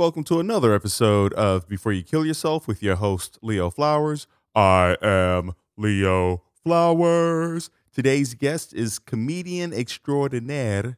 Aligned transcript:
Welcome 0.00 0.24
to 0.24 0.40
another 0.40 0.74
episode 0.74 1.34
of 1.34 1.68
Before 1.68 1.92
You 1.92 2.02
Kill 2.02 2.24
Yourself 2.24 2.66
with 2.66 2.82
your 2.82 2.96
host, 2.96 3.38
Leo 3.42 3.68
Flowers. 3.68 4.26
I 4.54 4.96
am 5.02 5.52
Leo 5.76 6.42
Flowers. 6.64 7.68
Today's 7.92 8.32
guest 8.32 8.72
is 8.72 8.98
comedian 8.98 9.74
extraordinaire 9.74 10.96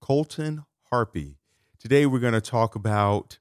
Colton 0.00 0.66
Harpy. 0.88 1.34
Today, 1.80 2.06
we're 2.06 2.20
going 2.20 2.32
to 2.32 2.40
talk 2.40 2.76
about 2.76 3.40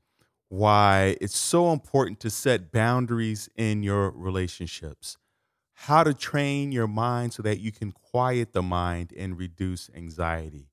why 0.49 1.16
it's 1.21 1.38
so 1.38 1.71
important 1.71 2.20
to 2.21 2.32
set 2.32 2.71
boundaries 2.71 3.48
in 3.55 3.84
your 3.84 4.09
relationships, 4.09 5.20
how 5.73 6.04
to 6.04 6.16
train 6.16 6.71
your 6.71 6.88
mind 6.88 7.34
so 7.34 7.43
that 7.43 7.59
you 7.59 7.71
can 7.71 7.91
quiet 7.91 8.54
the 8.54 8.64
mind 8.64 9.14
and 9.16 9.38
reduce 9.38 9.91
anxiety, 9.95 10.70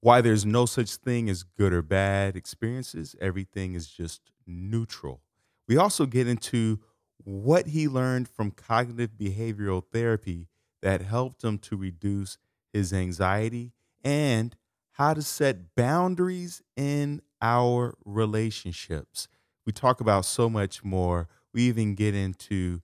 why 0.00 0.20
there's 0.20 0.46
no 0.46 0.66
such 0.66 0.96
thing 0.96 1.28
as 1.28 1.42
good 1.42 1.72
or 1.72 1.82
bad 1.82 2.36
experiences, 2.36 3.16
everything 3.20 3.74
is 3.74 3.88
just 3.88 4.20
neutral. 4.46 5.22
We 5.66 5.76
also 5.76 6.06
get 6.06 6.28
into 6.28 6.80
what 7.24 7.66
he 7.68 7.88
learned 7.88 8.28
from 8.28 8.52
cognitive 8.52 9.10
behavioral 9.18 9.82
therapy 9.92 10.48
that 10.82 11.02
helped 11.02 11.42
him 11.42 11.58
to 11.58 11.76
reduce 11.76 12.38
his 12.72 12.92
anxiety 12.92 13.72
and 14.04 14.56
how 14.92 15.14
to 15.14 15.22
set 15.22 15.74
boundaries 15.74 16.62
in 16.76 17.20
our 17.42 17.94
relationships. 18.04 19.28
We 19.66 19.72
talk 19.72 20.00
about 20.00 20.24
so 20.24 20.48
much 20.48 20.84
more. 20.84 21.28
We 21.52 21.62
even 21.62 21.94
get 21.94 22.14
into 22.14 22.80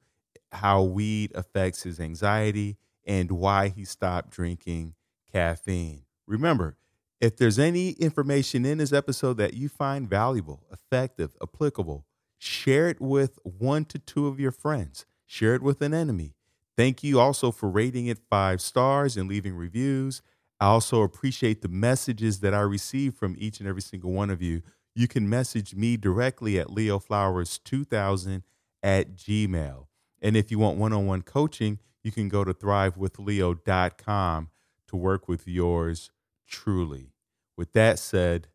how 0.53 0.83
weed 0.83 1.33
affects 1.35 1.83
his 1.83 2.01
anxiety 2.01 2.77
and 3.05 3.31
why 3.33 3.69
he 3.69 3.85
stopped 3.85 4.31
drinking 4.31 4.95
caffeine. 5.33 6.05
Remember, 6.27 6.77
if 7.21 7.37
there's 7.37 7.59
any 7.59 7.91
information 7.93 8.65
in 8.67 8.79
this 8.79 8.93
episode 8.93 9.37
that 9.39 9.55
you 9.55 9.69
find 9.69 10.09
valuable, 10.09 10.65
effective, 10.73 11.37
applicable, 11.43 12.07
share 12.39 12.89
it 12.89 13.01
with 13.01 13.39
one 13.43 13.85
to 13.87 13.99
two 13.99 14.27
of 14.27 14.39
your 14.39 14.53
friends. 14.53 15.07
Share 15.27 15.55
it 15.55 15.63
with 15.63 15.81
an 15.81 15.95
enemy. 15.95 16.35
Thank 16.77 17.03
you 17.03 17.21
also 17.21 17.51
for 17.51 17.71
rating 17.71 18.07
it 18.07 18.19
five 18.29 18.61
stars 18.61 19.17
and 19.17 19.29
leaving 19.29 19.55
reviews. 19.55 20.23
I 20.61 20.67
also 20.67 21.03
appreciate 21.03 21.63
the 21.63 21.69
messages 21.69 22.41
that 22.41 22.55
I 22.55 22.61
receive 22.61 23.15
from 23.15 23.37
each 23.39 23.61
and 23.61 23.69
every 23.69 23.83
single 23.83 24.13
one 24.13 24.31
of 24.31 24.43
you. 24.43 24.63
You 24.95 25.09
can 25.09 25.29
message 25.29 25.75
me 25.75 25.97
directly 25.97 26.59
at 26.59 26.69
leoflowers2000 26.69 28.43
at 28.83 29.17
gmail. 29.17 29.87
And 30.21 30.37
if 30.37 30.51
you 30.51 30.59
want 30.59 30.79
one 30.79 30.93
on 30.93 31.07
one 31.07 31.23
coaching, 31.23 31.79
you 32.03 32.13
can 32.13 32.29
go 32.29 32.45
to 32.45 32.53
thrivewithleo.com 32.55 34.51
to 34.89 34.97
work 34.97 35.29
with 35.29 35.49
yours 35.49 36.11
truly. 36.47 37.14
With 37.57 37.73
that 37.73 37.99
said, 37.99 38.49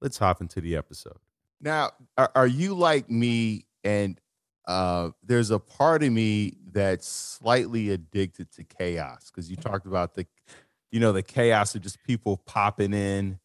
let's 0.00 0.18
hop 0.18 0.40
into 0.40 0.60
the 0.60 0.76
episode. 0.76 1.18
Now, 1.60 1.90
are, 2.16 2.30
are 2.34 2.46
you 2.46 2.74
like 2.74 3.10
me 3.10 3.66
and 3.84 4.20
uh, 4.66 5.10
there's 5.22 5.50
a 5.50 5.58
part 5.58 6.02
of 6.02 6.12
me 6.12 6.56
that's 6.72 7.08
slightly 7.08 7.90
addicted 7.90 8.50
to 8.52 8.64
chaos? 8.64 9.30
Because 9.30 9.50
you 9.50 9.56
talked 9.56 9.86
about 9.86 10.14
the 10.14 10.26
you 10.90 11.00
know 11.00 11.12
the 11.12 11.22
chaos 11.22 11.74
of 11.74 11.82
just 11.82 12.02
people 12.04 12.36
popping 12.46 12.94
in 12.94 13.38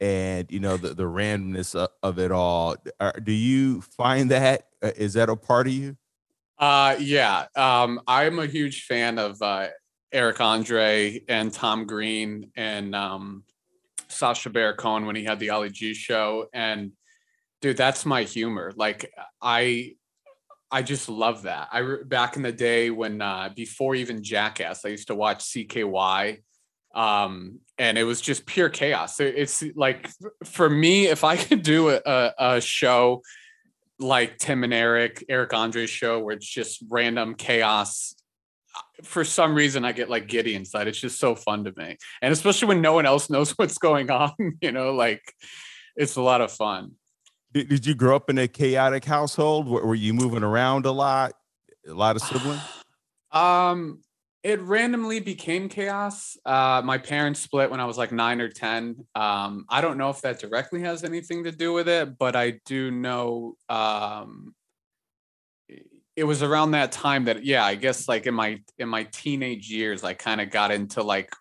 and 0.00 0.50
you 0.50 0.60
know 0.60 0.76
the, 0.76 0.94
the 0.94 1.04
randomness 1.04 1.74
of, 1.74 1.88
of 2.02 2.18
it 2.18 2.32
all. 2.32 2.76
Are, 3.00 3.12
do 3.12 3.32
you 3.32 3.80
find 3.80 4.30
that? 4.30 4.64
Uh, 4.82 4.92
that 4.96 5.28
a 5.28 5.36
part 5.36 5.66
of 5.66 5.72
you? 5.72 5.96
Uh 6.58 6.96
yeah. 6.98 7.46
Um 7.56 8.00
i'm 8.06 8.38
a 8.38 8.46
huge 8.46 8.84
fan 8.84 9.18
of 9.18 9.40
uh 9.42 9.68
eric 10.12 10.40
andre 10.40 11.20
and 11.28 11.52
tom 11.52 11.86
green 11.86 12.50
and 12.56 12.94
um 12.94 13.44
sacha 14.08 14.50
baron 14.50 14.76
cohen 14.76 15.06
when 15.06 15.16
he 15.16 15.24
had 15.24 15.38
the 15.38 15.50
ali 15.50 15.70
g 15.70 15.94
show 15.94 16.46
and 16.52 16.92
dude 17.60 17.76
that's 17.76 18.06
my 18.06 18.22
humor 18.22 18.72
like 18.76 19.12
i 19.42 19.92
I 20.70 20.82
just 20.82 21.08
love 21.08 21.42
that. 21.42 21.68
I 21.72 21.96
back 22.04 22.36
in 22.36 22.42
the 22.42 22.52
day 22.52 22.90
when 22.90 23.22
uh, 23.22 23.50
before 23.54 23.94
even 23.94 24.22
Jackass, 24.22 24.84
I 24.84 24.88
used 24.88 25.08
to 25.08 25.14
watch 25.14 25.38
CKY, 25.38 26.42
um, 26.94 27.60
and 27.78 27.96
it 27.96 28.04
was 28.04 28.20
just 28.20 28.44
pure 28.44 28.68
chaos. 28.68 29.18
It's 29.18 29.64
like 29.74 30.10
for 30.44 30.68
me, 30.68 31.06
if 31.06 31.24
I 31.24 31.36
could 31.38 31.62
do 31.62 31.90
a, 31.90 32.32
a 32.38 32.60
show 32.60 33.22
like 33.98 34.38
Tim 34.38 34.62
and 34.62 34.74
Eric, 34.74 35.24
Eric 35.28 35.54
Andre's 35.54 35.90
show, 35.90 36.20
where 36.20 36.36
it's 36.36 36.46
just 36.46 36.84
random 36.88 37.34
chaos. 37.34 38.14
For 39.04 39.24
some 39.24 39.54
reason, 39.54 39.84
I 39.84 39.92
get 39.92 40.10
like 40.10 40.26
giddy 40.26 40.54
inside. 40.54 40.88
It's 40.88 41.00
just 41.00 41.18
so 41.18 41.34
fun 41.34 41.64
to 41.64 41.72
me, 41.76 41.96
and 42.20 42.32
especially 42.32 42.68
when 42.68 42.80
no 42.80 42.92
one 42.92 43.06
else 43.06 43.30
knows 43.30 43.52
what's 43.52 43.78
going 43.78 44.10
on. 44.10 44.32
You 44.60 44.72
know, 44.72 44.94
like 44.94 45.22
it's 45.96 46.16
a 46.16 46.22
lot 46.22 46.40
of 46.40 46.52
fun. 46.52 46.92
Did, 47.52 47.68
did 47.68 47.86
you 47.86 47.94
grow 47.94 48.16
up 48.16 48.28
in 48.28 48.38
a 48.38 48.48
chaotic 48.48 49.04
household? 49.04 49.68
Were, 49.68 49.94
you 49.94 50.12
moving 50.12 50.42
around 50.42 50.86
a 50.86 50.92
lot? 50.92 51.32
A 51.88 51.94
lot 51.94 52.16
of 52.16 52.22
siblings? 52.22 52.60
Um, 53.30 54.00
it 54.42 54.60
randomly 54.60 55.20
became 55.20 55.68
chaos. 55.68 56.38
Uh, 56.46 56.80
my 56.82 56.96
parents 56.96 57.40
split 57.40 57.70
when 57.70 57.78
I 57.78 57.84
was 57.84 57.98
like 57.98 58.12
nine 58.12 58.40
or 58.40 58.48
10. 58.48 59.04
Um, 59.14 59.66
I 59.68 59.82
don't 59.82 59.98
know 59.98 60.08
if 60.08 60.22
that 60.22 60.38
directly 60.38 60.80
has 60.82 61.04
anything 61.04 61.44
to 61.44 61.52
do 61.52 61.74
with 61.74 61.88
it, 61.88 62.16
but 62.16 62.36
I 62.36 62.60
do 62.64 62.90
know 62.90 63.56
um, 63.68 64.54
it 66.18 66.24
was 66.24 66.42
around 66.42 66.72
that 66.72 66.90
time 66.90 67.26
that, 67.26 67.44
yeah, 67.44 67.64
I 67.64 67.76
guess 67.76 68.08
like 68.08 68.26
in 68.26 68.34
my 68.34 68.60
in 68.76 68.88
my 68.88 69.04
teenage 69.04 69.70
years, 69.70 70.02
I 70.02 70.14
kind 70.14 70.40
of 70.40 70.50
got 70.50 70.72
into 70.72 71.00
like 71.04 71.32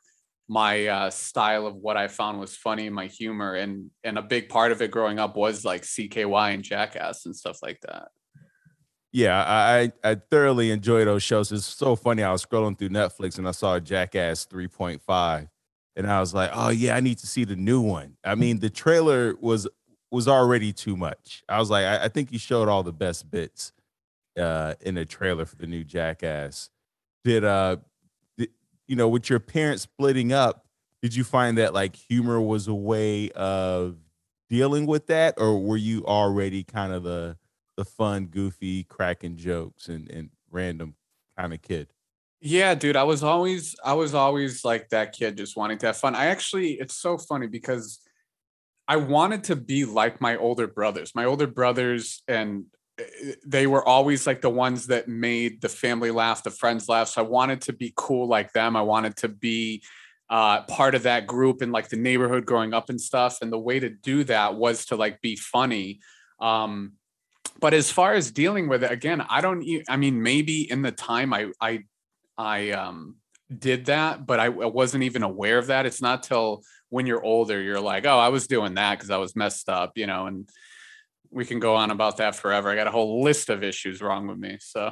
my 0.47 0.85
uh, 0.85 1.09
style 1.09 1.65
of 1.65 1.75
what 1.75 1.97
I 1.97 2.07
found 2.07 2.39
was 2.39 2.55
funny, 2.55 2.87
my 2.91 3.07
humor, 3.07 3.55
and 3.55 3.89
and 4.03 4.19
a 4.19 4.21
big 4.21 4.49
part 4.49 4.71
of 4.71 4.79
it 4.83 4.91
growing 4.91 5.17
up 5.17 5.35
was 5.35 5.65
like 5.65 5.81
CKY 5.81 6.53
and 6.53 6.63
Jackass 6.63 7.25
and 7.25 7.35
stuff 7.35 7.57
like 7.63 7.81
that. 7.81 8.09
Yeah, 9.11 9.43
I 9.43 9.91
I 10.03 10.15
thoroughly 10.29 10.69
enjoy 10.69 11.05
those 11.05 11.23
shows. 11.23 11.51
It's 11.51 11.65
so 11.65 11.95
funny. 11.95 12.21
I 12.21 12.31
was 12.31 12.45
scrolling 12.45 12.77
through 12.77 12.89
Netflix 12.89 13.39
and 13.39 13.47
I 13.47 13.51
saw 13.51 13.79
Jackass 13.79 14.45
3.5, 14.45 15.49
and 15.95 16.07
I 16.07 16.19
was 16.19 16.35
like, 16.35 16.51
oh 16.53 16.69
yeah, 16.69 16.95
I 16.95 16.99
need 16.99 17.17
to 17.17 17.27
see 17.27 17.45
the 17.45 17.55
new 17.55 17.81
one. 17.81 18.15
I 18.23 18.35
mean, 18.35 18.59
the 18.59 18.69
trailer 18.69 19.35
was 19.41 19.67
was 20.11 20.27
already 20.27 20.71
too 20.71 20.95
much. 20.95 21.43
I 21.49 21.57
was 21.57 21.71
like, 21.71 21.85
I, 21.85 22.03
I 22.03 22.07
think 22.09 22.31
you 22.31 22.37
showed 22.37 22.69
all 22.69 22.83
the 22.83 22.93
best 22.93 23.31
bits 23.31 23.73
uh, 24.37 24.75
in 24.81 24.97
a 24.97 25.05
trailer 25.05 25.45
for 25.45 25.55
the 25.55 25.67
new 25.67 25.83
Jackass. 25.83 26.69
Did 27.23 27.43
uh 27.43 27.77
did, 28.37 28.49
you 28.87 28.95
know, 28.95 29.07
with 29.09 29.29
your 29.29 29.39
parents 29.39 29.83
splitting 29.83 30.31
up, 30.31 30.65
did 31.01 31.15
you 31.15 31.23
find 31.23 31.57
that 31.57 31.73
like 31.73 31.95
humor 31.95 32.39
was 32.41 32.67
a 32.67 32.73
way 32.73 33.31
of 33.31 33.97
dealing 34.49 34.85
with 34.85 35.07
that, 35.07 35.35
or 35.37 35.59
were 35.59 35.77
you 35.77 36.05
already 36.05 36.63
kind 36.63 36.93
of 36.93 37.03
the 37.03 37.37
the 37.75 37.85
fun, 37.85 38.27
goofy, 38.27 38.83
cracking 38.83 39.37
jokes 39.37 39.87
and 39.87 40.09
and 40.09 40.29
random 40.49 40.95
kind 41.37 41.53
of 41.53 41.61
kid? 41.61 41.93
Yeah, 42.39 42.75
dude, 42.75 42.95
I 42.95 43.03
was 43.03 43.23
always 43.23 43.75
I 43.83 43.93
was 43.93 44.13
always 44.13 44.63
like 44.63 44.89
that 44.89 45.13
kid 45.13 45.37
just 45.37 45.57
wanting 45.57 45.79
to 45.79 45.87
have 45.87 45.97
fun. 45.97 46.15
I 46.15 46.27
actually 46.27 46.73
it's 46.73 46.95
so 46.95 47.17
funny 47.17 47.47
because 47.47 47.99
I 48.87 48.97
wanted 48.97 49.43
to 49.45 49.55
be 49.55 49.85
like 49.85 50.21
my 50.21 50.37
older 50.37 50.67
brothers. 50.67 51.13
My 51.13 51.25
older 51.25 51.47
brothers 51.47 52.23
and 52.27 52.65
they 53.45 53.67
were 53.67 53.87
always 53.87 54.25
like 54.25 54.41
the 54.41 54.49
ones 54.49 54.87
that 54.87 55.07
made 55.07 55.61
the 55.61 55.69
family 55.69 56.11
laugh, 56.11 56.43
the 56.43 56.51
friends 56.51 56.89
laugh. 56.89 57.09
So 57.09 57.21
I 57.21 57.25
wanted 57.25 57.61
to 57.61 57.73
be 57.73 57.93
cool 57.95 58.27
like 58.27 58.53
them. 58.53 58.75
I 58.75 58.81
wanted 58.81 59.15
to 59.17 59.27
be 59.27 59.83
uh, 60.29 60.63
part 60.63 60.95
of 60.95 61.03
that 61.03 61.27
group 61.27 61.61
in 61.61 61.71
like 61.71 61.89
the 61.89 61.97
neighborhood 61.97 62.45
growing 62.45 62.73
up 62.73 62.89
and 62.89 62.99
stuff. 62.99 63.37
And 63.41 63.51
the 63.51 63.59
way 63.59 63.79
to 63.79 63.89
do 63.89 64.23
that 64.25 64.55
was 64.55 64.85
to 64.87 64.95
like 64.95 65.21
be 65.21 65.35
funny. 65.35 65.99
Um, 66.39 66.93
but 67.59 67.73
as 67.73 67.91
far 67.91 68.13
as 68.13 68.31
dealing 68.31 68.67
with 68.67 68.83
it, 68.83 68.91
again, 68.91 69.21
I 69.29 69.41
don't. 69.41 69.65
I 69.89 69.97
mean, 69.97 70.21
maybe 70.21 70.69
in 70.69 70.81
the 70.81 70.91
time 70.91 71.33
I 71.33 71.51
I 71.59 71.83
I 72.37 72.71
um 72.71 73.15
did 73.55 73.85
that, 73.85 74.25
but 74.25 74.39
I, 74.39 74.45
I 74.45 74.49
wasn't 74.49 75.03
even 75.03 75.23
aware 75.23 75.57
of 75.57 75.67
that. 75.67 75.85
It's 75.85 76.01
not 76.01 76.23
till 76.23 76.63
when 76.89 77.05
you're 77.05 77.23
older 77.23 77.61
you're 77.61 77.81
like, 77.81 78.05
oh, 78.05 78.17
I 78.17 78.29
was 78.29 78.47
doing 78.47 78.75
that 78.75 78.97
because 78.97 79.09
I 79.09 79.17
was 79.17 79.35
messed 79.35 79.69
up, 79.69 79.93
you 79.95 80.07
know, 80.07 80.27
and 80.27 80.47
we 81.31 81.45
can 81.45 81.59
go 81.59 81.75
on 81.75 81.91
about 81.91 82.17
that 82.17 82.35
forever. 82.35 82.69
I 82.69 82.75
got 82.75 82.87
a 82.87 82.91
whole 82.91 83.23
list 83.23 83.49
of 83.49 83.63
issues 83.63 84.01
wrong 84.01 84.27
with 84.27 84.37
me. 84.37 84.57
So 84.59 84.91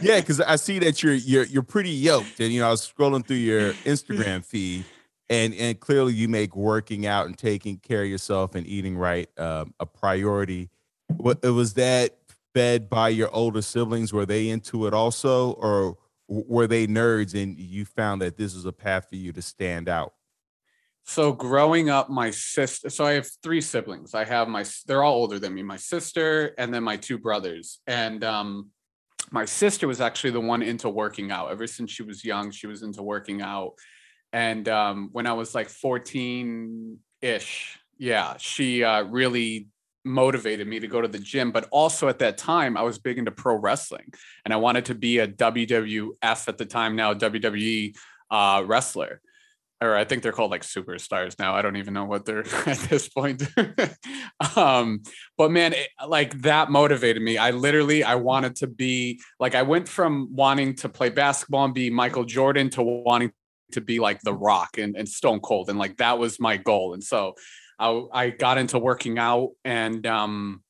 yeah, 0.00 0.20
because 0.20 0.40
I 0.40 0.56
see 0.56 0.78
that 0.80 1.02
you're 1.02 1.14
you're 1.14 1.44
you're 1.44 1.62
pretty 1.62 1.90
yoked, 1.90 2.40
and 2.40 2.52
you 2.52 2.60
know 2.60 2.68
I 2.68 2.70
was 2.70 2.92
scrolling 2.92 3.26
through 3.26 3.36
your 3.36 3.72
Instagram 3.84 4.44
feed, 4.44 4.84
and 5.28 5.54
and 5.54 5.78
clearly 5.78 6.12
you 6.12 6.28
make 6.28 6.56
working 6.56 7.06
out 7.06 7.26
and 7.26 7.36
taking 7.36 7.78
care 7.78 8.02
of 8.02 8.08
yourself 8.08 8.54
and 8.54 8.66
eating 8.66 8.96
right 8.96 9.28
um, 9.38 9.74
a 9.80 9.86
priority. 9.86 10.70
What 11.16 11.42
was 11.42 11.74
that 11.74 12.16
fed 12.54 12.88
by 12.88 13.08
your 13.10 13.30
older 13.34 13.62
siblings? 13.62 14.12
Were 14.12 14.26
they 14.26 14.48
into 14.48 14.86
it 14.86 14.94
also, 14.94 15.52
or 15.52 15.96
were 16.28 16.66
they 16.66 16.86
nerds 16.86 17.40
and 17.40 17.58
you 17.58 17.84
found 17.84 18.22
that 18.22 18.36
this 18.36 18.54
was 18.54 18.64
a 18.64 18.72
path 18.72 19.08
for 19.08 19.16
you 19.16 19.32
to 19.32 19.42
stand 19.42 19.88
out? 19.88 20.14
So 21.04 21.32
growing 21.32 21.90
up, 21.90 22.08
my 22.08 22.30
sister. 22.30 22.90
So 22.90 23.04
I 23.04 23.12
have 23.12 23.28
three 23.42 23.60
siblings. 23.60 24.14
I 24.14 24.24
have 24.24 24.48
my. 24.48 24.64
They're 24.86 25.02
all 25.02 25.14
older 25.14 25.38
than 25.38 25.54
me. 25.54 25.62
My 25.62 25.76
sister 25.76 26.54
and 26.56 26.72
then 26.72 26.84
my 26.84 26.96
two 26.96 27.18
brothers. 27.18 27.80
And 27.86 28.22
um, 28.22 28.70
my 29.30 29.44
sister 29.44 29.88
was 29.88 30.00
actually 30.00 30.30
the 30.30 30.40
one 30.40 30.62
into 30.62 30.88
working 30.88 31.30
out. 31.30 31.50
Ever 31.50 31.66
since 31.66 31.90
she 31.90 32.02
was 32.02 32.24
young, 32.24 32.50
she 32.50 32.66
was 32.66 32.82
into 32.82 33.02
working 33.02 33.42
out. 33.42 33.74
And 34.32 34.68
um, 34.68 35.08
when 35.12 35.26
I 35.26 35.32
was 35.32 35.54
like 35.54 35.68
fourteen 35.68 36.98
ish, 37.20 37.78
yeah, 37.98 38.36
she 38.38 38.84
uh, 38.84 39.02
really 39.04 39.68
motivated 40.04 40.66
me 40.66 40.80
to 40.80 40.86
go 40.86 41.00
to 41.00 41.08
the 41.08 41.18
gym. 41.18 41.50
But 41.50 41.68
also 41.70 42.08
at 42.08 42.18
that 42.20 42.38
time, 42.38 42.76
I 42.76 42.82
was 42.82 42.98
big 42.98 43.18
into 43.18 43.30
pro 43.30 43.56
wrestling 43.56 44.12
and 44.44 44.54
I 44.54 44.56
wanted 44.56 44.86
to 44.86 44.94
be 44.94 45.18
a 45.18 45.28
WWF 45.28 46.48
at 46.48 46.58
the 46.58 46.66
time, 46.66 46.96
now 46.96 47.14
WWE 47.14 47.96
uh, 48.30 48.62
wrestler. 48.66 49.20
Or 49.82 49.96
I 49.96 50.04
think 50.04 50.22
they're 50.22 50.32
called 50.32 50.50
like 50.50 50.62
superstars 50.62 51.38
now. 51.38 51.54
I 51.54 51.62
don't 51.62 51.76
even 51.76 51.94
know 51.94 52.04
what 52.04 52.26
they're 52.26 52.40
at 52.66 52.78
this 52.90 53.08
point. 53.08 53.42
um, 54.56 55.02
but 55.38 55.50
man, 55.50 55.72
it, 55.72 55.88
like 56.06 56.42
that 56.42 56.70
motivated 56.70 57.22
me. 57.22 57.38
I 57.38 57.50
literally 57.50 58.04
I 58.04 58.16
wanted 58.16 58.56
to 58.56 58.66
be 58.66 59.20
like 59.38 59.54
I 59.54 59.62
went 59.62 59.88
from 59.88 60.34
wanting 60.34 60.74
to 60.76 60.88
play 60.88 61.08
basketball 61.08 61.64
and 61.64 61.74
be 61.74 61.88
Michael 61.88 62.24
Jordan 62.24 62.68
to 62.70 62.82
wanting 62.82 63.32
to 63.72 63.80
be 63.80 64.00
like 64.00 64.20
The 64.20 64.34
Rock 64.34 64.78
and, 64.78 64.96
and 64.96 65.08
Stone 65.08 65.40
Cold, 65.40 65.70
and 65.70 65.78
like 65.78 65.96
that 65.96 66.18
was 66.18 66.38
my 66.38 66.56
goal. 66.56 66.92
And 66.92 67.02
so 67.02 67.34
I, 67.78 68.02
I 68.12 68.30
got 68.30 68.58
into 68.58 68.78
working 68.78 69.18
out 69.18 69.50
and 69.64 70.06
um 70.06 70.62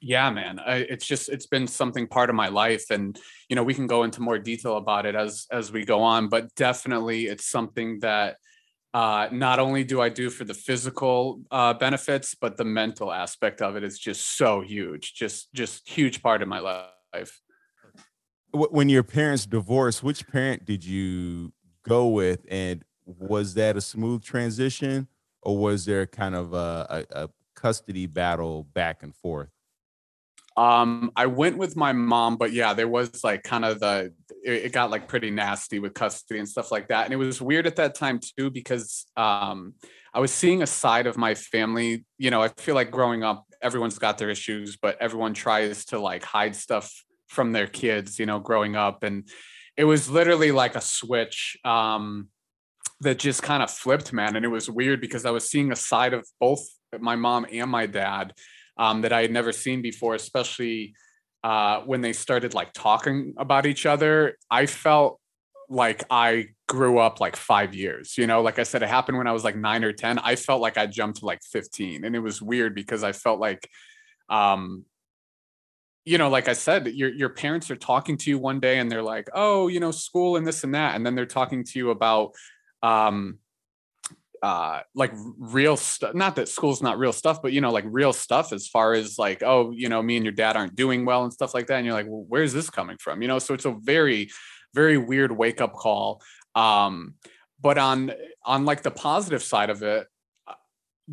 yeah 0.00 0.30
man 0.30 0.58
I, 0.58 0.76
it's 0.76 1.06
just 1.06 1.28
it's 1.28 1.46
been 1.46 1.66
something 1.66 2.06
part 2.06 2.30
of 2.30 2.36
my 2.36 2.48
life 2.48 2.90
and 2.90 3.18
you 3.48 3.56
know 3.56 3.62
we 3.62 3.74
can 3.74 3.86
go 3.86 4.02
into 4.04 4.20
more 4.22 4.38
detail 4.38 4.76
about 4.76 5.06
it 5.06 5.14
as 5.14 5.46
as 5.50 5.72
we 5.72 5.84
go 5.84 6.02
on 6.02 6.28
but 6.28 6.54
definitely 6.54 7.26
it's 7.26 7.46
something 7.46 8.00
that 8.00 8.36
uh, 8.96 9.28
not 9.30 9.58
only 9.58 9.84
do 9.84 10.00
I 10.00 10.08
do 10.08 10.30
for 10.30 10.44
the 10.44 10.54
physical 10.54 11.42
uh, 11.50 11.74
benefits, 11.74 12.34
but 12.34 12.56
the 12.56 12.64
mental 12.64 13.12
aspect 13.12 13.60
of 13.60 13.76
it 13.76 13.84
is 13.84 13.98
just 13.98 14.38
so 14.38 14.62
huge, 14.62 15.12
just 15.12 15.52
just 15.52 15.86
huge 15.86 16.22
part 16.22 16.40
of 16.40 16.48
my 16.48 16.60
life. 16.60 17.42
When 18.54 18.88
your 18.88 19.02
parents 19.02 19.44
divorced, 19.44 20.02
which 20.02 20.26
parent 20.26 20.64
did 20.64 20.82
you 20.82 21.52
go 21.86 22.08
with, 22.08 22.46
and 22.50 22.84
was 23.04 23.52
that 23.54 23.76
a 23.76 23.82
smooth 23.82 24.22
transition, 24.22 25.08
or 25.42 25.58
was 25.58 25.84
there 25.84 26.06
kind 26.06 26.34
of 26.34 26.54
a, 26.54 27.04
a, 27.12 27.24
a 27.24 27.28
custody 27.54 28.06
battle 28.06 28.64
back 28.64 29.02
and 29.02 29.14
forth? 29.14 29.50
Um, 30.56 31.10
I 31.14 31.26
went 31.26 31.58
with 31.58 31.76
my 31.76 31.92
mom, 31.92 32.36
but 32.36 32.52
yeah, 32.52 32.72
there 32.72 32.88
was 32.88 33.22
like 33.22 33.42
kind 33.42 33.64
of 33.64 33.80
the 33.80 34.14
it, 34.42 34.66
it, 34.66 34.72
got 34.72 34.90
like 34.90 35.06
pretty 35.06 35.30
nasty 35.30 35.78
with 35.78 35.92
custody 35.92 36.38
and 36.38 36.48
stuff 36.48 36.72
like 36.72 36.88
that. 36.88 37.04
And 37.04 37.12
it 37.12 37.18
was 37.18 37.42
weird 37.42 37.66
at 37.66 37.76
that 37.76 37.94
time 37.94 38.20
too 38.20 38.50
because 38.50 39.04
um 39.16 39.74
I 40.14 40.20
was 40.20 40.32
seeing 40.32 40.62
a 40.62 40.66
side 40.66 41.06
of 41.06 41.18
my 41.18 41.34
family. 41.34 42.06
You 42.16 42.30
know, 42.30 42.42
I 42.42 42.48
feel 42.48 42.74
like 42.74 42.90
growing 42.90 43.22
up, 43.22 43.44
everyone's 43.60 43.98
got 43.98 44.16
their 44.16 44.30
issues, 44.30 44.78
but 44.78 44.96
everyone 44.98 45.34
tries 45.34 45.84
to 45.86 45.98
like 45.98 46.24
hide 46.24 46.56
stuff 46.56 46.90
from 47.28 47.52
their 47.52 47.66
kids, 47.66 48.18
you 48.18 48.24
know, 48.24 48.38
growing 48.38 48.76
up. 48.76 49.02
And 49.02 49.28
it 49.76 49.84
was 49.84 50.08
literally 50.08 50.52
like 50.52 50.74
a 50.74 50.80
switch. 50.80 51.58
Um 51.64 52.28
that 53.02 53.18
just 53.18 53.42
kind 53.42 53.62
of 53.62 53.70
flipped, 53.70 54.14
man. 54.14 54.36
And 54.36 54.44
it 54.46 54.48
was 54.48 54.70
weird 54.70 55.02
because 55.02 55.26
I 55.26 55.30
was 55.30 55.50
seeing 55.50 55.70
a 55.70 55.76
side 55.76 56.14
of 56.14 56.26
both 56.40 56.66
my 56.98 57.14
mom 57.14 57.44
and 57.52 57.70
my 57.70 57.84
dad 57.84 58.32
um, 58.76 59.02
that 59.02 59.12
I 59.12 59.22
had 59.22 59.30
never 59.30 59.52
seen 59.52 59.82
before, 59.82 60.14
especially 60.14 60.94
uh, 61.44 61.80
when 61.80 62.00
they 62.00 62.12
started 62.12 62.54
like 62.54 62.72
talking 62.72 63.34
about 63.36 63.66
each 63.66 63.86
other. 63.86 64.36
I 64.50 64.66
felt 64.66 65.20
like 65.68 66.04
I 66.10 66.48
grew 66.68 66.98
up 66.98 67.20
like 67.20 67.36
five 67.36 67.74
years. 67.74 68.16
You 68.18 68.26
know, 68.26 68.42
like 68.42 68.58
I 68.58 68.62
said, 68.62 68.82
it 68.82 68.88
happened 68.88 69.18
when 69.18 69.26
I 69.26 69.32
was 69.32 69.44
like 69.44 69.56
nine 69.56 69.84
or 69.84 69.92
10. 69.92 70.18
I 70.18 70.36
felt 70.36 70.60
like 70.60 70.76
I 70.76 70.86
jumped 70.86 71.20
to 71.20 71.26
like 71.26 71.40
15. 71.42 72.04
And 72.04 72.14
it 72.14 72.20
was 72.20 72.42
weird 72.42 72.74
because 72.74 73.04
I 73.04 73.12
felt 73.12 73.40
like, 73.40 73.68
um, 74.28 74.84
you 76.04 76.18
know, 76.18 76.28
like 76.28 76.48
I 76.48 76.52
said, 76.52 76.86
your 76.86 77.12
your 77.12 77.30
parents 77.30 77.68
are 77.70 77.76
talking 77.76 78.16
to 78.18 78.30
you 78.30 78.38
one 78.38 78.60
day 78.60 78.78
and 78.78 78.90
they're 78.90 79.02
like, 79.02 79.28
oh, 79.34 79.66
you 79.66 79.80
know, 79.80 79.90
school 79.90 80.36
and 80.36 80.46
this 80.46 80.62
and 80.62 80.74
that. 80.74 80.94
And 80.94 81.04
then 81.04 81.16
they're 81.16 81.26
talking 81.26 81.64
to 81.64 81.78
you 81.78 81.90
about 81.90 82.32
um 82.82 83.38
uh 84.46 84.80
like 84.94 85.12
real 85.38 85.76
stuff 85.76 86.14
not 86.14 86.36
that 86.36 86.48
school's 86.48 86.80
not 86.80 86.98
real 86.98 87.12
stuff 87.12 87.42
but 87.42 87.52
you 87.52 87.60
know 87.60 87.72
like 87.72 87.84
real 87.88 88.12
stuff 88.12 88.52
as 88.52 88.68
far 88.68 88.92
as 88.92 89.18
like 89.18 89.42
oh 89.42 89.72
you 89.72 89.88
know 89.88 90.00
me 90.00 90.14
and 90.14 90.24
your 90.24 90.32
dad 90.32 90.56
aren't 90.56 90.76
doing 90.76 91.04
well 91.04 91.24
and 91.24 91.32
stuff 91.32 91.52
like 91.52 91.66
that 91.66 91.78
and 91.78 91.84
you're 91.84 91.94
like 91.94 92.06
well, 92.06 92.24
where's 92.28 92.52
this 92.52 92.70
coming 92.70 92.96
from? 92.98 93.22
You 93.22 93.26
know 93.26 93.40
so 93.40 93.54
it's 93.54 93.64
a 93.64 93.72
very 93.72 94.30
very 94.72 94.98
weird 94.98 95.32
wake 95.32 95.60
up 95.60 95.72
call 95.72 96.22
um 96.54 97.14
but 97.60 97.76
on 97.76 98.12
on 98.44 98.64
like 98.64 98.84
the 98.84 98.90
positive 98.92 99.42
side 99.42 99.68
of 99.68 99.82
it 99.82 100.06
uh, 100.46 100.52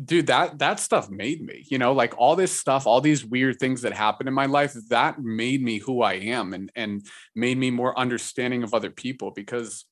dude 0.04 0.28
that 0.28 0.60
that 0.60 0.78
stuff 0.78 1.10
made 1.10 1.42
me 1.42 1.66
you 1.68 1.78
know 1.78 1.92
like 1.92 2.14
all 2.16 2.36
this 2.36 2.52
stuff 2.52 2.86
all 2.86 3.00
these 3.00 3.24
weird 3.24 3.58
things 3.58 3.82
that 3.82 3.92
happened 3.92 4.28
in 4.28 4.34
my 4.34 4.46
life 4.46 4.76
that 4.90 5.20
made 5.20 5.60
me 5.60 5.78
who 5.78 6.02
i 6.02 6.12
am 6.12 6.54
and 6.54 6.70
and 6.76 7.04
made 7.34 7.58
me 7.58 7.72
more 7.72 7.98
understanding 7.98 8.62
of 8.62 8.74
other 8.74 8.90
people 8.90 9.32
because 9.32 9.86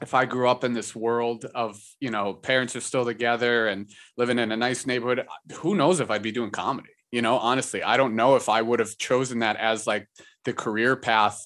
if 0.00 0.14
I 0.14 0.24
grew 0.24 0.48
up 0.48 0.64
in 0.64 0.72
this 0.72 0.94
world 0.94 1.44
of, 1.54 1.80
you 2.00 2.10
know, 2.10 2.34
parents 2.34 2.76
are 2.76 2.80
still 2.80 3.04
together 3.04 3.68
and 3.68 3.90
living 4.16 4.38
in 4.38 4.52
a 4.52 4.56
nice 4.56 4.86
neighborhood, 4.86 5.26
who 5.54 5.74
knows 5.74 6.00
if 6.00 6.10
I'd 6.10 6.22
be 6.22 6.32
doing 6.32 6.50
comedy? 6.50 6.90
You 7.10 7.22
know, 7.22 7.38
honestly, 7.38 7.82
I 7.82 7.96
don't 7.96 8.16
know 8.16 8.36
if 8.36 8.48
I 8.48 8.62
would 8.62 8.80
have 8.80 8.96
chosen 8.98 9.40
that 9.40 9.56
as 9.56 9.86
like 9.86 10.06
the 10.44 10.52
career 10.52 10.94
path 10.96 11.42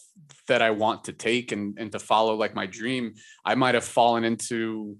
that 0.49 0.61
I 0.61 0.71
want 0.71 1.05
to 1.05 1.13
take 1.13 1.53
and, 1.53 1.79
and 1.79 1.93
to 1.93 1.99
follow 1.99 2.35
like 2.35 2.55
my 2.55 2.67
dream. 2.67 3.15
I 3.45 3.55
might 3.55 3.75
have 3.75 3.85
fallen 3.85 4.25
into, 4.25 4.99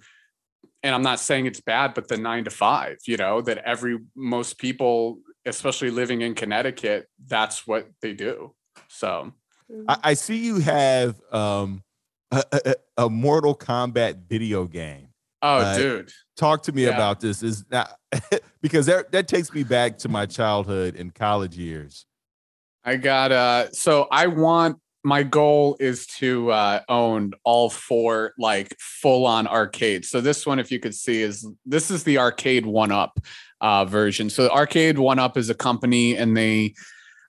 and 0.83 0.95
I'm 0.95 1.03
not 1.03 1.21
saying 1.21 1.47
it's 1.47 1.61
bad, 1.61 1.95
but 1.95 2.09
the 2.09 2.17
nine 2.17 2.45
to 2.45 2.51
five, 2.51 2.99
you 3.07 3.17
know, 3.17 3.41
that 3.43 3.59
every 3.59 3.99
most 4.15 4.59
people, 4.59 5.19
especially 5.45 5.91
living 5.91 6.23
in 6.23 6.35
Connecticut, 6.35 7.09
that's 7.27 7.67
what 7.67 7.89
they 8.01 8.13
do. 8.13 8.55
So 8.89 9.33
I, 9.89 9.99
I 10.03 10.15
see 10.15 10.37
you 10.37 10.59
have 10.61 11.21
um 11.33 11.83
a, 12.33 12.75
a, 12.97 13.11
Mortal 13.11 13.55
Kombat 13.55 14.29
video 14.29 14.65
game. 14.65 15.09
Oh, 15.43 15.59
uh, 15.59 15.77
dude. 15.77 16.11
Talk 16.37 16.63
to 16.65 16.73
me 16.73 16.85
yeah. 16.85 16.91
about 16.91 17.21
this. 17.21 17.43
Is 17.43 17.65
that 17.65 17.97
because 18.63 18.87
that 18.87 19.13
that 19.13 19.29
takes 19.29 19.53
me 19.53 19.65
back 19.65 19.99
to 19.99 20.09
my 20.09 20.27
childhood 20.27 20.97
and 20.97 21.15
college 21.15 21.57
years. 21.57 22.07
I 22.85 22.97
got 22.97 23.33
uh 23.33 23.71
so 23.73 24.09
I 24.11 24.29
want 24.29 24.79
my 25.05 25.25
goal 25.25 25.77
is 25.81 26.07
to 26.07 26.51
uh 26.53 26.81
own 26.89 27.33
all 27.45 27.71
four 27.71 28.35
like 28.39 28.77
full 28.79 29.27
on 29.27 29.47
arcades. 29.47 30.09
So 30.09 30.21
this 30.21 30.47
one 30.47 30.59
if 30.59 30.71
you 30.71 30.79
could 30.79 30.95
see 30.95 31.23
is 31.23 31.47
this 31.67 31.91
is 31.91 32.05
the 32.05 32.17
Arcade1Up 32.17 33.11
uh 33.61 33.85
version. 33.85 34.31
So 34.31 34.45
the 34.45 34.51
Arcade1Up 34.51 35.37
is 35.37 35.51
a 35.51 35.55
company 35.55 36.17
and 36.17 36.37
they 36.37 36.75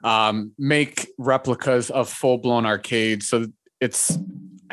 um 0.03 0.51
make 0.59 1.07
replicas 1.17 1.89
of 1.89 2.09
full 2.09 2.37
blown 2.37 2.65
arcades. 2.65 3.27
So 3.27 3.47
it's 3.79 4.17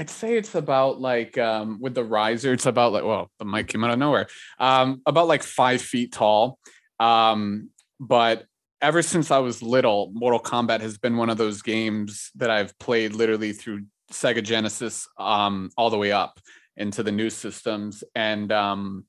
I'd 0.00 0.08
say 0.08 0.38
it's 0.38 0.55
about 0.55 0.99
like 0.99 1.37
um, 1.37 1.79
with 1.79 1.94
the 1.94 2.02
riser, 2.02 2.55
it's 2.55 2.64
about 2.64 2.93
like 2.93 3.05
well, 3.05 3.31
the 3.38 3.44
mic 3.44 3.69
came 3.69 3.85
out 3.85 3.91
of 3.91 3.99
nowhere. 3.99 4.29
Um, 4.58 5.02
about 5.05 5.29
like 5.29 5.43
five 5.43 5.82
feet 5.82 6.11
tall. 6.11 6.58
Um, 6.99 7.69
but 8.00 8.47
ever 8.81 9.02
since 9.02 9.31
I 9.31 9.41
was 9.41 9.62
little, 9.62 10.11
Mortal 10.14 10.41
Kombat 10.41 10.81
has 10.81 10.96
been 10.96 11.19
one 11.19 11.29
of 11.29 11.36
those 11.36 11.60
games 11.60 12.31
that 12.36 12.48
I've 12.48 12.79
played 12.79 13.13
literally 13.13 13.53
through 13.53 13.84
Sega 14.10 14.43
Genesis 14.43 15.06
um, 15.19 15.70
all 15.77 15.91
the 15.91 15.98
way 15.98 16.13
up 16.13 16.41
into 16.79 17.03
the 17.03 17.13
new 17.13 17.29
systems. 17.29 18.03
And 18.15 18.51
um, 18.53 19.05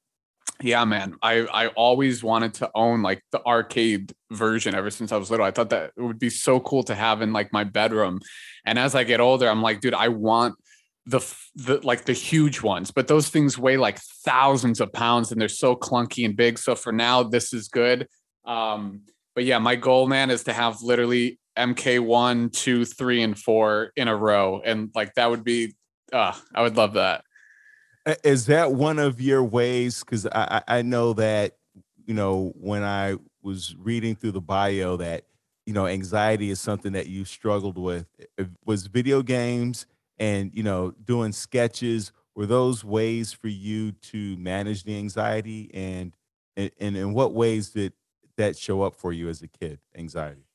yeah, 0.59 0.83
man, 0.83 1.15
I 1.21 1.45
I 1.45 1.67
always 1.67 2.21
wanted 2.21 2.55
to 2.55 2.69
own 2.75 3.01
like 3.01 3.23
the 3.31 3.41
arcade 3.45 4.11
version 4.29 4.75
ever 4.75 4.89
since 4.89 5.13
I 5.13 5.17
was 5.17 5.31
little. 5.31 5.45
I 5.45 5.51
thought 5.51 5.69
that 5.69 5.93
it 5.95 6.01
would 6.01 6.19
be 6.19 6.29
so 6.29 6.59
cool 6.59 6.83
to 6.83 6.95
have 6.95 7.21
in 7.21 7.31
like 7.31 7.53
my 7.53 7.63
bedroom. 7.63 8.19
And 8.65 8.77
as 8.77 8.93
I 8.93 9.05
get 9.05 9.21
older, 9.21 9.47
I'm 9.47 9.61
like, 9.61 9.79
dude, 9.79 9.93
I 9.93 10.09
want 10.09 10.55
the 11.05 11.19
the 11.55 11.79
like 11.85 12.05
the 12.05 12.13
huge 12.13 12.61
ones 12.61 12.91
but 12.91 13.07
those 13.07 13.27
things 13.29 13.57
weigh 13.57 13.77
like 13.77 13.97
thousands 14.23 14.79
of 14.79 14.93
pounds 14.93 15.31
and 15.31 15.41
they're 15.41 15.49
so 15.49 15.75
clunky 15.75 16.25
and 16.25 16.35
big. 16.35 16.59
So 16.59 16.75
for 16.75 16.91
now 16.91 17.23
this 17.23 17.53
is 17.53 17.67
good. 17.67 18.07
Um 18.45 19.01
but 19.33 19.45
yeah 19.45 19.57
my 19.57 19.75
goal 19.75 20.07
man 20.07 20.29
is 20.29 20.43
to 20.43 20.53
have 20.53 20.81
literally 20.81 21.39
mk 21.57 21.99
one 21.99 22.49
two 22.49 22.85
three 22.85 23.23
and 23.23 23.37
four 23.37 23.91
in 23.95 24.07
a 24.07 24.15
row. 24.15 24.61
And 24.63 24.91
like 24.93 25.15
that 25.15 25.29
would 25.29 25.43
be 25.43 25.73
uh 26.13 26.33
i 26.53 26.61
would 26.61 26.77
love 26.77 26.93
that. 26.93 27.23
Is 28.23 28.45
that 28.47 28.73
one 28.73 28.99
of 28.99 29.19
your 29.19 29.43
ways? 29.43 30.01
Because 30.01 30.27
i 30.27 30.61
i 30.67 30.81
know 30.83 31.13
that 31.13 31.57
you 32.05 32.13
know 32.13 32.53
when 32.55 32.83
i 32.83 33.15
was 33.41 33.75
reading 33.79 34.15
through 34.15 34.33
the 34.33 34.41
bio 34.41 34.97
that 34.97 35.23
you 35.65 35.73
know 35.73 35.87
anxiety 35.87 36.51
is 36.51 36.59
something 36.59 36.93
that 36.93 37.07
you 37.07 37.25
struggled 37.25 37.79
with. 37.79 38.05
It 38.37 38.49
was 38.65 38.85
video 38.85 39.23
games 39.23 39.87
and 40.21 40.51
you 40.53 40.63
know 40.63 40.93
doing 41.03 41.33
sketches 41.33 42.13
were 42.35 42.45
those 42.45 42.85
ways 42.85 43.33
for 43.33 43.49
you 43.49 43.91
to 43.91 44.37
manage 44.37 44.83
the 44.83 44.95
anxiety 44.95 45.69
and 45.73 46.15
and, 46.55 46.71
in 46.79 47.13
what 47.13 47.33
ways 47.33 47.71
did 47.71 47.91
that 48.37 48.55
show 48.55 48.83
up 48.83 48.95
for 48.95 49.11
you 49.11 49.27
as 49.27 49.41
a 49.41 49.47
kid 49.47 49.79
anxiety 49.97 50.45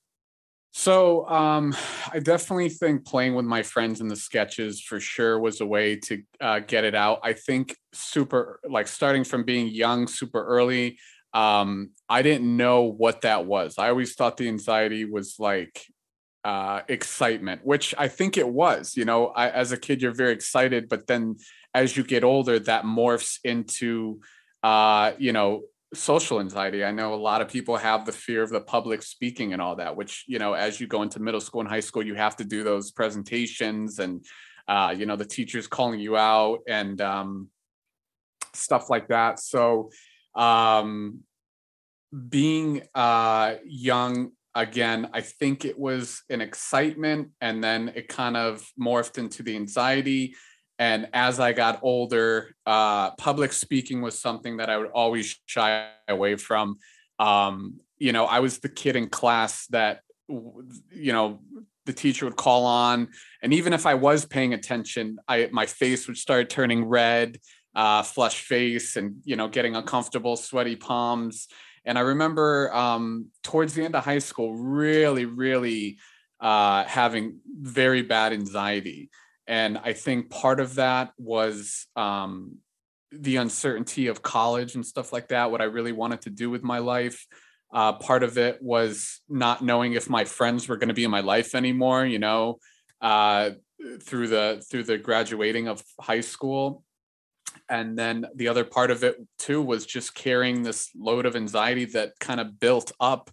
so 0.73 1.27
um, 1.29 1.75
I 2.13 2.21
definitely 2.21 2.69
think 2.69 3.05
playing 3.05 3.35
with 3.35 3.45
my 3.45 3.63
friends 3.63 4.01
in 4.01 4.09
the 4.09 4.17
sketches 4.17 4.81
for 4.81 5.01
sure 5.01 5.39
was 5.39 5.61
a 5.61 5.67
way 5.67 5.97
to 5.97 6.23
uh, 6.41 6.61
get 6.61 6.85
it 6.85 6.95
out. 6.95 7.21
I 7.23 7.33
think 7.33 7.77
super 7.93 8.61
like 8.69 8.87
starting 8.87 9.25
from 9.25 9.45
being 9.45 9.69
young, 9.69 10.07
super 10.07 10.45
early. 10.45 10.99
Um, 11.33 11.93
I 12.09 12.21
didn't 12.23 12.57
know 12.57 12.83
what 12.83 13.23
that 13.23 13.47
was. 13.47 13.77
I 13.79 13.89
always 13.89 14.15
thought 14.15 14.37
the 14.37 14.49
anxiety 14.49 15.07
was 15.07 15.37
like 15.39 15.87
uh, 16.47 16.83
excitement, 16.87 17.61
which 17.65 17.93
I 17.99 18.07
think 18.07 18.39
it 18.39 18.49
was. 18.49 18.97
You 18.97 19.05
know, 19.05 19.27
I, 19.27 19.51
as 19.51 19.73
a 19.73 19.77
kid, 19.77 20.01
you're 20.01 20.15
very 20.15 20.33
excited, 20.33 20.89
but 20.89 21.09
then 21.09 21.39
as 21.75 21.97
you 21.97 22.05
get 22.05 22.23
older, 22.23 22.61
that 22.61 22.85
morphs 22.85 23.41
into, 23.43 24.21
uh, 24.63 25.11
you 25.19 25.33
know, 25.33 25.63
social 25.93 26.39
anxiety. 26.39 26.85
I 26.85 26.93
know 26.93 27.15
a 27.15 27.17
lot 27.17 27.43
of 27.43 27.49
people 27.49 27.77
have 27.77 28.07
the 28.07 28.13
fear 28.13 28.45
of 28.45 28.51
the 28.51 28.61
public 28.61 29.03
speaking 29.03 29.55
and 29.55 29.61
all 29.61 29.75
that, 29.77 29.97
which, 29.97 30.25
you 30.29 30.39
know, 30.39 30.53
as 30.53 30.81
you 30.81 30.87
go 30.87 31.03
into 31.03 31.19
middle 31.19 31.41
school 31.41 31.63
and 31.63 31.69
high 31.69 31.81
school, 31.81 32.07
you 32.07 32.15
have 32.15 32.37
to 32.37 32.45
do 32.45 32.63
those 32.63 32.93
presentations 32.93 33.99
and, 33.99 34.25
uh, 34.69 34.95
you 34.97 35.05
know, 35.05 35.17
the 35.17 35.25
teachers 35.25 35.67
calling 35.67 35.99
you 35.99 36.17
out 36.17 36.61
and 36.69 37.01
um, 37.01 37.49
stuff 38.55 38.89
like 38.89 39.09
that. 39.09 39.41
So, 39.41 39.91
um, 40.37 41.23
being 42.29 42.83
uh, 42.95 43.57
young 43.65 44.31
again, 44.57 45.09
I 45.13 45.21
think 45.21 45.65
it 45.65 45.79
was 45.79 46.23
an 46.29 46.41
excitement 46.41 47.29
and 47.41 47.63
then 47.63 47.93
it 47.95 48.09
kind 48.09 48.37
of 48.37 48.69
morphed 48.81 49.19
into 49.19 49.45
the 49.45 49.55
anxiety 49.55 50.35
and 50.79 51.09
as 51.13 51.41
I 51.41 51.53
got 51.53 51.81
older, 51.83 52.55
uh, 52.67 53.13
public 53.13 53.53
speaking 53.53 54.03
was 54.03 54.19
something 54.19 54.59
that 54.59 54.69
I 54.69 54.77
would 54.77 54.91
always 54.91 55.41
shy 55.47 55.89
away 56.07 56.37
from. 56.37 56.77
Um, 57.19 57.81
you 57.99 58.13
know, 58.13 58.27
I 58.27 58.41
was 58.41 58.59
the 58.59 58.69
kid 58.69 58.95
in 58.95 59.09
class 59.09 59.67
that, 59.69 60.01
you 60.29 61.13
know, 61.13 61.41
the 61.87 61.95
teacher 61.95 62.27
would 62.27 62.37
call 62.37 62.67
on, 62.67 63.09
and 63.43 63.55
even 63.55 63.73
if 63.73 63.87
I 63.87 63.95
was 63.95 64.27
paying 64.27 64.53
attention, 64.53 65.19
I 65.29 65.49
my 65.53 65.67
face 65.67 66.09
would 66.09 66.17
start 66.17 66.51
turning 66.51 66.85
red, 66.85 67.39
uh, 67.77 68.03
flush 68.03 68.41
face, 68.43 68.97
and 68.97 69.23
you 69.25 69.37
know, 69.37 69.47
getting 69.47 69.77
uncomfortable, 69.77 70.37
sweaty 70.37 70.75
palms. 70.75 71.47
And 71.87 71.97
I 71.97 72.03
remember 72.03 72.75
um, 72.75 73.29
towards 73.43 73.75
the 73.75 73.85
end 73.85 73.95
of 73.95 74.05
high 74.05 74.19
school, 74.19 74.55
really, 74.55 75.25
really 75.25 75.99
uh, 76.41 76.85
having 76.85 77.39
very 77.61 78.03
bad 78.03 78.33
anxiety. 78.33 79.09
And 79.47 79.79
I 79.79 79.93
think 79.93 80.29
part 80.29 80.59
of 80.59 80.75
that 80.75 81.13
was 81.17 81.87
um, 81.95 82.57
the 83.13 83.37
uncertainty 83.37 84.09
of 84.09 84.21
college 84.21 84.75
and 84.75 84.85
stuff 84.85 85.13
like 85.13 85.29
that, 85.29 85.51
what 85.53 85.61
I 85.61 85.65
really 85.65 85.93
wanted 85.93 86.23
to 86.23 86.31
do 86.31 86.51
with 86.51 86.65
my 86.65 86.79
life. 86.79 87.25
Uh, 87.73 87.93
part 87.93 88.23
of 88.23 88.37
it 88.37 88.61
was 88.61 89.21
not 89.29 89.63
knowing 89.63 89.93
if 89.93 90.11
my 90.11 90.25
friends 90.25 90.69
were 90.69 90.77
going 90.77 90.89
to 90.89 90.95
be 90.95 91.05
in 91.05 91.11
my 91.11 91.21
life 91.21 91.55
anymore, 91.55 92.05
you 92.05 92.19
know, 92.19 92.59
uh, 93.01 93.51
through 94.03 94.29
the 94.29 94.65
through 94.71 94.85
the 94.85 94.99
graduating 94.99 95.69
of 95.69 95.83
high 96.01 96.21
school. 96.21 96.83
And 97.69 97.99
then 97.99 98.27
the 98.35 98.49
other 98.49 98.65
part 98.65 98.91
of 98.91 99.05
it 99.05 99.17
too 99.39 99.63
was 99.63 99.87
just 99.87 100.15
carrying 100.15 100.63
this 100.63 100.91
load 100.97 101.27
of 101.27 101.37
anxiety 101.37 101.85
that 101.87 102.19
kind 102.21 102.41
of 102.41 102.59
built 102.61 102.93
up 103.01 103.31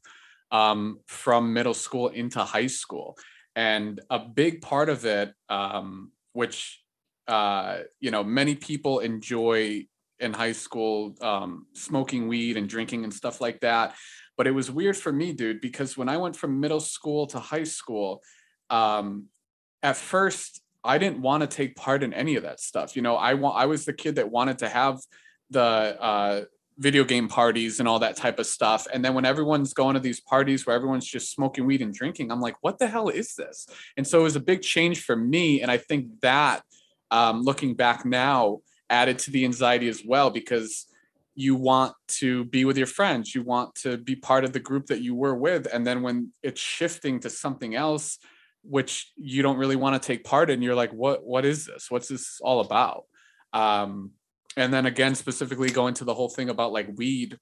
um, 0.52 1.00
from 1.08 1.54
middle 1.54 1.74
school 1.74 2.10
into 2.10 2.40
high 2.40 2.68
school. 2.68 3.18
And 3.56 4.00
a 4.10 4.20
big 4.20 4.62
part 4.62 4.90
of 4.90 5.06
it 5.06 5.34
um, 5.50 6.12
which 6.34 6.82
uh, 7.28 7.80
you 8.00 8.12
know 8.12 8.24
many 8.24 8.56
people 8.56 9.00
enjoy 9.00 9.86
in 10.20 10.34
high 10.34 10.52
school 10.52 11.16
um, 11.22 11.68
smoking 11.74 12.28
weed 12.28 12.58
and 12.58 12.68
drinking 12.68 13.04
and 13.04 13.14
stuff 13.14 13.40
like 13.40 13.60
that. 13.62 13.96
But 14.38 14.48
it 14.48 14.52
was 14.52 14.72
weird 14.72 14.98
for 14.98 15.14
me 15.14 15.32
dude 15.32 15.62
because 15.62 15.96
when 15.96 16.10
i 16.10 16.18
went 16.18 16.36
from 16.36 16.60
middle 16.60 16.80
school 16.80 17.28
to 17.28 17.40
high 17.40 17.64
school 17.66 18.22
um, 18.70 19.26
at 19.84 19.96
first 19.96 20.63
i 20.84 20.98
didn't 20.98 21.22
want 21.22 21.42
to 21.42 21.48
take 21.48 21.76
part 21.76 22.04
in 22.04 22.14
any 22.14 22.36
of 22.36 22.44
that 22.44 22.60
stuff 22.60 22.96
you 22.96 23.02
know 23.02 23.16
i 23.16 23.34
want 23.34 23.58
i 23.58 23.66
was 23.66 23.86
the 23.86 23.94
kid 23.94 24.16
that 24.16 24.30
wanted 24.30 24.58
to 24.58 24.70
have 24.70 25.00
the 25.50 25.62
uh, 25.62 26.44
video 26.78 27.04
game 27.04 27.28
parties 27.28 27.80
and 27.80 27.88
all 27.88 28.00
that 28.00 28.16
type 28.16 28.40
of 28.40 28.46
stuff. 28.46 28.88
And 28.92 29.04
then 29.04 29.14
when 29.14 29.26
everyone's 29.26 29.74
going 29.74 29.94
to 29.94 30.00
these 30.00 30.20
parties 30.20 30.66
where 30.66 30.76
everyone's 30.76 31.08
just 31.08 31.32
smoking 31.32 31.66
weed 31.66 31.82
and 31.82 31.94
drinking, 31.94 32.32
I'm 32.32 32.42
like, 32.42 32.56
what 32.62 32.80
the 32.80 32.88
hell 32.88 33.10
is 33.10 33.36
this? 33.36 33.68
And 33.98 34.08
so 34.08 34.22
it 34.22 34.24
was 34.24 34.36
a 34.36 34.42
big 34.42 34.62
change 34.62 35.04
for 35.04 35.16
me. 35.16 35.62
And 35.62 35.70
I 35.70 35.78
think 35.78 36.20
that 36.22 36.64
um, 37.12 37.42
looking 37.42 37.76
back 37.76 38.06
now 38.06 38.60
added 38.90 39.20
to 39.20 39.32
the 39.32 39.46
anxiety 39.46 39.88
as 39.88 40.04
well 40.06 40.30
because 40.30 40.88
you 41.36 41.56
want 41.56 41.94
to 42.08 42.46
be 42.46 42.66
with 42.66 42.78
your 42.78 42.88
friends, 42.88 43.34
you 43.34 43.44
want 43.44 43.74
to 43.76 43.98
be 43.98 44.16
part 44.16 44.44
of 44.44 44.54
the 44.54 44.60
group 44.60 44.88
that 44.88 45.02
you 45.02 45.16
were 45.16 45.36
with. 45.36 45.68
And 45.72 45.86
then 45.86 46.02
when 46.02 46.32
it's 46.42 46.62
shifting 46.62 47.20
to 47.22 47.30
something 47.30 47.76
else, 47.76 48.20
which 48.64 49.12
you 49.16 49.44
don't 49.44 49.58
really 49.58 49.76
want 49.76 50.02
to 50.02 50.06
take 50.06 50.24
part 50.24 50.50
in, 50.50 50.62
you're 50.62 50.76
like, 50.76 50.92
what, 50.92 51.26
what 51.26 51.46
is 51.46 51.66
this? 51.66 51.92
What's 51.92 52.08
this 52.08 52.40
all 52.42 52.62
about? 52.62 53.04
Um, 53.54 54.12
and 54.58 54.74
then 54.74 54.86
again 54.86 55.16
specifically 55.16 55.70
going 55.70 55.94
to 55.96 56.04
the 56.04 56.14
whole 56.14 56.30
thing 56.30 56.50
about 56.50 56.72
like 56.72 56.88
weed 56.96 57.38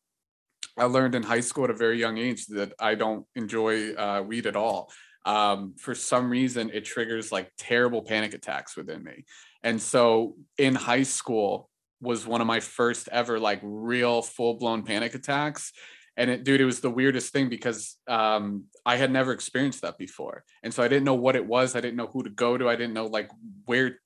i 0.77 0.85
learned 0.85 1.15
in 1.15 1.23
high 1.23 1.39
school 1.39 1.65
at 1.65 1.69
a 1.69 1.75
very 1.75 1.99
young 1.99 2.17
age 2.17 2.45
that 2.47 2.73
i 2.79 2.95
don't 2.95 3.25
enjoy 3.35 3.93
uh, 3.93 4.21
weed 4.21 4.45
at 4.45 4.55
all 4.55 4.91
um, 5.23 5.75
for 5.77 5.93
some 5.93 6.31
reason 6.31 6.71
it 6.73 6.83
triggers 6.83 7.31
like 7.31 7.51
terrible 7.57 8.01
panic 8.01 8.33
attacks 8.33 8.75
within 8.75 9.03
me 9.03 9.23
and 9.63 9.79
so 9.81 10.35
in 10.57 10.73
high 10.73 11.03
school 11.03 11.69
was 12.01 12.25
one 12.25 12.41
of 12.41 12.47
my 12.47 12.59
first 12.59 13.07
ever 13.11 13.39
like 13.39 13.59
real 13.61 14.23
full-blown 14.23 14.83
panic 14.83 15.13
attacks 15.13 15.73
and 16.17 16.29
it 16.29 16.43
dude 16.43 16.61
it 16.61 16.65
was 16.65 16.81
the 16.81 16.89
weirdest 16.89 17.31
thing 17.31 17.49
because 17.49 17.97
um, 18.07 18.65
i 18.85 18.95
had 18.95 19.11
never 19.11 19.31
experienced 19.31 19.81
that 19.81 19.97
before 19.97 20.43
and 20.63 20.73
so 20.73 20.83
i 20.83 20.87
didn't 20.87 21.05
know 21.05 21.15
what 21.15 21.35
it 21.35 21.45
was 21.45 21.75
i 21.75 21.81
didn't 21.81 21.97
know 21.97 22.07
who 22.07 22.23
to 22.23 22.29
go 22.29 22.57
to 22.57 22.69
i 22.69 22.75
didn't 22.75 22.93
know 22.93 23.07
like 23.07 23.29
where 23.65 23.99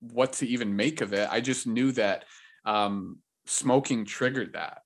what 0.00 0.32
to 0.32 0.46
even 0.46 0.74
make 0.74 1.00
of 1.00 1.12
it 1.12 1.28
i 1.30 1.40
just 1.40 1.66
knew 1.66 1.92
that 1.92 2.24
um, 2.64 3.18
smoking 3.46 4.04
triggered 4.04 4.54
that. 4.54 4.82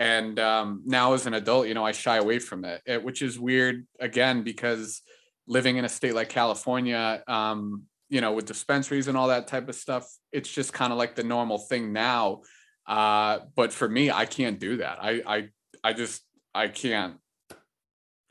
And 0.00 0.38
um, 0.38 0.82
now 0.84 1.14
as 1.14 1.26
an 1.26 1.34
adult, 1.34 1.66
you 1.66 1.74
know, 1.74 1.84
I 1.84 1.92
shy 1.92 2.16
away 2.16 2.38
from 2.38 2.64
it, 2.64 2.82
it, 2.86 3.02
which 3.02 3.20
is 3.20 3.38
weird 3.38 3.86
again, 3.98 4.44
because 4.44 5.02
living 5.46 5.76
in 5.76 5.84
a 5.84 5.88
state 5.88 6.14
like 6.14 6.28
California, 6.28 7.22
um, 7.26 7.84
you 8.08 8.20
know, 8.20 8.32
with 8.32 8.46
dispensaries 8.46 9.08
and 9.08 9.16
all 9.16 9.28
that 9.28 9.48
type 9.48 9.68
of 9.68 9.74
stuff, 9.74 10.08
it's 10.32 10.50
just 10.50 10.72
kind 10.72 10.92
of 10.92 10.98
like 10.98 11.16
the 11.16 11.24
normal 11.24 11.58
thing 11.58 11.92
now. 11.92 12.42
Uh, 12.86 13.40
but 13.56 13.72
for 13.72 13.88
me, 13.88 14.10
I 14.10 14.24
can't 14.24 14.58
do 14.58 14.78
that. 14.78 14.98
I, 15.02 15.22
I, 15.26 15.48
I 15.82 15.92
just, 15.92 16.22
I 16.54 16.68
can't 16.68 17.16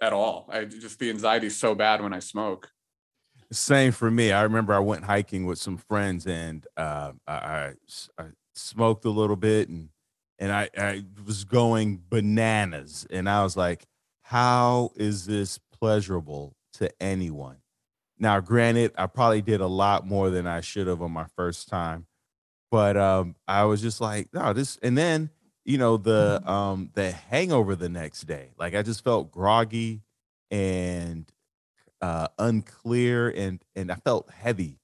at 0.02 0.14
all. 0.14 0.50
I 0.52 0.66
just, 0.66 1.00
the 1.00 1.10
anxiety 1.10 1.48
is 1.48 1.58
so 1.58 1.76
bad 1.76 2.02
when 2.02 2.14
I 2.14 2.20
smoke. 2.20 2.72
Same 3.52 3.92
for 3.92 4.12
me. 4.12 4.32
I 4.32 4.44
remember 4.44 4.74
I 4.74 4.80
went 4.80 5.06
hiking 5.06 5.46
with 5.46 5.58
some 5.58 5.78
friends 5.78 6.28
and 6.28 6.66
uh, 6.76 7.14
I, 7.28 7.74
I, 8.18 8.24
smoked 8.54 9.06
a 9.06 9.10
little 9.10 9.36
bit 9.36 9.70
and 9.70 9.90
and 10.40 10.52
I, 10.52 10.70
I 10.78 11.04
was 11.26 11.44
going 11.46 12.02
bananas 12.10 13.08
and 13.10 13.30
I 13.30 13.44
was 13.44 13.58
like, 13.58 13.86
how 14.22 14.92
is 14.96 15.26
this 15.26 15.60
pleasurable 15.80 16.56
to 16.74 16.92
anyone? 17.02 17.58
Now, 18.20 18.40
granted, 18.40 18.92
I 18.98 19.08
probably 19.08 19.42
did 19.42 19.62
a 19.62 19.68
lot 19.68 20.06
more 20.06 20.30
than 20.30 20.46
I 20.46 20.62
should 20.62 20.88
have 20.88 21.02
on 21.02 21.12
my 21.12 21.26
first 21.36 21.70
time, 21.70 22.06
but 22.70 22.98
um, 22.98 23.36
I 23.48 23.64
was 23.64 23.82
just 23.82 24.02
like, 24.02 24.30
no, 24.34 24.54
this. 24.54 24.78
And 24.82 24.98
then, 24.98 25.30
you 25.68 25.78
know, 25.78 25.98
the 25.98 26.42
um, 26.50 26.90
the 26.96 27.12
hangover 27.12 27.76
the 27.76 27.90
next 27.90 28.24
day, 28.24 28.54
like 28.58 28.76
I 28.76 28.82
just 28.82 29.04
felt 29.04 29.32
groggy 29.32 30.02
and 30.50 31.32
uh, 32.02 32.30
unclear, 32.40 33.30
and 33.30 33.64
and 33.76 33.92
I 33.92 33.96
felt 33.96 34.32
heavy 34.32 34.80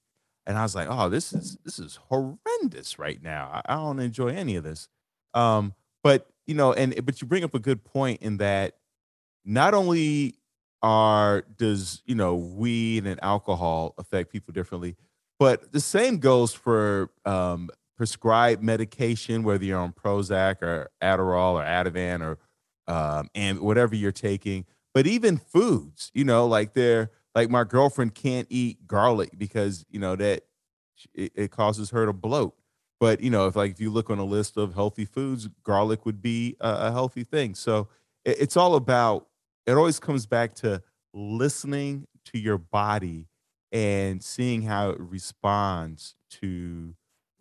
and 0.46 0.58
I 0.58 0.62
was 0.62 0.74
like, 0.74 0.88
"Oh, 0.90 1.08
this 1.08 1.32
is 1.32 1.56
this 1.64 1.78
is 1.78 1.96
horrendous 2.08 2.98
right 2.98 3.22
now. 3.22 3.50
I, 3.52 3.72
I 3.72 3.76
don't 3.76 4.00
enjoy 4.00 4.28
any 4.28 4.56
of 4.56 4.64
this." 4.64 4.88
Um, 5.32 5.74
but 6.02 6.28
you 6.46 6.54
know, 6.54 6.72
and 6.72 7.04
but 7.04 7.20
you 7.20 7.26
bring 7.26 7.44
up 7.44 7.54
a 7.54 7.58
good 7.58 7.84
point 7.84 8.22
in 8.22 8.38
that 8.38 8.76
not 9.44 9.74
only 9.74 10.36
are 10.82 11.42
does 11.56 12.02
you 12.06 12.14
know 12.14 12.36
weed 12.36 13.06
and 13.06 13.22
alcohol 13.22 13.94
affect 13.98 14.30
people 14.30 14.52
differently, 14.52 14.96
but 15.38 15.72
the 15.72 15.80
same 15.80 16.18
goes 16.18 16.52
for 16.52 17.10
um, 17.24 17.70
prescribed 17.96 18.62
medication, 18.62 19.42
whether 19.42 19.64
you're 19.64 19.78
on 19.78 19.92
Prozac 19.92 20.62
or 20.62 20.90
Adderall 21.02 21.54
or 21.54 21.64
Ativan 21.64 22.20
or 22.20 22.38
um, 22.86 23.28
and 23.34 23.60
whatever 23.60 23.94
you're 23.94 24.12
taking. 24.12 24.66
But 24.92 25.06
even 25.06 25.38
foods, 25.38 26.10
you 26.14 26.24
know, 26.24 26.46
like 26.46 26.74
they're 26.74 27.10
like 27.34 27.50
my 27.50 27.64
girlfriend 27.64 28.14
can't 28.14 28.46
eat 28.50 28.86
garlic 28.86 29.30
because 29.36 29.84
you 29.90 29.98
know 29.98 30.16
that 30.16 30.44
it, 31.12 31.32
it, 31.34 31.50
causes 31.50 31.90
her 31.90 32.06
to 32.06 32.12
bloat 32.12 32.54
but 33.00 33.20
you 33.20 33.30
know 33.30 33.46
if 33.46 33.56
like 33.56 33.72
if 33.72 33.80
you 33.80 33.90
look 33.90 34.10
on 34.10 34.18
a 34.18 34.24
list 34.24 34.56
of 34.56 34.74
healthy 34.74 35.04
foods 35.04 35.48
garlic 35.64 36.06
would 36.06 36.22
be 36.22 36.56
a, 36.60 36.68
a 36.88 36.92
healthy 36.92 37.24
thing 37.24 37.54
so 37.54 37.88
it, 38.24 38.36
it's 38.40 38.56
all 38.56 38.76
about 38.76 39.26
it 39.66 39.72
always 39.72 39.98
comes 39.98 40.26
back 40.26 40.54
to 40.54 40.82
listening 41.12 42.06
to 42.24 42.38
your 42.38 42.58
body 42.58 43.26
and 43.72 44.22
seeing 44.22 44.62
how 44.62 44.90
it 44.90 45.00
responds 45.00 46.14
to 46.30 46.94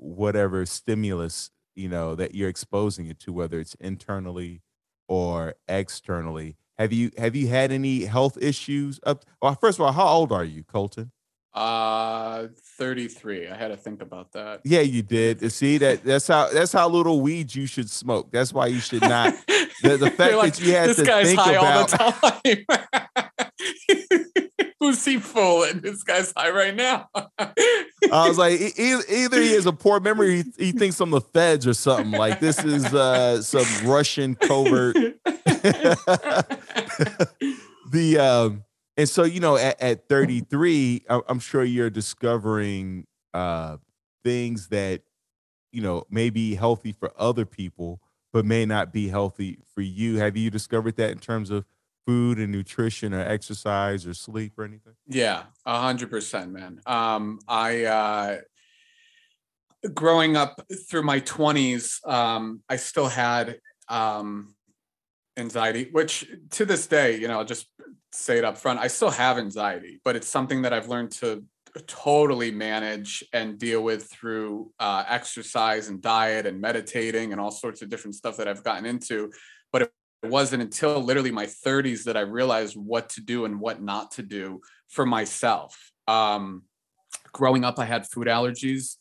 whatever 0.04 0.66
stimulus 0.66 1.50
you 1.76 1.90
know 1.90 2.14
that 2.14 2.36
you're 2.36 2.50
exposing 2.50 3.08
it 3.08 3.20
to 3.20 3.34
whether 3.34 3.60
it's 3.60 3.76
internally 3.76 4.62
or 5.08 5.56
externally 5.68 6.56
have 6.78 6.92
you 6.92 7.12
have 7.18 7.36
you 7.36 7.48
had 7.48 7.72
any 7.72 8.06
health 8.06 8.38
issues 8.42 9.00
up? 9.06 9.26
Well, 9.42 9.56
first 9.56 9.80
of 9.80 9.86
all, 9.86 9.92
how 9.92 10.08
old 10.08 10.32
are 10.32 10.44
you, 10.44 10.64
Colton? 10.64 11.12
Uh, 11.54 12.48
33. 12.80 13.48
I 13.48 13.56
had 13.56 13.68
to 13.68 13.78
think 13.78 14.02
about 14.02 14.32
that. 14.32 14.62
Yeah, 14.64 14.82
you 14.82 15.04
did. 15.04 15.52
See 15.52 15.78
that 15.78 16.04
that's 16.04 16.28
how 16.28 16.50
that's 16.50 16.74
how 16.74 16.90
little 16.90 17.22
weed 17.22 17.54
you 17.54 17.68
should 17.68 17.90
smoke. 17.90 18.32
That's 18.32 18.52
why 18.52 18.68
you 18.68 18.80
should 18.80 19.04
not. 19.04 19.36
The, 19.84 19.98
the 19.98 20.10
fact 20.18 20.36
like, 20.36 20.56
that 20.56 20.66
you 20.66 20.74
had 20.74 20.88
to 20.88 20.96
think 20.96 21.08
about. 21.08 21.92
Who's 22.44 22.66
is 24.10 24.33
he 25.06 25.18
fooling? 25.20 25.80
This 25.82 26.04
guy's 26.04 26.34
high 26.36 26.50
right 26.52 26.76
now. 26.76 27.10
I 28.12 28.28
was 28.28 28.38
like, 28.38 28.60
e- 28.60 28.72
e- 28.78 29.00
either 29.10 29.42
he 29.42 29.54
has 29.54 29.66
a 29.66 29.74
poor 29.74 30.00
memory, 30.00 30.44
he, 30.58 30.66
he 30.66 30.72
thinks 30.72 31.00
I'm 31.00 31.10
the 31.12 31.22
feds 31.22 31.66
or 31.68 31.74
something. 31.74 32.12
Like 32.12 32.40
this 32.40 32.64
is 32.64 32.86
uh, 32.94 33.42
some 33.42 33.66
Russian 33.88 34.36
covert. 34.36 34.96
the 37.92 38.18
um, 38.20 38.64
and 38.98 39.10
so 39.10 39.24
you 39.24 39.40
know, 39.40 39.56
at, 39.58 39.82
at 39.82 40.08
33, 40.10 41.06
I- 41.10 41.22
I'm 41.28 41.40
sure 41.40 41.64
you're 41.64 41.90
discovering 41.90 43.08
uh 43.34 43.78
things 44.24 44.68
that 44.68 45.02
you 45.72 45.82
know 45.82 46.06
may 46.10 46.30
be 46.30 46.56
healthy 46.56 46.92
for 46.92 47.12
other 47.18 47.46
people, 47.46 48.00
but 48.32 48.46
may 48.46 48.66
not 48.66 48.94
be 48.94 49.08
healthy 49.08 49.60
for 49.74 49.82
you. 49.82 50.18
Have 50.18 50.38
you 50.38 50.50
discovered 50.50 50.96
that 50.98 51.12
in 51.12 51.20
terms 51.20 51.50
of 51.50 51.66
food 52.06 52.38
and 52.38 52.52
nutrition 52.52 53.14
or 53.14 53.22
exercise 53.22 54.06
or 54.06 54.14
sleep 54.14 54.54
or 54.58 54.64
anything? 54.64 54.94
Yeah, 55.08 55.44
a 55.66 55.80
hundred 55.80 56.10
percent, 56.10 56.52
man. 56.52 56.82
Um, 56.86 57.40
I 57.48 57.86
uh 57.86 58.38
growing 59.94 60.38
up 60.38 60.62
through 60.90 61.04
my 61.04 61.20
twenties, 61.20 62.00
um, 62.06 62.62
I 62.70 62.78
still 62.78 63.08
had 63.08 63.60
um 63.90 64.56
anxiety, 65.38 65.90
which 65.92 66.30
to 66.52 66.66
this 66.66 66.88
day, 66.88 67.18
you 67.18 67.28
know, 67.28 67.40
I'll 67.40 67.46
just 67.46 67.68
say 68.12 68.38
it 68.38 68.46
up 68.46 68.58
front, 68.58 68.80
I 68.80 68.88
still 68.88 69.10
have 69.10 69.38
anxiety, 69.38 70.00
but 70.04 70.16
it's 70.16 70.28
something 70.28 70.62
that 70.62 70.74
I've 70.74 70.88
learned 70.88 71.12
to 71.14 71.44
totally 71.88 72.52
manage 72.52 73.24
and 73.34 73.58
deal 73.58 73.84
with 73.84 74.06
through 74.06 74.72
uh, 74.80 75.04
exercise 75.08 75.88
and 75.88 76.02
diet 76.02 76.46
and 76.46 76.62
meditating 76.62 77.32
and 77.32 77.42
all 77.42 77.50
sorts 77.50 77.82
of 77.82 77.90
different 77.90 78.16
stuff 78.16 78.38
that 78.38 78.48
I've 78.48 78.64
gotten 78.64 78.86
into. 78.86 79.32
But 79.72 79.84
it 79.84 79.92
wasn't 80.26 80.64
until 80.64 81.02
literally 81.02 81.32
my 81.32 81.46
30s 81.46 82.04
that 82.06 82.18
I 82.18 82.22
realized 82.22 82.76
what 82.76 83.10
to 83.10 83.22
do 83.22 83.46
and 83.46 83.60
what 83.60 83.82
not 83.82 84.12
to 84.12 84.24
do 84.24 84.62
for 84.90 85.06
myself. 85.06 85.92
Um, 86.08 86.64
growing 87.32 87.64
up, 87.64 87.80
I 87.80 87.86
had 87.86 88.08
food 88.08 88.28
allergies. 88.28 88.98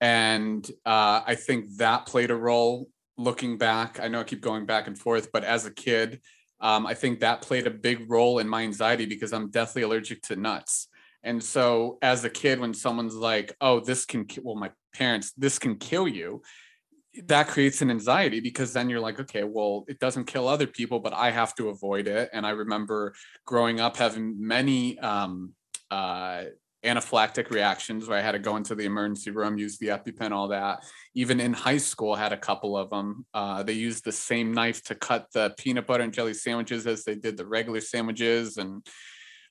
And 0.00 0.66
uh, 0.86 1.22
I 1.26 1.34
think 1.34 1.76
that 1.76 2.06
played 2.06 2.30
a 2.30 2.36
role 2.36 2.88
looking 3.18 3.58
back. 3.58 4.00
I 4.00 4.08
know 4.08 4.20
I 4.20 4.24
keep 4.24 4.40
going 4.40 4.66
back 4.66 4.86
and 4.86 4.98
forth, 4.98 5.30
but 5.32 5.44
as 5.44 5.66
a 5.66 5.70
kid, 5.70 6.20
um, 6.60 6.86
I 6.86 6.94
think 6.94 7.20
that 7.20 7.42
played 7.42 7.66
a 7.66 7.70
big 7.70 8.10
role 8.10 8.38
in 8.38 8.48
my 8.48 8.62
anxiety 8.62 9.06
because 9.06 9.32
I'm 9.32 9.50
deathly 9.50 9.82
allergic 9.82 10.22
to 10.24 10.36
nuts. 10.36 10.88
And 11.22 11.42
so, 11.42 11.98
as 12.00 12.24
a 12.24 12.30
kid, 12.30 12.60
when 12.60 12.72
someone's 12.72 13.14
like, 13.14 13.54
"Oh, 13.60 13.80
this 13.80 14.06
can," 14.06 14.26
well, 14.42 14.56
my 14.56 14.70
parents, 14.94 15.32
this 15.36 15.58
can 15.58 15.76
kill 15.76 16.08
you, 16.08 16.42
that 17.26 17.48
creates 17.48 17.82
an 17.82 17.90
anxiety 17.90 18.40
because 18.40 18.72
then 18.72 18.88
you're 18.88 19.00
like, 19.00 19.18
okay, 19.18 19.44
well, 19.44 19.84
it 19.88 19.98
doesn't 19.98 20.26
kill 20.26 20.46
other 20.46 20.66
people, 20.66 21.00
but 21.00 21.12
I 21.12 21.30
have 21.30 21.54
to 21.56 21.68
avoid 21.68 22.06
it. 22.06 22.30
And 22.32 22.46
I 22.46 22.50
remember 22.50 23.14
growing 23.46 23.80
up 23.80 23.96
having 23.96 24.36
many 24.38 24.98
um, 25.00 25.52
uh, 25.90 26.44
anaphylactic 26.84 27.50
reactions 27.50 28.08
where 28.08 28.18
I 28.18 28.22
had 28.22 28.32
to 28.32 28.38
go 28.38 28.56
into 28.56 28.74
the 28.74 28.84
emergency 28.84 29.30
room, 29.30 29.58
use 29.58 29.76
the 29.78 29.88
EpiPen, 29.88 30.30
all 30.30 30.48
that. 30.48 30.84
Even 31.14 31.40
in 31.40 31.52
high 31.52 31.78
school, 31.78 32.12
I 32.12 32.20
had 32.20 32.32
a 32.32 32.38
couple 32.38 32.76
of 32.76 32.90
them. 32.90 33.26
Uh, 33.34 33.62
they 33.62 33.74
used 33.74 34.04
the 34.04 34.12
same 34.12 34.52
knife 34.52 34.82
to 34.84 34.94
cut 34.94 35.26
the 35.34 35.54
peanut 35.58 35.86
butter 35.86 36.04
and 36.04 36.12
jelly 36.12 36.34
sandwiches 36.34 36.86
as 36.86 37.04
they 37.04 37.16
did 37.16 37.36
the 37.36 37.46
regular 37.46 37.80
sandwiches, 37.80 38.56
and 38.56 38.86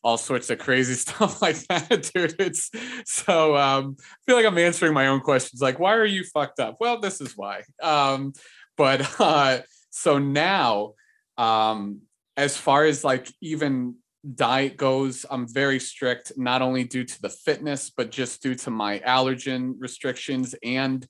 all 0.03 0.17
sorts 0.17 0.49
of 0.49 0.59
crazy 0.59 0.93
stuff 0.95 1.41
like 1.41 1.57
that, 1.67 2.11
dude. 2.13 2.35
It's 2.39 2.71
so 3.05 3.55
um, 3.55 3.97
I 3.99 4.15
feel 4.25 4.35
like 4.35 4.45
I'm 4.45 4.57
answering 4.57 4.93
my 4.93 5.07
own 5.07 5.21
questions. 5.21 5.61
Like, 5.61 5.79
why 5.79 5.95
are 5.95 6.05
you 6.05 6.23
fucked 6.23 6.59
up? 6.59 6.77
Well, 6.79 6.99
this 6.99 7.21
is 7.21 7.35
why. 7.35 7.63
Um, 7.81 8.33
but 8.77 9.07
uh, 9.19 9.59
so 9.89 10.19
now, 10.19 10.93
um, 11.37 12.01
as 12.37 12.57
far 12.57 12.85
as 12.85 13.03
like 13.03 13.31
even 13.41 13.95
diet 14.35 14.77
goes, 14.77 15.25
I'm 15.29 15.47
very 15.47 15.79
strict, 15.79 16.33
not 16.37 16.61
only 16.61 16.83
due 16.83 17.03
to 17.03 17.21
the 17.21 17.29
fitness, 17.29 17.89
but 17.89 18.11
just 18.11 18.41
due 18.41 18.55
to 18.55 18.69
my 18.69 18.99
allergen 18.99 19.73
restrictions 19.79 20.55
and 20.63 21.05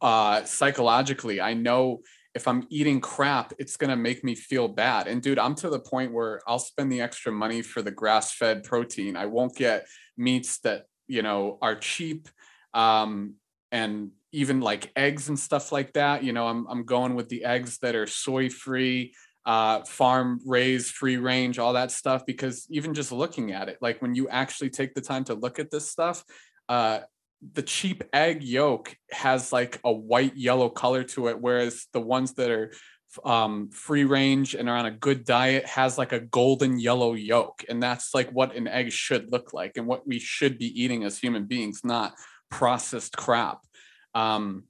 uh, 0.00 0.44
psychologically. 0.44 1.40
I 1.40 1.54
know 1.54 2.00
if 2.34 2.48
I'm 2.48 2.66
eating 2.68 3.00
crap, 3.00 3.52
it's 3.58 3.76
gonna 3.76 3.96
make 3.96 4.24
me 4.24 4.34
feel 4.34 4.68
bad. 4.68 5.06
And 5.06 5.22
dude, 5.22 5.38
I'm 5.38 5.54
to 5.56 5.70
the 5.70 5.78
point 5.78 6.12
where 6.12 6.40
I'll 6.46 6.58
spend 6.58 6.90
the 6.90 7.00
extra 7.00 7.30
money 7.30 7.62
for 7.62 7.80
the 7.80 7.90
grass-fed 7.90 8.64
protein. 8.64 9.16
I 9.16 9.26
won't 9.26 9.54
get 9.54 9.86
meats 10.16 10.58
that 10.60 10.86
you 11.06 11.22
know 11.22 11.58
are 11.62 11.76
cheap, 11.76 12.28
um, 12.72 13.34
and 13.70 14.10
even 14.32 14.60
like 14.60 14.90
eggs 14.96 15.28
and 15.28 15.38
stuff 15.38 15.70
like 15.70 15.92
that. 15.92 16.24
You 16.24 16.32
know, 16.32 16.48
I'm 16.48 16.66
I'm 16.66 16.84
going 16.84 17.14
with 17.14 17.28
the 17.28 17.44
eggs 17.44 17.78
that 17.78 17.94
are 17.94 18.06
soy-free, 18.06 19.14
uh, 19.46 19.84
farm 19.84 20.40
raised, 20.44 20.92
free 20.94 21.18
range, 21.18 21.60
all 21.60 21.74
that 21.74 21.92
stuff. 21.92 22.26
Because 22.26 22.66
even 22.68 22.94
just 22.94 23.12
looking 23.12 23.52
at 23.52 23.68
it, 23.68 23.78
like 23.80 24.02
when 24.02 24.14
you 24.14 24.28
actually 24.28 24.70
take 24.70 24.94
the 24.94 25.00
time 25.00 25.24
to 25.24 25.34
look 25.34 25.60
at 25.60 25.70
this 25.70 25.88
stuff, 25.88 26.24
uh, 26.68 27.00
the 27.52 27.62
cheap 27.62 28.02
egg 28.12 28.42
yolk 28.42 28.96
has 29.10 29.52
like 29.52 29.78
a 29.84 29.92
white 29.92 30.36
yellow 30.36 30.68
color 30.68 31.04
to 31.04 31.28
it 31.28 31.40
whereas 31.40 31.86
the 31.92 32.00
ones 32.00 32.34
that 32.34 32.50
are 32.50 32.72
um, 33.24 33.70
free 33.70 34.04
range 34.04 34.54
and 34.54 34.68
are 34.68 34.76
on 34.76 34.86
a 34.86 34.90
good 34.90 35.24
diet 35.24 35.66
has 35.66 35.98
like 35.98 36.12
a 36.12 36.20
golden 36.20 36.78
yellow 36.78 37.14
yolk. 37.14 37.64
And 37.68 37.82
that's 37.82 38.14
like 38.14 38.30
what 38.30 38.56
an 38.56 38.66
egg 38.66 38.90
should 38.90 39.30
look 39.30 39.52
like 39.52 39.76
and 39.76 39.86
what 39.86 40.06
we 40.06 40.18
should 40.18 40.58
be 40.58 40.82
eating 40.82 41.04
as 41.04 41.18
human 41.18 41.44
beings 41.44 41.82
not 41.84 42.14
processed 42.50 43.16
crap. 43.16 43.60
Um, 44.14 44.64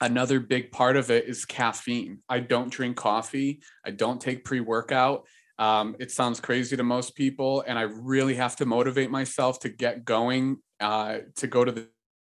another 0.00 0.40
big 0.40 0.72
part 0.72 0.96
of 0.96 1.10
it 1.10 1.26
is 1.26 1.44
caffeine. 1.44 2.18
I 2.28 2.40
don't 2.40 2.70
drink 2.70 2.96
coffee. 2.96 3.62
I 3.84 3.90
don't 3.90 4.20
take 4.20 4.44
pre-workout. 4.44 5.26
Um, 5.58 5.96
it 5.98 6.10
sounds 6.10 6.40
crazy 6.40 6.76
to 6.76 6.82
most 6.82 7.14
people 7.14 7.64
and 7.66 7.78
i 7.78 7.82
really 7.82 8.34
have 8.34 8.56
to 8.56 8.66
motivate 8.66 9.10
myself 9.10 9.58
to 9.60 9.70
get 9.70 10.04
going 10.04 10.58
uh, 10.80 11.20
to 11.36 11.46
go 11.46 11.64
to 11.64 11.72
the 11.72 11.88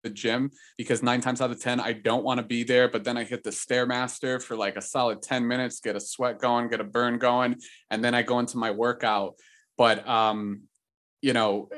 the 0.03 0.09
gym 0.09 0.51
because 0.77 1.03
nine 1.03 1.21
times 1.21 1.41
out 1.41 1.51
of 1.51 1.61
10, 1.61 1.79
I 1.79 1.93
don't 1.93 2.23
want 2.23 2.39
to 2.39 2.45
be 2.45 2.63
there. 2.63 2.87
But 2.87 3.03
then 3.03 3.17
I 3.17 3.23
hit 3.23 3.43
the 3.43 3.49
Stairmaster 3.49 4.41
for 4.41 4.55
like 4.55 4.75
a 4.75 4.81
solid 4.81 5.21
10 5.21 5.47
minutes, 5.47 5.79
get 5.79 5.95
a 5.95 5.99
sweat 5.99 6.39
going, 6.39 6.69
get 6.69 6.81
a 6.81 6.85
burn 6.85 7.17
going, 7.17 7.57
and 7.89 8.03
then 8.03 8.15
I 8.15 8.21
go 8.21 8.39
into 8.39 8.57
my 8.57 8.71
workout. 8.71 9.35
But, 9.77 10.07
um, 10.07 10.63
you 11.21 11.33
know, 11.33 11.69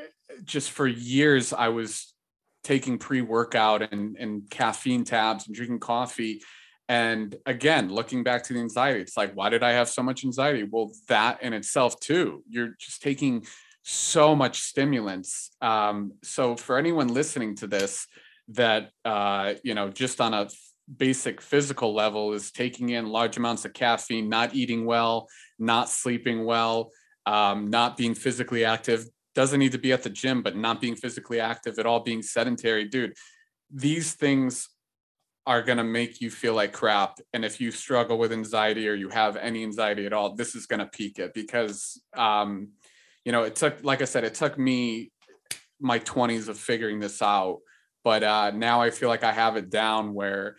just 0.43 0.71
for 0.71 0.87
years, 0.87 1.53
I 1.53 1.69
was 1.69 2.13
taking 2.63 2.97
pre 2.97 3.21
workout 3.21 3.93
and, 3.93 4.15
and 4.17 4.49
caffeine 4.49 5.03
tabs 5.03 5.47
and 5.47 5.55
drinking 5.55 5.79
coffee. 5.79 6.41
And 6.89 7.35
again, 7.45 7.89
looking 7.89 8.23
back 8.23 8.43
to 8.43 8.53
the 8.53 8.59
anxiety, 8.59 9.01
it's 9.01 9.15
like, 9.15 9.33
why 9.33 9.49
did 9.49 9.63
I 9.63 9.71
have 9.71 9.89
so 9.89 10.03
much 10.03 10.25
anxiety? 10.25 10.67
Well, 10.69 10.91
that 11.07 11.41
in 11.41 11.53
itself, 11.53 11.99
too, 11.99 12.43
you're 12.49 12.75
just 12.79 13.01
taking 13.01 13.45
so 13.83 14.35
much 14.35 14.61
stimulants. 14.61 15.51
Um, 15.61 16.13
so 16.23 16.55
for 16.55 16.77
anyone 16.77 17.09
listening 17.09 17.55
to 17.57 17.67
this, 17.67 18.07
that 18.49 18.89
uh, 19.05 19.53
you 19.63 19.73
know, 19.73 19.89
just 19.89 20.19
on 20.19 20.33
a 20.33 20.49
basic 20.97 21.41
physical 21.41 21.93
level, 21.93 22.33
is 22.33 22.51
taking 22.51 22.89
in 22.89 23.07
large 23.07 23.37
amounts 23.37 23.65
of 23.65 23.73
caffeine, 23.73 24.29
not 24.29 24.55
eating 24.55 24.85
well, 24.85 25.27
not 25.59 25.89
sleeping 25.89 26.45
well, 26.45 26.91
um, 27.25 27.69
not 27.69 27.95
being 27.95 28.15
physically 28.15 28.65
active. 28.65 29.05
Doesn't 29.35 29.59
need 29.59 29.71
to 29.71 29.77
be 29.77 29.93
at 29.93 30.03
the 30.03 30.09
gym, 30.09 30.43
but 30.43 30.55
not 30.55 30.81
being 30.81 30.95
physically 30.95 31.39
active 31.39 31.79
at 31.79 31.85
all, 31.85 32.01
being 32.01 32.21
sedentary, 32.21 32.85
dude. 32.87 33.13
These 33.71 34.13
things 34.13 34.69
are 35.45 35.61
going 35.61 35.77
to 35.77 35.83
make 35.83 36.21
you 36.21 36.29
feel 36.29 36.53
like 36.53 36.71
crap. 36.71 37.17
And 37.33 37.43
if 37.43 37.59
you 37.59 37.71
struggle 37.71 38.17
with 38.17 38.31
anxiety 38.31 38.87
or 38.87 38.93
you 38.93 39.09
have 39.09 39.35
any 39.35 39.63
anxiety 39.63 40.05
at 40.05 40.13
all, 40.13 40.35
this 40.35 40.55
is 40.55 40.67
going 40.67 40.79
to 40.79 40.85
peak 40.85 41.19
it 41.19 41.33
because 41.33 42.01
um, 42.15 42.69
you 43.25 43.31
know, 43.31 43.43
it 43.43 43.55
took, 43.55 43.83
like 43.83 44.01
I 44.01 44.05
said, 44.05 44.23
it 44.23 44.35
took 44.35 44.57
me 44.57 45.11
my 45.79 45.99
20s 45.99 46.47
of 46.47 46.57
figuring 46.57 46.99
this 46.99 47.21
out. 47.21 47.59
But 48.03 48.23
uh, 48.23 48.51
now 48.51 48.81
I 48.81 48.89
feel 48.89 49.09
like 49.09 49.23
I 49.23 49.31
have 49.31 49.55
it 49.55 49.69
down 49.69 50.13
where 50.13 50.57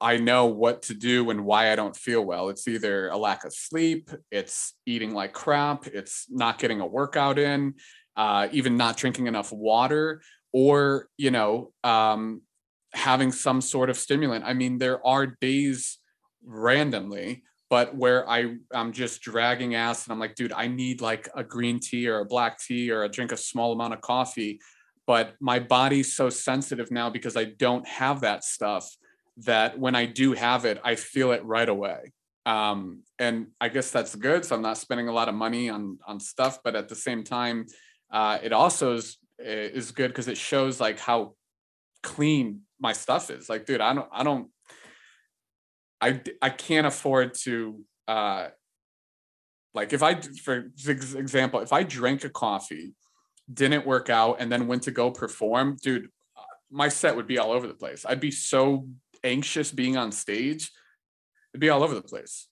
I 0.00 0.16
know 0.16 0.46
what 0.46 0.82
to 0.82 0.94
do 0.94 1.30
and 1.30 1.44
why 1.44 1.72
I 1.72 1.76
don't 1.76 1.96
feel 1.96 2.22
well. 2.22 2.48
It's 2.48 2.66
either 2.66 3.08
a 3.08 3.16
lack 3.16 3.44
of 3.44 3.54
sleep, 3.54 4.10
it's 4.30 4.74
eating 4.86 5.12
like 5.12 5.32
crap, 5.32 5.86
it's 5.86 6.26
not 6.30 6.58
getting 6.58 6.80
a 6.80 6.86
workout 6.86 7.38
in, 7.38 7.74
uh, 8.16 8.48
even 8.52 8.76
not 8.76 8.96
drinking 8.96 9.26
enough 9.26 9.52
water, 9.52 10.22
or, 10.52 11.08
you 11.16 11.30
know, 11.30 11.72
um, 11.82 12.42
having 12.92 13.32
some 13.32 13.60
sort 13.60 13.90
of 13.90 13.96
stimulant. 13.96 14.44
I 14.44 14.54
mean, 14.54 14.78
there 14.78 15.04
are 15.06 15.26
days 15.26 15.98
randomly 16.44 17.42
but 17.70 17.94
where 17.94 18.28
I 18.28 18.56
I'm 18.72 18.92
just 18.92 19.22
dragging 19.22 19.74
ass 19.74 20.04
and 20.04 20.12
I'm 20.12 20.18
like, 20.18 20.34
dude, 20.34 20.52
I 20.52 20.68
need 20.68 21.00
like 21.00 21.28
a 21.34 21.42
green 21.42 21.80
tea 21.80 22.08
or 22.08 22.20
a 22.20 22.24
black 22.24 22.58
tea 22.58 22.90
or 22.90 23.04
a 23.04 23.08
drink 23.08 23.32
a 23.32 23.36
small 23.36 23.72
amount 23.72 23.94
of 23.94 24.00
coffee. 24.00 24.60
But 25.06 25.34
my 25.40 25.58
body's 25.58 26.14
so 26.16 26.30
sensitive 26.30 26.90
now 26.90 27.10
because 27.10 27.36
I 27.36 27.44
don't 27.44 27.86
have 27.86 28.22
that 28.22 28.44
stuff 28.44 28.88
that 29.38 29.78
when 29.78 29.94
I 29.94 30.06
do 30.06 30.32
have 30.32 30.64
it, 30.64 30.80
I 30.84 30.94
feel 30.94 31.32
it 31.32 31.44
right 31.44 31.68
away. 31.68 32.12
Um, 32.46 33.02
and 33.18 33.48
I 33.60 33.68
guess 33.68 33.90
that's 33.90 34.14
good. 34.14 34.44
So 34.44 34.54
I'm 34.54 34.62
not 34.62 34.78
spending 34.78 35.08
a 35.08 35.12
lot 35.12 35.28
of 35.28 35.34
money 35.34 35.70
on 35.70 35.98
on 36.06 36.20
stuff, 36.20 36.58
but 36.62 36.74
at 36.76 36.88
the 36.88 36.94
same 36.94 37.24
time, 37.24 37.66
uh, 38.12 38.38
it 38.42 38.52
also 38.52 38.94
is 38.94 39.18
is 39.38 39.90
good 39.90 40.08
because 40.08 40.28
it 40.28 40.38
shows 40.38 40.80
like 40.80 40.98
how 40.98 41.34
clean 42.02 42.60
my 42.78 42.92
stuff 42.92 43.30
is. 43.30 43.48
Like, 43.48 43.66
dude, 43.66 43.80
I 43.80 43.94
don't 43.94 44.08
I 44.12 44.22
don't 44.22 44.48
I 46.04 46.20
I 46.42 46.50
can't 46.50 46.86
afford 46.86 47.34
to 47.44 47.82
uh, 48.06 48.48
Like 49.74 49.92
if 49.92 50.02
I, 50.02 50.20
for 50.20 50.70
example, 50.86 51.60
if 51.60 51.72
I 51.72 51.82
drank 51.82 52.24
a 52.24 52.30
coffee, 52.30 52.94
didn't 53.52 53.86
work 53.86 54.08
out, 54.08 54.36
and 54.40 54.50
then 54.50 54.68
went 54.68 54.84
to 54.84 54.92
go 54.92 55.10
perform, 55.10 55.76
dude, 55.82 56.08
my 56.70 56.88
set 56.88 57.16
would 57.16 57.26
be 57.26 57.38
all 57.38 57.52
over 57.52 57.66
the 57.66 57.74
place. 57.74 58.04
I'd 58.06 58.20
be 58.20 58.30
so 58.30 58.86
anxious 59.24 59.72
being 59.72 59.96
on 59.96 60.12
stage. 60.12 60.70
It'd 61.52 61.60
be 61.60 61.70
all 61.70 61.82
over 61.82 61.94
the 61.94 62.02
place. 62.02 62.48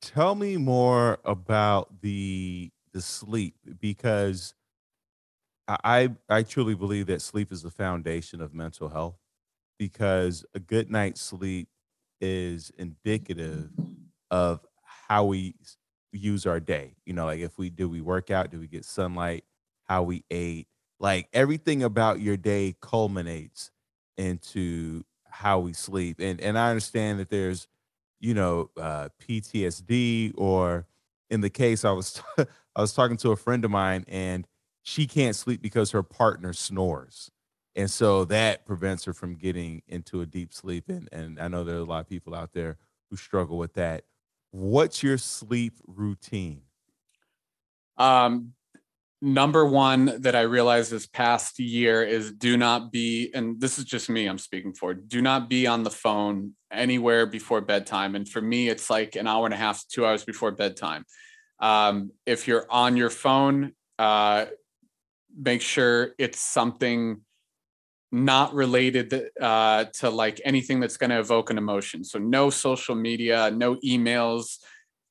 Tell 0.00 0.34
me 0.34 0.56
more 0.56 1.18
about 1.24 2.00
the 2.02 2.70
the 2.92 3.02
sleep 3.02 3.54
because 3.80 4.54
I 5.68 6.10
I 6.28 6.42
truly 6.42 6.74
believe 6.74 7.06
that 7.06 7.22
sleep 7.22 7.52
is 7.52 7.62
the 7.62 7.70
foundation 7.70 8.40
of 8.40 8.54
mental 8.54 8.88
health 8.88 9.18
because 9.78 10.44
a 10.54 10.60
good 10.60 10.90
night's 10.90 11.20
sleep 11.20 11.68
is 12.20 12.70
indicative 12.78 13.70
of 14.30 14.60
how 14.82 15.24
we 15.24 15.54
use 16.12 16.46
our 16.46 16.60
day. 16.60 16.94
You 17.04 17.14
know, 17.14 17.26
like 17.26 17.40
if 17.40 17.58
we 17.58 17.70
do 17.70 17.88
we 17.88 18.00
work 18.00 18.30
out, 18.30 18.50
do 18.50 18.60
we 18.60 18.66
get 18.68 18.84
sunlight, 18.84 19.44
how 19.84 20.02
we 20.02 20.24
ate, 20.30 20.68
like 20.98 21.28
everything 21.32 21.82
about 21.82 22.20
your 22.20 22.36
day 22.36 22.76
culminates 22.80 23.70
into 24.16 25.04
how 25.24 25.60
we 25.60 25.72
sleep. 25.72 26.18
And 26.20 26.40
and 26.40 26.58
I 26.58 26.70
understand 26.70 27.20
that 27.20 27.30
there's, 27.30 27.66
you 28.20 28.34
know, 28.34 28.70
uh, 28.76 29.08
PTSD 29.18 30.32
or 30.36 30.86
in 31.30 31.40
the 31.40 31.50
case 31.50 31.84
I 31.84 31.92
was 31.92 32.14
t- 32.14 32.44
I 32.76 32.80
was 32.80 32.92
talking 32.94 33.16
to 33.18 33.30
a 33.32 33.36
friend 33.36 33.64
of 33.64 33.70
mine 33.70 34.04
and 34.08 34.46
she 34.82 35.06
can't 35.06 35.36
sleep 35.36 35.62
because 35.62 35.90
her 35.92 36.02
partner 36.02 36.52
snores. 36.52 37.30
And 37.80 37.90
so 37.90 38.26
that 38.26 38.66
prevents 38.66 39.06
her 39.06 39.14
from 39.14 39.36
getting 39.36 39.82
into 39.88 40.20
a 40.20 40.26
deep 40.26 40.52
sleep. 40.52 40.90
And, 40.90 41.08
and 41.12 41.40
I 41.40 41.48
know 41.48 41.64
there 41.64 41.76
are 41.76 41.80
a 41.80 41.84
lot 41.84 42.00
of 42.00 42.08
people 42.08 42.34
out 42.34 42.52
there 42.52 42.76
who 43.08 43.16
struggle 43.16 43.56
with 43.56 43.72
that. 43.74 44.04
What's 44.50 45.02
your 45.02 45.16
sleep 45.16 45.78
routine? 45.86 46.60
Um, 47.96 48.52
number 49.22 49.64
one 49.64 50.20
that 50.20 50.36
I 50.36 50.42
realized 50.42 50.90
this 50.90 51.06
past 51.06 51.58
year 51.58 52.02
is 52.02 52.32
do 52.32 52.58
not 52.58 52.92
be, 52.92 53.30
and 53.34 53.58
this 53.58 53.78
is 53.78 53.86
just 53.86 54.10
me 54.10 54.26
I'm 54.26 54.38
speaking 54.38 54.74
for, 54.74 54.92
do 54.92 55.22
not 55.22 55.48
be 55.48 55.66
on 55.66 55.82
the 55.82 55.90
phone 55.90 56.52
anywhere 56.70 57.24
before 57.24 57.62
bedtime. 57.62 58.14
And 58.14 58.28
for 58.28 58.42
me, 58.42 58.68
it's 58.68 58.90
like 58.90 59.16
an 59.16 59.26
hour 59.26 59.46
and 59.46 59.54
a 59.54 59.58
half, 59.58 59.86
two 59.88 60.04
hours 60.04 60.22
before 60.22 60.50
bedtime. 60.50 61.04
Um, 61.60 62.10
if 62.26 62.46
you're 62.46 62.66
on 62.70 62.98
your 62.98 63.10
phone, 63.10 63.72
uh, 63.98 64.46
make 65.34 65.62
sure 65.62 66.10
it's 66.18 66.40
something 66.40 67.22
not 68.12 68.54
related 68.54 69.14
uh, 69.40 69.84
to 69.84 70.10
like 70.10 70.40
anything 70.44 70.80
that's 70.80 70.96
going 70.96 71.10
to 71.10 71.18
evoke 71.18 71.50
an 71.50 71.58
emotion. 71.58 72.02
So 72.04 72.18
no 72.18 72.50
social 72.50 72.94
media, 72.94 73.50
no 73.50 73.76
emails. 73.76 74.58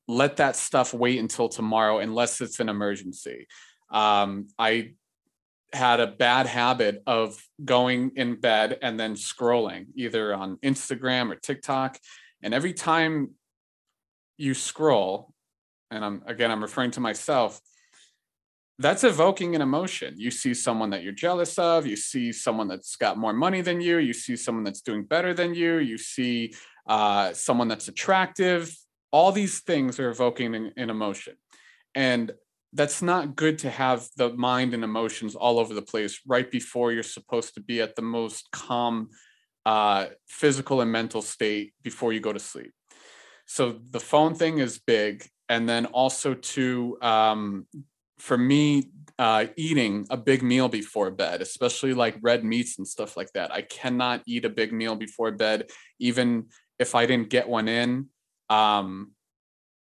Let 0.07 0.37
that 0.37 0.55
stuff 0.55 0.93
wait 0.93 1.19
until 1.19 1.49
tomorrow, 1.49 1.99
unless 1.99 2.41
it's 2.41 2.59
an 2.59 2.67
emergency. 2.67 3.47
Um, 3.91 4.47
I 4.57 4.93
had 5.71 5.99
a 5.99 6.07
bad 6.07 6.47
habit 6.47 7.03
of 7.05 7.41
going 7.63 8.11
in 8.15 8.35
bed 8.35 8.77
and 8.81 8.99
then 8.99 9.15
scrolling 9.15 9.87
either 9.95 10.33
on 10.33 10.57
Instagram 10.57 11.31
or 11.31 11.35
TikTok. 11.35 11.97
And 12.41 12.53
every 12.53 12.73
time 12.73 13.31
you 14.37 14.53
scroll, 14.53 15.33
and 15.91 16.03
I'm 16.03 16.23
again, 16.25 16.51
I'm 16.51 16.61
referring 16.61 16.91
to 16.91 16.99
myself, 16.99 17.59
that's 18.79 19.03
evoking 19.03 19.55
an 19.55 19.61
emotion. 19.61 20.13
You 20.17 20.31
see 20.31 20.53
someone 20.53 20.89
that 20.91 21.03
you're 21.03 21.11
jealous 21.11 21.59
of, 21.59 21.85
you 21.85 21.97
see 21.97 22.31
someone 22.31 22.69
that's 22.69 22.95
got 22.95 23.17
more 23.17 23.33
money 23.33 23.59
than 23.59 23.81
you, 23.81 23.97
you 23.97 24.13
see 24.13 24.37
someone 24.37 24.63
that's 24.63 24.81
doing 24.81 25.03
better 25.03 25.33
than 25.33 25.53
you, 25.53 25.77
you 25.79 25.97
see 25.97 26.53
uh, 26.87 27.33
someone 27.33 27.67
that's 27.67 27.89
attractive. 27.89 28.73
All 29.11 29.33
these 29.33 29.59
things 29.59 29.99
are 29.99 30.09
evoking 30.09 30.55
an, 30.55 30.71
an 30.77 30.89
emotion. 30.89 31.35
And 31.93 32.31
that's 32.71 33.01
not 33.01 33.35
good 33.35 33.59
to 33.59 33.69
have 33.69 34.07
the 34.15 34.31
mind 34.33 34.73
and 34.73 34.83
emotions 34.85 35.35
all 35.35 35.59
over 35.59 35.73
the 35.73 35.81
place 35.81 36.21
right 36.25 36.49
before 36.49 36.93
you're 36.93 37.03
supposed 37.03 37.55
to 37.55 37.61
be 37.61 37.81
at 37.81 37.97
the 37.97 38.01
most 38.01 38.47
calm 38.51 39.09
uh, 39.65 40.05
physical 40.27 40.79
and 40.79 40.91
mental 40.91 41.21
state 41.21 41.73
before 41.83 42.13
you 42.13 42.21
go 42.21 42.31
to 42.31 42.39
sleep. 42.39 42.71
So 43.45 43.77
the 43.91 43.99
phone 43.99 44.35
thing 44.35 44.59
is 44.59 44.79
big. 44.79 45.27
And 45.49 45.67
then 45.67 45.87
also 45.87 46.35
to 46.35 46.97
um, 47.01 47.65
for 48.19 48.37
me, 48.37 48.91
uh, 49.17 49.47
eating 49.57 50.07
a 50.09 50.17
big 50.17 50.41
meal 50.41 50.69
before 50.69 51.11
bed, 51.11 51.41
especially 51.41 51.93
like 51.93 52.17
red 52.21 52.43
meats 52.43 52.77
and 52.77 52.87
stuff 52.87 53.17
like 53.17 53.31
that. 53.33 53.51
I 53.51 53.61
cannot 53.61 54.21
eat 54.25 54.45
a 54.45 54.49
big 54.49 54.71
meal 54.71 54.95
before 54.95 55.31
bed, 55.31 55.69
even 55.99 56.45
if 56.79 56.95
I 56.95 57.05
didn't 57.05 57.29
get 57.29 57.49
one 57.49 57.67
in. 57.67 58.07
Um, 58.49 59.11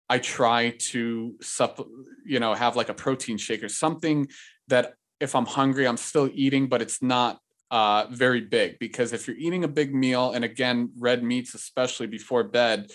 I 0.09 0.17
try 0.17 0.71
to 0.91 1.35
supp- 1.43 1.87
you 2.25 2.39
know, 2.39 2.55
have 2.55 2.75
like 2.75 2.89
a 2.89 2.93
protein 2.95 3.37
shake 3.37 3.63
or 3.63 3.69
something 3.69 4.27
that 4.67 4.95
if 5.19 5.35
I'm 5.35 5.45
hungry, 5.45 5.87
I'm 5.87 5.97
still 5.97 6.29
eating, 6.33 6.67
but 6.67 6.81
it's 6.81 7.01
not 7.01 7.39
uh, 7.69 8.07
very 8.09 8.41
big 8.41 8.79
because 8.79 9.13
if 9.13 9.27
you're 9.27 9.37
eating 9.37 9.63
a 9.63 9.67
big 9.67 9.93
meal, 9.93 10.31
and 10.31 10.43
again, 10.43 10.91
red 10.97 11.23
meats, 11.23 11.53
especially 11.53 12.07
before 12.07 12.43
bed, 12.43 12.91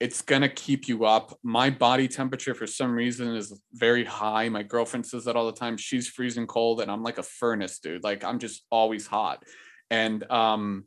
it's 0.00 0.22
gonna 0.22 0.48
keep 0.48 0.86
you 0.86 1.04
up. 1.04 1.36
My 1.42 1.70
body 1.70 2.06
temperature 2.06 2.54
for 2.54 2.66
some 2.66 2.92
reason 2.92 3.34
is 3.34 3.60
very 3.72 4.04
high. 4.04 4.48
My 4.48 4.62
girlfriend 4.62 5.06
says 5.06 5.24
that 5.24 5.34
all 5.34 5.46
the 5.46 5.58
time. 5.58 5.76
She's 5.76 6.08
freezing 6.08 6.46
cold, 6.46 6.80
and 6.80 6.90
I'm 6.90 7.02
like 7.02 7.18
a 7.18 7.22
furnace, 7.22 7.80
dude. 7.80 8.04
Like 8.04 8.22
I'm 8.22 8.38
just 8.38 8.64
always 8.70 9.06
hot. 9.06 9.42
And 9.90 10.30
um, 10.30 10.84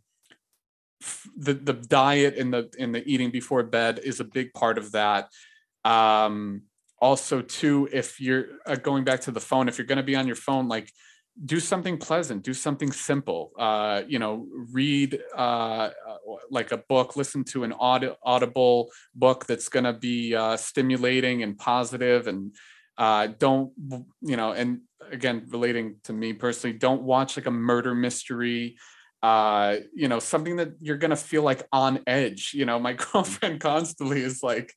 the 1.36 1.54
the 1.54 1.74
diet 1.74 2.38
and 2.38 2.54
the 2.54 2.70
and 2.80 2.96
the 2.96 3.04
eating 3.06 3.32
before 3.32 3.64
bed 3.64 4.00
is 4.04 4.20
a 4.20 4.26
big 4.26 4.54
part 4.54 4.78
of 4.78 4.94
that. 4.94 5.30
Um, 5.84 6.64
also, 7.02 7.42
too, 7.42 7.90
if 7.92 8.22
you're 8.22 8.46
uh, 8.66 8.76
going 8.76 9.04
back 9.04 9.22
to 9.22 9.32
the 9.32 9.40
phone, 9.42 9.68
if 9.68 9.78
you're 9.78 9.88
gonna 9.88 10.04
be 10.04 10.16
on 10.16 10.28
your 10.28 10.36
phone, 10.36 10.70
like 10.70 10.90
do 11.46 11.60
something 11.60 11.98
pleasant 11.98 12.44
do 12.44 12.54
something 12.54 12.92
simple. 12.92 13.52
Uh, 13.58 14.02
you 14.08 14.20
know 14.20 14.48
read 14.72 15.20
uh, 15.36 15.90
uh 16.08 16.18
like 16.50 16.72
a 16.72 16.78
book 16.78 17.16
listen 17.16 17.44
to 17.44 17.64
an 17.64 17.74
aud- 17.74 18.16
audible 18.24 18.90
book 19.16 19.46
that's 19.46 19.70
going 19.70 19.86
to 19.86 19.94
be 19.94 20.36
uh, 20.36 20.58
stimulating 20.58 21.44
and 21.44 21.58
positive 21.58 22.28
and 22.28 22.56
uh, 22.98 23.28
don't 23.40 23.72
you 24.22 24.38
know 24.38 24.52
and 24.52 24.82
again 25.12 25.46
relating 25.50 25.96
to 26.04 26.14
me 26.14 26.34
personally 26.34 26.78
don't 26.78 27.02
watch 27.02 27.38
like 27.38 27.48
a 27.48 27.52
murder 27.52 27.96
mystery 27.96 28.76
uh, 29.24 29.76
you 29.94 30.08
know 30.08 30.20
something 30.20 30.56
that 30.56 30.74
you're 30.80 30.98
going 30.98 31.12
to 31.12 31.16
feel 31.16 31.44
like 31.44 31.68
on 31.72 32.00
edge. 32.08 32.52
You 32.54 32.66
know 32.66 32.80
my 32.80 32.94
girlfriend 33.12 33.60
constantly 33.60 34.22
is 34.22 34.42
like 34.44 34.74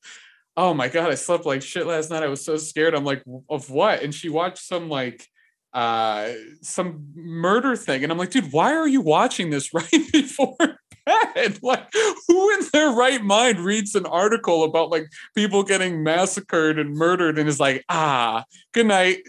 oh 0.56 0.72
my 0.72 0.86
god 0.86 1.10
i 1.10 1.16
slept 1.16 1.46
like 1.46 1.62
shit 1.62 1.86
last 1.86 2.10
night. 2.10 2.22
I 2.22 2.28
was 2.28 2.44
so 2.44 2.56
scared. 2.56 2.94
I'm 2.94 3.04
like 3.04 3.24
of 3.48 3.70
what? 3.70 4.02
And 4.02 4.14
she 4.14 4.28
watched 4.28 4.58
some 4.58 4.88
like 4.88 5.26
uh 5.74 6.32
some 6.62 7.08
murder 7.14 7.76
thing. 7.76 8.02
And 8.02 8.12
i'm 8.12 8.18
like 8.18 8.30
dude 8.30 8.52
why 8.52 8.72
are 8.72 8.88
you 8.88 9.00
watching 9.00 9.50
this 9.50 9.74
right 9.74 10.12
before 10.12 10.56
bed? 11.04 11.58
Like 11.62 11.86
who 12.28 12.54
in 12.54 12.60
their 12.72 12.90
right 12.90 13.22
mind 13.22 13.60
reads 13.60 13.94
an 13.94 14.06
article 14.06 14.64
about 14.64 14.90
like 14.90 15.06
people 15.34 15.62
getting 15.62 16.02
massacred 16.02 16.78
and 16.78 16.94
murdered 16.94 17.38
and 17.38 17.48
is 17.48 17.60
like 17.60 17.84
ah 17.88 18.44
good 18.72 18.86
night. 18.86 19.18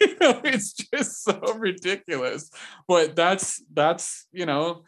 You 0.00 0.16
know 0.20 0.40
it's 0.44 0.72
just 0.72 1.22
so 1.22 1.40
ridiculous. 1.56 2.50
But 2.88 3.16
that's 3.16 3.62
that's 3.72 4.26
you 4.32 4.46
know 4.46 4.84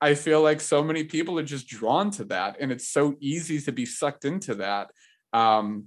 i 0.00 0.14
feel 0.14 0.42
like 0.42 0.60
so 0.60 0.82
many 0.82 1.04
people 1.04 1.38
are 1.38 1.44
just 1.44 1.66
drawn 1.66 2.10
to 2.10 2.24
that 2.24 2.56
and 2.60 2.70
it's 2.70 2.86
so 2.86 3.14
easy 3.18 3.60
to 3.60 3.72
be 3.72 3.86
sucked 3.86 4.24
into 4.24 4.56
that. 4.56 4.90
Um 5.32 5.86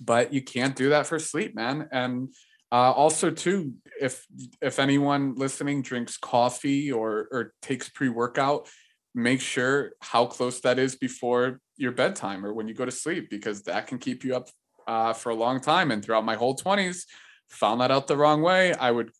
but 0.00 0.32
you 0.32 0.42
can't 0.42 0.76
do 0.76 0.90
that 0.90 1.06
for 1.06 1.18
sleep 1.18 1.54
man. 1.54 1.88
And 1.92 2.32
uh, 2.70 2.92
also, 2.92 3.30
too, 3.30 3.74
if 4.00 4.26
if 4.60 4.78
anyone 4.78 5.34
listening 5.34 5.82
drinks 5.82 6.16
coffee 6.18 6.92
or 6.92 7.28
or 7.30 7.54
takes 7.62 7.88
pre 7.88 8.08
workout, 8.08 8.68
make 9.14 9.40
sure 9.40 9.92
how 10.00 10.26
close 10.26 10.60
that 10.60 10.78
is 10.78 10.94
before 10.94 11.60
your 11.76 11.92
bedtime 11.92 12.44
or 12.44 12.52
when 12.52 12.68
you 12.68 12.74
go 12.74 12.84
to 12.84 12.90
sleep, 12.90 13.30
because 13.30 13.62
that 13.62 13.86
can 13.86 13.98
keep 13.98 14.22
you 14.22 14.36
up 14.36 14.48
uh, 14.86 15.12
for 15.14 15.30
a 15.30 15.34
long 15.34 15.60
time. 15.60 15.90
And 15.90 16.04
throughout 16.04 16.24
my 16.24 16.36
whole 16.36 16.54
twenties, 16.54 17.06
found 17.48 17.80
that 17.80 17.90
out 17.90 18.06
the 18.06 18.16
wrong 18.16 18.42
way. 18.42 18.74
I 18.74 18.90
would 18.90 19.12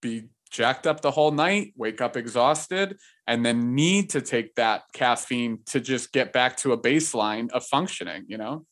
be 0.00 0.28
jacked 0.50 0.86
up 0.86 1.00
the 1.00 1.10
whole 1.10 1.32
night, 1.32 1.72
wake 1.76 2.00
up 2.00 2.16
exhausted, 2.16 2.98
and 3.26 3.44
then 3.44 3.74
need 3.74 4.10
to 4.10 4.20
take 4.20 4.54
that 4.54 4.82
caffeine 4.92 5.58
to 5.66 5.80
just 5.80 6.12
get 6.12 6.32
back 6.32 6.56
to 6.58 6.72
a 6.72 6.78
baseline 6.78 7.50
of 7.50 7.64
functioning. 7.64 8.26
You 8.28 8.38
know. 8.38 8.66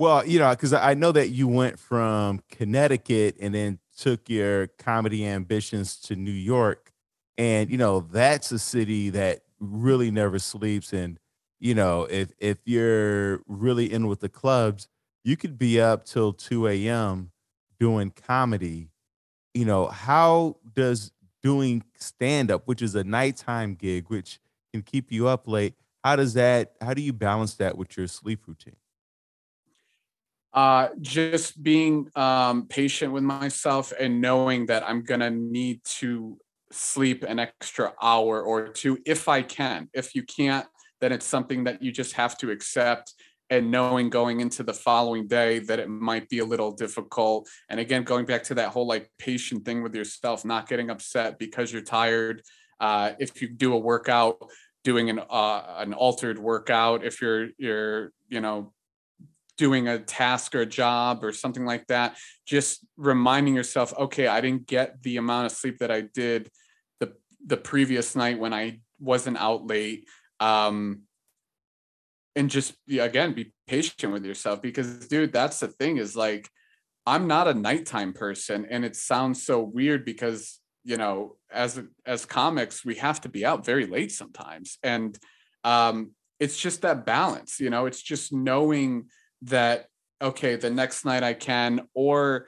Well, 0.00 0.26
you 0.26 0.38
know, 0.38 0.48
because 0.48 0.72
I 0.72 0.94
know 0.94 1.12
that 1.12 1.28
you 1.28 1.46
went 1.46 1.78
from 1.78 2.42
Connecticut 2.50 3.36
and 3.38 3.54
then 3.54 3.80
took 3.98 4.30
your 4.30 4.68
comedy 4.78 5.26
ambitions 5.26 5.96
to 6.04 6.16
New 6.16 6.30
York. 6.30 6.90
And, 7.36 7.70
you 7.70 7.76
know, 7.76 8.00
that's 8.00 8.50
a 8.50 8.58
city 8.58 9.10
that 9.10 9.42
really 9.58 10.10
never 10.10 10.38
sleeps. 10.38 10.94
And, 10.94 11.18
you 11.58 11.74
know, 11.74 12.04
if 12.08 12.32
if 12.38 12.60
you're 12.64 13.42
really 13.46 13.92
in 13.92 14.06
with 14.06 14.20
the 14.20 14.30
clubs, 14.30 14.88
you 15.22 15.36
could 15.36 15.58
be 15.58 15.78
up 15.78 16.06
till 16.06 16.32
2 16.32 16.66
a.m. 16.66 17.32
doing 17.78 18.10
comedy. 18.10 18.88
You 19.52 19.66
know, 19.66 19.88
how 19.88 20.56
does 20.74 21.12
doing 21.42 21.84
stand 21.98 22.50
up, 22.50 22.66
which 22.66 22.80
is 22.80 22.94
a 22.94 23.04
nighttime 23.04 23.74
gig, 23.74 24.06
which 24.08 24.40
can 24.72 24.80
keep 24.82 25.12
you 25.12 25.28
up 25.28 25.46
late, 25.46 25.74
how 26.04 26.16
does 26.16 26.34
that, 26.34 26.72
how 26.80 26.94
do 26.94 27.02
you 27.02 27.12
balance 27.12 27.54
that 27.56 27.76
with 27.76 27.98
your 27.98 28.06
sleep 28.06 28.46
routine? 28.48 28.76
Uh, 30.52 30.88
just 31.00 31.62
being 31.62 32.08
um, 32.16 32.66
patient 32.66 33.12
with 33.12 33.22
myself 33.22 33.92
and 33.98 34.20
knowing 34.20 34.66
that 34.66 34.82
I'm 34.88 35.02
gonna 35.02 35.30
need 35.30 35.82
to 35.98 36.38
sleep 36.72 37.24
an 37.24 37.38
extra 37.38 37.92
hour 38.02 38.42
or 38.42 38.68
two 38.68 38.98
if 39.06 39.28
I 39.28 39.42
can. 39.42 39.88
If 39.92 40.14
you 40.14 40.22
can't, 40.22 40.66
then 41.00 41.12
it's 41.12 41.26
something 41.26 41.64
that 41.64 41.82
you 41.82 41.92
just 41.92 42.14
have 42.14 42.36
to 42.38 42.50
accept 42.50 43.14
and 43.50 43.70
knowing 43.70 44.08
going 44.08 44.40
into 44.40 44.62
the 44.62 44.72
following 44.72 45.26
day 45.26 45.58
that 45.58 45.80
it 45.80 45.88
might 45.88 46.28
be 46.28 46.38
a 46.38 46.44
little 46.44 46.70
difficult 46.70 47.48
and 47.68 47.80
again 47.80 48.04
going 48.04 48.24
back 48.24 48.44
to 48.44 48.54
that 48.54 48.68
whole 48.68 48.86
like 48.86 49.10
patient 49.18 49.64
thing 49.64 49.82
with 49.82 49.94
yourself 49.94 50.44
not 50.44 50.68
getting 50.68 50.88
upset 50.88 51.38
because 51.38 51.72
you're 51.72 51.82
tired 51.82 52.42
uh, 52.78 53.12
if 53.18 53.42
you 53.42 53.48
do 53.48 53.74
a 53.74 53.78
workout 53.78 54.38
doing 54.84 55.10
an 55.10 55.18
uh, 55.18 55.74
an 55.78 55.92
altered 55.92 56.38
workout 56.38 57.04
if 57.04 57.20
you're 57.20 57.48
you're 57.58 58.12
you 58.28 58.40
know 58.40 58.72
doing 59.60 59.88
a 59.88 59.98
task 59.98 60.54
or 60.54 60.62
a 60.62 60.66
job 60.82 61.22
or 61.22 61.32
something 61.32 61.66
like 61.66 61.86
that 61.88 62.16
just 62.46 62.82
reminding 62.96 63.54
yourself 63.54 63.92
okay 63.98 64.26
i 64.26 64.40
didn't 64.40 64.66
get 64.66 65.02
the 65.02 65.18
amount 65.18 65.44
of 65.44 65.52
sleep 65.52 65.76
that 65.80 65.90
i 65.90 66.00
did 66.00 66.48
the 66.98 67.12
the 67.44 67.58
previous 67.58 68.16
night 68.16 68.38
when 68.38 68.54
i 68.54 68.80
wasn't 68.98 69.36
out 69.36 69.66
late. 69.66 70.06
Um 70.40 71.02
and 72.36 72.48
just 72.48 72.74
again 72.88 73.34
be 73.34 73.52
patient 73.66 74.12
with 74.12 74.24
yourself 74.24 74.62
because 74.62 75.08
dude 75.08 75.32
that's 75.32 75.60
the 75.60 75.68
thing 75.68 75.96
is 75.96 76.14
like 76.14 76.48
i'm 77.04 77.26
not 77.26 77.48
a 77.48 77.54
nighttime 77.54 78.12
person 78.12 78.66
and 78.70 78.84
it 78.84 78.94
sounds 78.94 79.42
so 79.42 79.60
weird 79.60 80.04
because 80.04 80.60
you 80.84 80.96
know 80.96 81.36
as 81.52 81.82
as 82.06 82.24
comics 82.24 82.84
we 82.84 82.94
have 82.94 83.20
to 83.20 83.28
be 83.28 83.44
out 83.44 83.66
very 83.66 83.86
late 83.86 84.12
sometimes. 84.12 84.78
And 84.82 85.18
um 85.64 86.12
it's 86.38 86.56
just 86.56 86.82
that 86.82 87.04
balance 87.04 87.60
you 87.60 87.68
know 87.68 87.86
it's 87.86 88.02
just 88.02 88.32
knowing 88.32 89.06
that 89.42 89.86
okay 90.20 90.56
the 90.56 90.70
next 90.70 91.04
night 91.04 91.22
i 91.22 91.32
can 91.32 91.80
or 91.94 92.46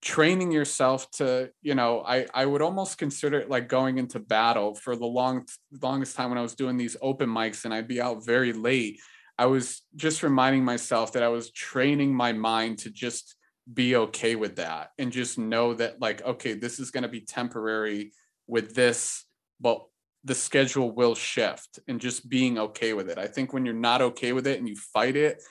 training 0.00 0.50
yourself 0.50 1.08
to 1.12 1.50
you 1.62 1.74
know 1.74 2.02
i 2.06 2.26
i 2.34 2.44
would 2.44 2.62
almost 2.62 2.98
consider 2.98 3.38
it 3.38 3.48
like 3.48 3.68
going 3.68 3.98
into 3.98 4.18
battle 4.18 4.74
for 4.74 4.96
the 4.96 5.06
long 5.06 5.46
longest 5.80 6.16
time 6.16 6.28
when 6.30 6.38
i 6.38 6.42
was 6.42 6.56
doing 6.56 6.76
these 6.76 6.96
open 7.00 7.28
mics 7.28 7.64
and 7.64 7.72
i'd 7.72 7.88
be 7.88 8.00
out 8.00 8.24
very 8.24 8.52
late. 8.52 9.00
I 9.38 9.46
was 9.46 9.82
just 9.96 10.22
reminding 10.22 10.64
myself 10.64 11.12
that 11.12 11.22
i 11.22 11.28
was 11.28 11.50
training 11.52 12.14
my 12.14 12.32
mind 12.32 12.78
to 12.80 12.90
just 12.90 13.36
be 13.72 13.96
okay 13.96 14.34
with 14.34 14.56
that 14.56 14.90
and 14.98 15.12
just 15.12 15.38
know 15.38 15.72
that 15.74 16.00
like 16.00 16.22
okay 16.24 16.54
this 16.54 16.78
is 16.78 16.90
going 16.90 17.02
to 17.02 17.08
be 17.08 17.20
temporary 17.20 18.12
with 18.46 18.74
this 18.74 19.24
but 19.60 19.84
the 20.24 20.34
schedule 20.34 20.90
will 20.90 21.14
shift 21.14 21.80
and 21.88 22.00
just 22.00 22.28
being 22.28 22.58
okay 22.58 22.92
with 22.92 23.10
it. 23.10 23.18
I 23.18 23.26
think 23.26 23.52
when 23.52 23.64
you're 23.64 23.74
not 23.74 24.02
okay 24.02 24.32
with 24.32 24.46
it 24.46 24.58
and 24.58 24.68
you 24.68 24.76
fight 24.76 25.16
it 25.16 25.42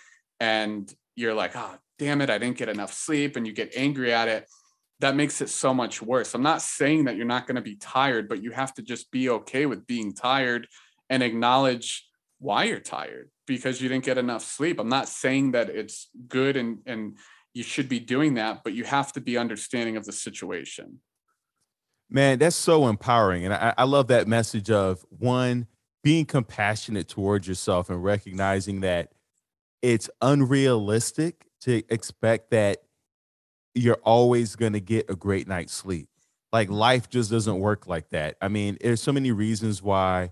and 0.42 0.92
you're 1.16 1.36
like, 1.36 1.56
oh, 1.56 1.76
damn 2.00 2.20
it, 2.20 2.32
I 2.32 2.40
didn't 2.40 2.58
get 2.58 2.68
enough 2.68 2.92
sleep, 2.92 3.36
and 3.36 3.46
you 3.46 3.54
get 3.54 3.74
angry 3.76 4.12
at 4.12 4.28
it, 4.28 4.48
that 5.00 5.16
makes 5.16 5.40
it 5.40 5.50
so 5.50 5.72
much 5.72 6.02
worse. 6.02 6.34
I'm 6.34 6.42
not 6.42 6.64
saying 6.64 7.06
that 7.06 7.16
you're 7.16 7.28
not 7.28 7.46
going 7.46 7.58
to 7.58 7.62
be 7.62 7.76
tired, 7.76 8.28
but 8.28 8.42
you 8.42 8.50
have 8.50 8.74
to 8.74 8.82
just 8.82 9.12
be 9.12 9.30
okay 9.30 9.68
with 9.68 9.86
being 9.86 10.14
tired 10.14 10.68
and 11.12 11.22
acknowledge 11.22 12.08
why 12.40 12.64
you're 12.64 12.80
tired 12.80 13.30
because 13.46 13.82
you 13.82 13.88
didn't 13.88 14.04
get 14.04 14.18
enough 14.18 14.44
sleep. 14.44 14.80
I'm 14.80 14.90
not 14.90 15.08
saying 15.08 15.52
that 15.52 15.70
it's 15.70 16.10
good 16.28 16.58
and 16.58 16.80
and 16.88 17.18
you 17.54 17.62
should 17.62 17.90
be 17.90 18.00
doing 18.00 18.36
that, 18.36 18.64
but 18.64 18.74
you 18.74 18.84
have 18.86 19.14
to 19.14 19.22
be 19.22 19.38
understanding 19.38 19.96
of 19.98 20.06
the 20.06 20.14
situation. 20.14 21.00
Man, 22.10 22.40
that's 22.40 22.56
so 22.56 22.88
empowering. 22.88 23.46
And 23.46 23.54
I, 23.54 23.74
I 23.78 23.84
love 23.84 24.08
that 24.08 24.28
message 24.28 24.72
of 24.72 25.06
one, 25.10 25.68
being 26.04 26.26
compassionate 26.26 27.10
towards 27.10 27.48
yourself 27.48 27.90
and 27.90 28.04
recognizing 28.04 28.82
that 28.82 29.12
it's 29.82 30.10
unrealistic 30.22 31.48
to 31.62 31.84
expect 31.90 32.52
that 32.52 32.84
you're 33.74 34.00
always 34.04 34.56
going 34.56 34.74
to 34.74 34.80
get 34.80 35.10
a 35.10 35.16
great 35.16 35.48
night's 35.48 35.74
sleep. 35.74 36.10
Like 36.52 36.70
life 36.70 37.10
just 37.10 37.32
doesn't 37.32 37.60
work 37.60 37.88
like 37.88 38.10
that. 38.10 38.36
I 38.42 38.50
mean, 38.50 38.78
there's 38.82 39.02
so 39.02 39.14
many 39.14 39.32
reasons 39.32 39.82
why 39.82 40.32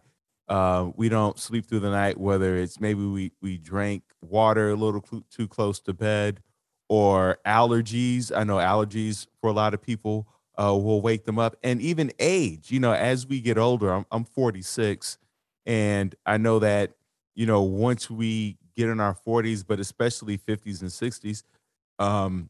uh, 0.49 0.89
we 0.95 1.07
don't 1.07 1.39
sleep 1.39 1.65
through 1.67 1.79
the 1.79 1.91
night. 1.91 2.17
Whether 2.17 2.57
it's 2.57 2.79
maybe 2.79 3.05
we 3.05 3.31
we 3.41 3.57
drank 3.57 4.03
water 4.21 4.71
a 4.71 4.75
little 4.75 5.03
cl- 5.07 5.23
too 5.31 5.47
close 5.47 5.79
to 5.81 5.93
bed, 5.93 6.41
or 6.89 7.37
allergies. 7.45 8.35
I 8.35 8.43
know 8.43 8.57
allergies 8.57 9.27
for 9.39 9.49
a 9.49 9.53
lot 9.53 9.73
of 9.73 9.81
people 9.81 10.27
uh, 10.57 10.75
will 10.75 11.01
wake 11.01 11.25
them 11.25 11.39
up, 11.39 11.55
and 11.63 11.81
even 11.81 12.11
age. 12.19 12.71
You 12.71 12.81
know, 12.81 12.93
as 12.93 13.25
we 13.25 13.39
get 13.39 13.57
older, 13.57 13.93
I'm, 13.93 14.05
I'm 14.11 14.25
46, 14.25 15.17
and 15.65 16.13
I 16.25 16.37
know 16.37 16.59
that 16.59 16.95
you 17.35 17.45
know 17.45 17.61
once 17.61 18.09
we 18.09 18.57
get 18.79 18.89
in 18.89 18.99
our 18.99 19.15
40s, 19.15 19.65
but 19.67 19.79
especially 19.79 20.37
50s 20.37 20.81
and 20.81 20.89
60s, 20.89 21.43
um, 21.99 22.49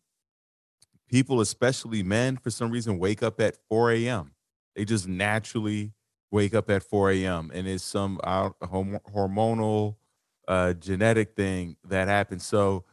people, 1.07 1.41
especially 1.41 2.03
men, 2.03 2.37
for 2.37 2.51
some 2.51 2.69
reason, 2.69 2.99
wake 2.99 3.23
up 3.23 3.39
at 3.41 3.57
4 3.67 3.91
a.m. 3.93 4.31
They 4.75 4.85
just 4.85 5.07
naturally 5.07 5.91
wake 6.31 6.53
up 6.53 6.69
at 6.69 6.83
4 6.83 7.11
a.m. 7.11 7.51
and 7.53 7.67
it's 7.67 7.83
some 7.83 8.19
uh, 8.23 8.51
hormonal, 8.61 9.95
uh, 10.47 10.73
genetic 10.73 11.35
thing 11.35 11.75
that 11.87 12.07
happens. 12.07 12.45
So, 12.45 12.85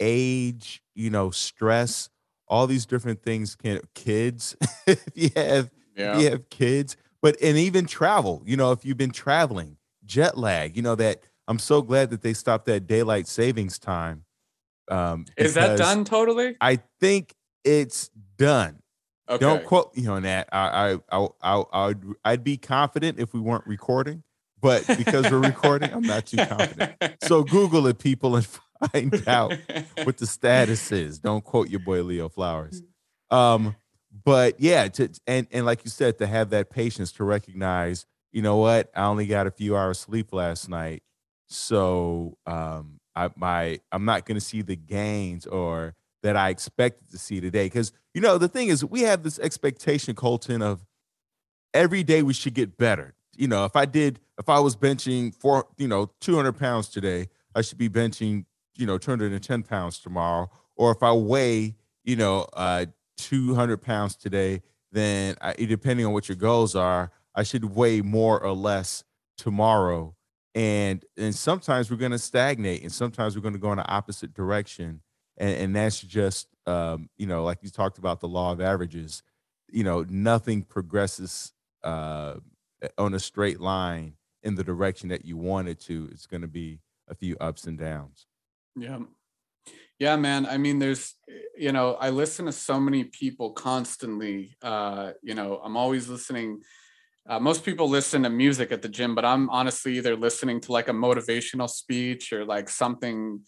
age, 0.00 0.82
you 0.94 1.10
know, 1.10 1.30
stress, 1.30 2.08
all 2.46 2.66
these 2.66 2.86
different 2.86 3.22
things 3.22 3.54
can 3.54 3.80
kids. 3.94 4.56
if 4.86 5.04
you 5.14 5.30
have, 5.36 5.70
yeah. 5.94 6.14
if 6.14 6.22
you 6.22 6.30
have 6.30 6.48
kids, 6.48 6.96
but 7.20 7.36
and 7.42 7.58
even 7.58 7.84
travel. 7.84 8.42
You 8.46 8.56
know, 8.56 8.72
if 8.72 8.86
you've 8.86 8.96
been 8.96 9.10
traveling, 9.10 9.76
jet 10.06 10.38
lag. 10.38 10.74
You 10.74 10.82
know 10.82 10.94
that 10.94 11.20
I'm 11.48 11.58
so 11.58 11.82
glad 11.82 12.10
that 12.10 12.22
they 12.22 12.34
stopped 12.34 12.66
that 12.66 12.86
daylight 12.86 13.26
savings 13.26 13.78
time. 13.78 14.24
Um, 14.90 15.24
Is 15.36 15.54
that 15.54 15.78
done 15.78 16.04
totally? 16.04 16.56
I 16.60 16.80
think 17.00 17.34
it's 17.64 18.10
done. 18.36 18.80
Okay. 19.28 19.38
Don't 19.38 19.64
quote 19.64 19.96
me 19.96 20.06
on 20.06 20.22
that. 20.22 20.48
I, 20.52 20.98
I, 21.10 21.18
I, 21.18 21.28
I, 21.42 21.64
I'd, 21.72 22.02
I'd 22.24 22.44
be 22.44 22.56
confident 22.56 23.18
if 23.18 23.34
we 23.34 23.40
weren't 23.40 23.66
recording, 23.66 24.22
but 24.60 24.86
because 24.86 25.30
we're 25.30 25.40
recording, 25.40 25.92
I'm 25.92 26.02
not 26.02 26.26
too 26.26 26.38
confident. 26.38 26.94
So 27.22 27.42
Google 27.44 27.86
it, 27.88 27.98
people, 27.98 28.36
and 28.36 28.46
find 28.92 29.28
out 29.28 29.54
what 30.04 30.18
the 30.18 30.26
status 30.26 30.92
is. 30.92 31.18
Don't 31.18 31.44
quote 31.44 31.68
your 31.68 31.80
boy 31.80 32.02
Leo 32.02 32.28
Flowers. 32.28 32.82
Um, 33.30 33.76
but 34.24 34.60
yeah, 34.60 34.88
to, 34.88 35.10
and 35.26 35.46
and 35.50 35.66
like 35.66 35.84
you 35.84 35.90
said, 35.90 36.18
to 36.18 36.26
have 36.26 36.50
that 36.50 36.70
patience 36.70 37.12
to 37.12 37.24
recognize, 37.24 38.06
you 38.32 38.40
know 38.40 38.56
what, 38.56 38.90
I 38.94 39.04
only 39.04 39.26
got 39.26 39.46
a 39.46 39.50
few 39.50 39.76
hours 39.76 39.98
sleep 39.98 40.32
last 40.32 40.68
night. 40.68 41.02
So 41.48 42.36
um, 42.46 43.00
I 43.16 43.30
my 43.36 43.80
I'm 43.90 44.04
not 44.04 44.26
going 44.26 44.36
to 44.36 44.44
see 44.44 44.62
the 44.62 44.76
gains 44.76 45.46
or 45.46 45.94
that 46.22 46.36
I 46.36 46.50
expected 46.50 47.10
to 47.10 47.18
see 47.18 47.40
today. 47.40 47.66
Because 47.66 47.92
you 48.14 48.20
know 48.20 48.38
the 48.38 48.48
thing 48.48 48.68
is, 48.68 48.84
we 48.84 49.02
have 49.02 49.22
this 49.22 49.38
expectation, 49.38 50.14
Colton, 50.14 50.62
of 50.62 50.84
every 51.74 52.02
day 52.02 52.22
we 52.22 52.34
should 52.34 52.54
get 52.54 52.76
better. 52.76 53.14
You 53.36 53.48
know, 53.48 53.64
if 53.64 53.76
I 53.76 53.86
did, 53.86 54.20
if 54.38 54.48
I 54.48 54.60
was 54.60 54.76
benching 54.76 55.34
for 55.34 55.66
you 55.78 55.88
know 55.88 56.10
200 56.20 56.52
pounds 56.52 56.88
today, 56.88 57.28
I 57.54 57.62
should 57.62 57.78
be 57.78 57.88
benching 57.88 58.44
you 58.76 58.86
know 58.86 58.98
210 58.98 59.62
pounds 59.62 59.98
tomorrow. 59.98 60.50
Or 60.76 60.92
if 60.92 61.02
I 61.02 61.12
weigh 61.12 61.76
you 62.04 62.16
know 62.16 62.46
uh, 62.52 62.86
200 63.16 63.78
pounds 63.78 64.16
today, 64.16 64.62
then 64.92 65.36
I, 65.40 65.54
depending 65.54 66.04
on 66.04 66.12
what 66.12 66.28
your 66.28 66.36
goals 66.36 66.76
are, 66.76 67.10
I 67.34 67.42
should 67.42 67.64
weigh 67.64 68.02
more 68.02 68.38
or 68.38 68.52
less 68.52 69.04
tomorrow 69.36 70.14
and 70.54 71.04
and 71.16 71.34
sometimes 71.34 71.90
we're 71.90 71.96
going 71.96 72.12
to 72.12 72.18
stagnate 72.18 72.82
and 72.82 72.92
sometimes 72.92 73.36
we're 73.36 73.42
going 73.42 73.54
to 73.54 73.60
go 73.60 73.72
in 73.72 73.78
the 73.78 73.88
opposite 73.88 74.32
direction 74.34 75.00
and, 75.36 75.50
and 75.50 75.76
that's 75.76 76.00
just 76.00 76.48
um, 76.66 77.08
you 77.16 77.26
know 77.26 77.44
like 77.44 77.58
you 77.62 77.70
talked 77.70 77.98
about 77.98 78.20
the 78.20 78.28
law 78.28 78.52
of 78.52 78.60
averages 78.60 79.22
you 79.70 79.84
know 79.84 80.04
nothing 80.08 80.62
progresses 80.62 81.52
uh, 81.84 82.34
on 82.96 83.14
a 83.14 83.18
straight 83.18 83.60
line 83.60 84.14
in 84.42 84.54
the 84.54 84.64
direction 84.64 85.08
that 85.10 85.24
you 85.24 85.36
want 85.36 85.68
it 85.68 85.80
to. 85.80 86.08
It's 86.12 86.26
going 86.26 86.42
to 86.42 86.48
be 86.48 86.80
a 87.08 87.14
few 87.14 87.36
ups 87.38 87.64
and 87.64 87.78
downs. 87.78 88.26
Yeah. 88.76 89.00
Yeah 89.98 90.14
man 90.14 90.46
i 90.46 90.56
mean 90.56 90.78
there's 90.78 91.14
you 91.56 91.72
know 91.72 91.94
i 91.94 92.10
listen 92.10 92.46
to 92.46 92.52
so 92.52 92.78
many 92.78 93.02
people 93.02 93.50
constantly 93.50 94.56
uh 94.62 95.10
you 95.24 95.34
know 95.34 95.60
i'm 95.64 95.76
always 95.76 96.08
listening 96.08 96.60
uh, 97.28 97.38
most 97.38 97.62
people 97.64 97.88
listen 97.88 98.22
to 98.22 98.30
music 98.30 98.72
at 98.72 98.80
the 98.80 98.88
gym, 98.88 99.14
but 99.14 99.24
I'm 99.24 99.50
honestly 99.50 99.98
either 99.98 100.16
listening 100.16 100.60
to 100.62 100.72
like 100.72 100.88
a 100.88 100.92
motivational 100.92 101.68
speech 101.68 102.32
or 102.32 102.44
like 102.44 102.70
something 102.70 103.40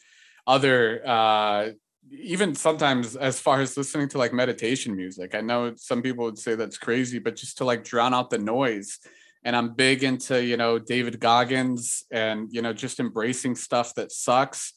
other. 0.46 1.06
Uh, 1.06 1.70
even 2.12 2.54
sometimes, 2.54 3.16
as 3.16 3.40
far 3.40 3.60
as 3.60 3.76
listening 3.76 4.08
to 4.10 4.18
like 4.18 4.34
meditation 4.34 4.94
music, 4.94 5.34
I 5.34 5.40
know 5.40 5.72
some 5.76 6.02
people 6.02 6.26
would 6.26 6.38
say 6.38 6.56
that's 6.56 6.76
crazy, 6.76 7.18
but 7.18 7.36
just 7.36 7.58
to 7.58 7.64
like 7.64 7.82
drown 7.82 8.12
out 8.12 8.28
the 8.28 8.38
noise. 8.38 8.98
And 9.44 9.56
I'm 9.56 9.72
big 9.72 10.04
into 10.04 10.44
you 10.44 10.58
know 10.58 10.78
David 10.78 11.18
Goggins 11.18 12.04
and 12.10 12.48
you 12.50 12.60
know 12.60 12.74
just 12.74 13.00
embracing 13.00 13.54
stuff 13.54 13.94
that 13.94 14.12
sucks 14.12 14.74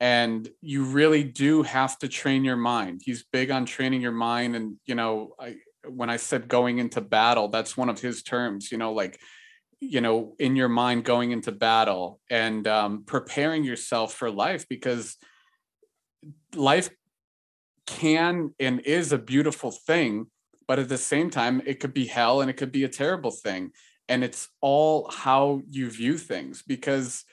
and 0.00 0.48
you 0.62 0.84
really 0.84 1.24
do 1.24 1.62
have 1.62 1.98
to 1.98 2.08
train 2.08 2.44
your 2.44 2.56
mind 2.56 3.02
he's 3.04 3.24
big 3.32 3.50
on 3.50 3.66
training 3.66 4.00
your 4.00 4.12
mind 4.12 4.54
and 4.54 4.76
you 4.86 4.94
know 4.94 5.34
I, 5.40 5.56
when 5.88 6.10
I 6.10 6.16
said 6.16 6.48
going 6.48 6.78
into 6.78 7.00
battle, 7.00 7.48
that's 7.48 7.76
one 7.76 7.88
of 7.88 8.00
his 8.00 8.22
terms, 8.22 8.70
you 8.70 8.78
know, 8.78 8.92
like, 8.92 9.20
you 9.80 10.00
know, 10.00 10.34
in 10.38 10.56
your 10.56 10.68
mind 10.68 11.04
going 11.04 11.30
into 11.30 11.52
battle 11.52 12.20
and 12.30 12.66
um, 12.66 13.04
preparing 13.04 13.64
yourself 13.64 14.12
for 14.14 14.30
life 14.30 14.66
because 14.68 15.16
life 16.54 16.90
can 17.86 18.54
and 18.58 18.80
is 18.80 19.12
a 19.12 19.18
beautiful 19.18 19.70
thing 19.70 20.26
but 20.68 20.78
at 20.78 20.90
the 20.90 20.98
same 20.98 21.30
time 21.30 21.62
it 21.66 21.80
could 21.80 21.94
be 21.94 22.06
hell 22.06 22.42
and 22.42 22.50
it 22.50 22.56
could 22.58 22.70
be 22.70 22.84
a 22.84 22.88
terrible 22.88 23.32
thing. 23.32 23.72
And 24.08 24.22
it's 24.22 24.48
all 24.60 25.10
how 25.10 25.62
you 25.68 25.90
view 25.90 26.16
things 26.16 26.62
because 26.62 27.24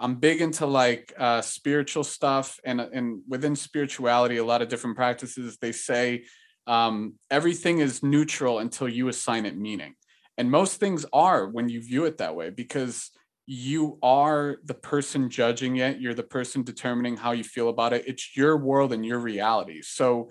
i'm 0.00 0.16
big 0.16 0.40
into 0.40 0.66
like 0.66 1.12
uh, 1.16 1.40
spiritual 1.40 2.02
stuff 2.02 2.58
and 2.64 2.80
and 2.80 3.22
within 3.28 3.54
spirituality 3.54 4.38
a 4.38 4.44
lot 4.44 4.60
of 4.60 4.68
different 4.68 4.96
practices 4.96 5.56
they 5.58 5.70
say 5.70 6.24
um, 6.66 7.14
everything 7.30 7.78
is 7.78 8.02
neutral 8.02 8.58
until 8.58 8.88
you 8.88 9.08
assign 9.08 9.46
it 9.46 9.56
meaning. 9.56 9.94
And 10.36 10.50
most 10.50 10.80
things 10.80 11.06
are 11.12 11.48
when 11.48 11.68
you 11.68 11.80
view 11.80 12.04
it 12.06 12.18
that 12.18 12.34
way 12.34 12.50
because 12.50 13.10
you 13.46 13.98
are 14.02 14.56
the 14.64 14.74
person 14.74 15.28
judging 15.30 15.76
it. 15.76 16.00
You're 16.00 16.14
the 16.14 16.22
person 16.22 16.62
determining 16.62 17.16
how 17.16 17.32
you 17.32 17.44
feel 17.44 17.68
about 17.68 17.92
it. 17.92 18.04
It's 18.06 18.36
your 18.36 18.56
world 18.56 18.92
and 18.92 19.04
your 19.04 19.18
reality. 19.18 19.82
So 19.82 20.30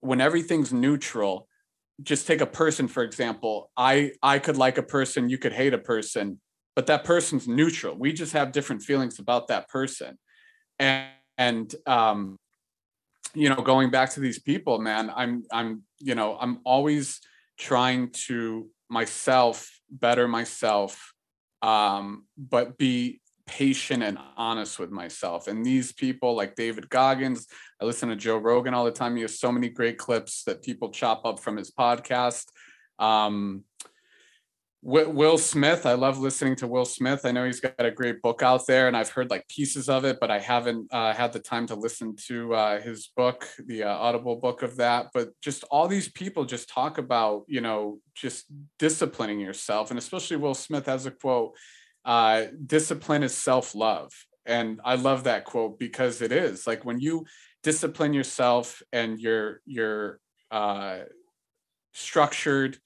when 0.00 0.20
everything's 0.20 0.72
neutral 0.72 1.48
just 2.02 2.26
take 2.26 2.40
a 2.40 2.46
person 2.46 2.88
for 2.88 3.02
example. 3.02 3.70
I 3.76 4.12
i 4.22 4.38
could 4.38 4.56
like 4.56 4.78
a 4.78 4.82
person 4.82 5.28
you 5.28 5.38
could 5.38 5.52
hate 5.52 5.74
a 5.74 5.78
person 5.78 6.40
but 6.76 6.86
that 6.86 7.04
person's 7.04 7.48
neutral. 7.48 7.96
We 7.98 8.12
just 8.12 8.32
have 8.32 8.52
different 8.52 8.82
feelings 8.82 9.18
about 9.18 9.48
that 9.48 9.68
person. 9.68 10.18
And 10.78 11.08
and 11.36 11.74
um 11.86 12.36
you 13.34 13.48
know 13.48 13.56
going 13.56 13.90
back 13.90 14.10
to 14.10 14.20
these 14.20 14.38
people 14.38 14.78
man 14.78 15.10
i'm 15.14 15.42
i'm 15.52 15.82
you 15.98 16.14
know 16.14 16.36
i'm 16.40 16.60
always 16.64 17.20
trying 17.58 18.10
to 18.10 18.68
myself 18.88 19.70
better 19.90 20.26
myself 20.26 21.12
um, 21.62 22.24
but 22.36 22.78
be 22.78 23.20
patient 23.46 24.02
and 24.02 24.16
honest 24.36 24.78
with 24.78 24.90
myself. 24.90 25.48
And 25.48 25.64
these 25.64 25.92
people 25.92 26.36
like 26.36 26.54
David 26.54 26.88
Goggins, 26.88 27.46
I 27.80 27.84
listen 27.84 28.08
to 28.08 28.16
Joe 28.16 28.36
Rogan 28.38 28.74
all 28.74 28.84
the 28.84 28.92
time. 28.92 29.16
He 29.16 29.22
has 29.22 29.38
so 29.38 29.50
many 29.50 29.68
great 29.68 29.98
clips 29.98 30.44
that 30.44 30.62
people 30.62 30.90
chop 30.90 31.24
up 31.24 31.40
from 31.40 31.56
his 31.56 31.70
podcast. 31.70 32.46
Um, 32.98 33.64
Will 34.82 35.36
Smith, 35.36 35.84
I 35.84 35.92
love 35.92 36.18
listening 36.18 36.56
to 36.56 36.66
Will 36.66 36.86
Smith. 36.86 37.26
I 37.26 37.32
know 37.32 37.44
he's 37.44 37.60
got 37.60 37.74
a 37.78 37.90
great 37.90 38.22
book 38.22 38.42
out 38.42 38.66
there, 38.66 38.88
and 38.88 38.96
I've 38.96 39.10
heard 39.10 39.28
like 39.28 39.46
pieces 39.46 39.90
of 39.90 40.06
it, 40.06 40.16
but 40.18 40.30
I 40.30 40.38
haven't 40.38 40.88
uh, 40.90 41.12
had 41.12 41.34
the 41.34 41.38
time 41.38 41.66
to 41.66 41.74
listen 41.74 42.16
to 42.28 42.54
uh, 42.54 42.80
his 42.80 43.10
book, 43.14 43.46
the 43.66 43.82
uh, 43.82 43.94
Audible 43.94 44.36
book 44.36 44.62
of 44.62 44.76
that. 44.76 45.08
But 45.12 45.38
just 45.42 45.64
all 45.64 45.86
these 45.86 46.08
people 46.08 46.46
just 46.46 46.70
talk 46.70 46.96
about, 46.96 47.44
you 47.46 47.60
know, 47.60 47.98
just 48.14 48.46
disciplining 48.78 49.38
yourself, 49.38 49.90
and 49.90 49.98
especially 49.98 50.38
Will 50.38 50.54
Smith 50.54 50.86
has 50.86 51.04
a 51.04 51.10
quote: 51.10 51.54
uh, 52.06 52.44
"Discipline 52.64 53.22
is 53.22 53.34
self-love," 53.34 54.10
and 54.46 54.80
I 54.82 54.94
love 54.94 55.24
that 55.24 55.44
quote 55.44 55.78
because 55.78 56.22
it 56.22 56.32
is 56.32 56.66
like 56.66 56.86
when 56.86 56.98
you 56.98 57.26
discipline 57.62 58.14
yourself 58.14 58.82
and 58.94 59.20
you're 59.20 59.60
you're 59.66 60.20
uh, 60.50 61.00
structured 61.92 62.78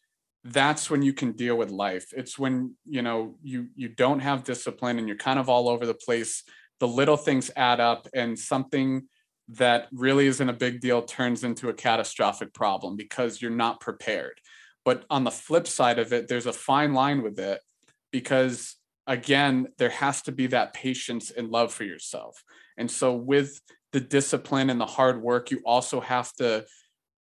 that's 0.44 0.90
when 0.90 1.00
you 1.00 1.14
can 1.14 1.33
deal 1.33 1.57
with 1.57 1.70
life. 1.70 2.12
It's 2.14 2.38
when 2.38 2.74
you 2.87 3.02
know 3.02 3.37
you 3.42 3.68
you 3.74 3.88
don't 3.88 4.20
have 4.20 4.44
discipline 4.44 4.98
and 4.98 5.09
you're 5.09 5.16
kind 5.16 5.38
of 5.38 5.48
all 5.48 5.68
over 5.68 5.87
the 5.87 5.94
place 5.94 6.44
the 6.80 6.88
little 6.88 7.16
things 7.16 7.50
add 7.57 7.80
up 7.80 8.09
and 8.14 8.38
something 8.38 9.04
that 9.48 9.88
really 9.92 10.26
isn't 10.26 10.48
a 10.48 10.54
big 10.54 10.80
deal 10.80 11.02
turns 11.02 11.44
into 11.44 11.68
a 11.68 11.74
catastrophic 11.74 12.52
problem 12.52 12.96
because 12.96 13.40
you're 13.40 13.50
not 13.50 13.80
prepared. 13.80 14.40
But 14.85 15.04
on 15.09 15.24
the 15.24 15.30
flip 15.30 15.66
side 15.66 15.98
of 15.98 16.12
it 16.12 16.28
there's 16.28 16.46
a 16.46 16.52
fine 16.52 16.92
line 16.92 17.22
with 17.22 17.38
it 17.38 17.61
because 18.11 18.76
again 19.07 19.68
there 19.78 19.90
has 19.90 20.22
to 20.22 20.33
be 20.33 20.48
that 20.48 20.74
patience 20.74 21.30
and 21.30 21.48
love 21.48 21.72
for 21.72 21.85
yourself. 21.85 22.42
And 22.76 22.90
so 22.90 23.14
with 23.14 23.61
the 23.92 24.00
discipline 24.00 24.68
and 24.68 24.80
the 24.80 24.87
hard 24.87 25.22
work 25.22 25.50
you 25.50 25.62
also 25.64 26.00
have 26.00 26.33
to 26.35 26.66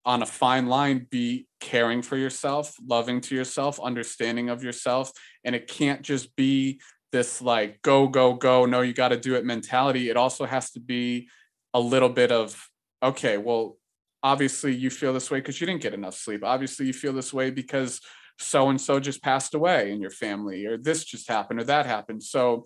on 0.06 0.22
a 0.22 0.26
fine 0.26 0.68
line 0.68 1.08
be 1.10 1.48
caring 1.60 2.02
for 2.02 2.16
yourself 2.16 2.76
loving 2.86 3.22
to 3.22 3.36
yourself 3.36 3.80
understanding 3.80 4.50
of 4.50 4.64
yourself. 4.64 5.12
And 5.44 5.56
it 5.56 5.68
can't 5.68 6.02
just 6.02 6.36
be 6.36 6.80
this 7.12 7.42
like 7.42 7.82
go 7.82 8.08
go 8.08 8.34
go 8.34 8.66
no 8.66 8.82
you 8.82 8.94
got 8.94 9.10
to 9.10 9.18
do 9.18 9.36
it 9.36 9.46
mentality. 9.46 10.10
It 10.10 10.18
also 10.18 10.46
has 10.46 10.72
to 10.72 10.80
be 10.80 11.28
a 11.74 11.80
little 11.80 12.10
bit 12.10 12.32
of 12.32 12.70
okay 13.02 13.38
well 13.38 13.78
obviously 14.22 14.76
you 14.76 14.90
feel 14.90 15.14
this 15.14 15.30
way 15.30 15.40
because 15.40 15.60
you 15.62 15.68
didn't 15.68 15.82
get 15.82 15.94
enough 15.94 16.16
sleep. 16.16 16.44
Obviously 16.44 16.88
you 16.88 16.94
feel 16.94 17.14
this 17.14 17.34
way 17.34 17.52
because 17.52 18.02
so 18.40 18.70
and 18.70 18.82
so 18.82 19.00
just 19.00 19.24
passed 19.24 19.54
away 19.54 19.92
in 19.92 20.02
your 20.02 20.12
family 20.12 20.66
or 20.66 20.78
this 20.78 21.04
just 21.06 21.28
happened 21.28 21.60
or 21.60 21.64
that 21.64 21.86
happened. 21.86 22.22
So 22.22 22.66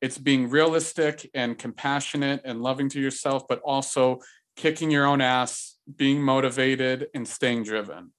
it's 0.00 0.18
being 0.18 0.50
realistic 0.50 1.30
and 1.34 1.56
compassionate 1.56 2.42
and 2.44 2.60
loving 2.60 2.88
to 2.90 3.00
yourself 3.00 3.44
but 3.48 3.60
also 3.60 4.18
kicking 4.56 4.90
your 4.90 5.06
own 5.06 5.20
ass, 5.20 5.71
being 5.96 6.22
motivated, 6.22 7.08
and 7.14 7.26
staying 7.26 7.64
driven. 7.64 8.12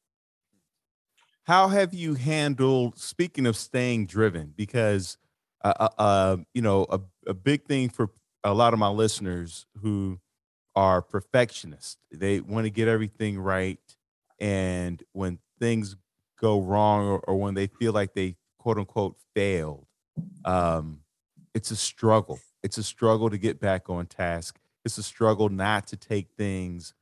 How 1.43 1.67
have 1.67 1.93
you 1.93 2.13
handled, 2.13 2.97
speaking 2.97 3.45
of 3.45 3.57
staying 3.57 4.07
driven, 4.07 4.53
because, 4.55 5.17
uh, 5.63 5.73
uh, 5.79 5.89
uh, 5.97 6.37
you 6.53 6.61
know, 6.61 6.85
a, 6.89 6.99
a 7.27 7.33
big 7.33 7.65
thing 7.65 7.89
for 7.89 8.11
a 8.43 8.53
lot 8.53 8.73
of 8.73 8.79
my 8.79 8.87
listeners 8.89 9.65
who 9.81 10.19
are 10.75 11.01
perfectionists, 11.01 11.97
they 12.11 12.39
want 12.39 12.65
to 12.65 12.69
get 12.69 12.87
everything 12.87 13.39
right. 13.39 13.79
And 14.39 15.03
when 15.11 15.39
things 15.59 15.95
go 16.39 16.61
wrong 16.61 17.05
or, 17.05 17.19
or 17.19 17.39
when 17.39 17.53
they 17.53 17.67
feel 17.67 17.93
like 17.93 18.13
they 18.13 18.35
quote 18.57 18.77
unquote 18.77 19.17
failed, 19.35 19.85
um, 20.45 21.01
it's 21.53 21.71
a 21.71 21.75
struggle. 21.75 22.39
It's 22.63 22.77
a 22.77 22.83
struggle 22.83 23.29
to 23.29 23.37
get 23.37 23.59
back 23.59 23.89
on 23.89 24.05
task 24.07 24.59
it's 24.85 24.97
a 24.97 25.03
struggle 25.03 25.49
not 25.49 25.87
to 25.87 25.97
take 25.97 26.29
things 26.37 26.93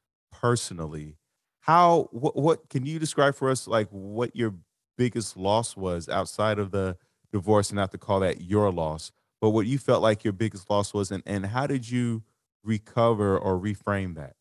personally. 0.42 1.16
How 1.62 2.10
what, 2.12 2.36
what 2.36 2.70
can 2.70 2.86
you 2.86 2.98
describe 2.98 3.36
for 3.36 3.50
us 3.50 3.68
like 3.68 3.88
what 3.92 4.36
your 4.36 4.56
biggest 4.98 5.38
loss 5.38 5.78
was 5.78 6.10
outside 6.10 6.60
of 6.60 6.72
the 6.72 6.98
divorce 7.32 7.70
and 7.70 7.78
not 7.78 7.92
to 7.92 7.98
call 7.98 8.20
that 8.22 8.42
your 8.42 8.72
loss, 8.72 9.12
but 9.40 9.52
what 9.52 9.68
you 9.68 9.78
felt 9.78 10.02
like 10.02 10.24
your 10.24 10.34
biggest 10.34 10.70
loss 10.70 10.94
was 10.94 11.12
and, 11.12 11.24
and 11.26 11.46
how 11.46 11.68
did 11.68 11.90
you 11.90 12.24
recover 12.64 13.38
or 13.38 13.58
reframe 13.60 14.16
that? 14.16 14.34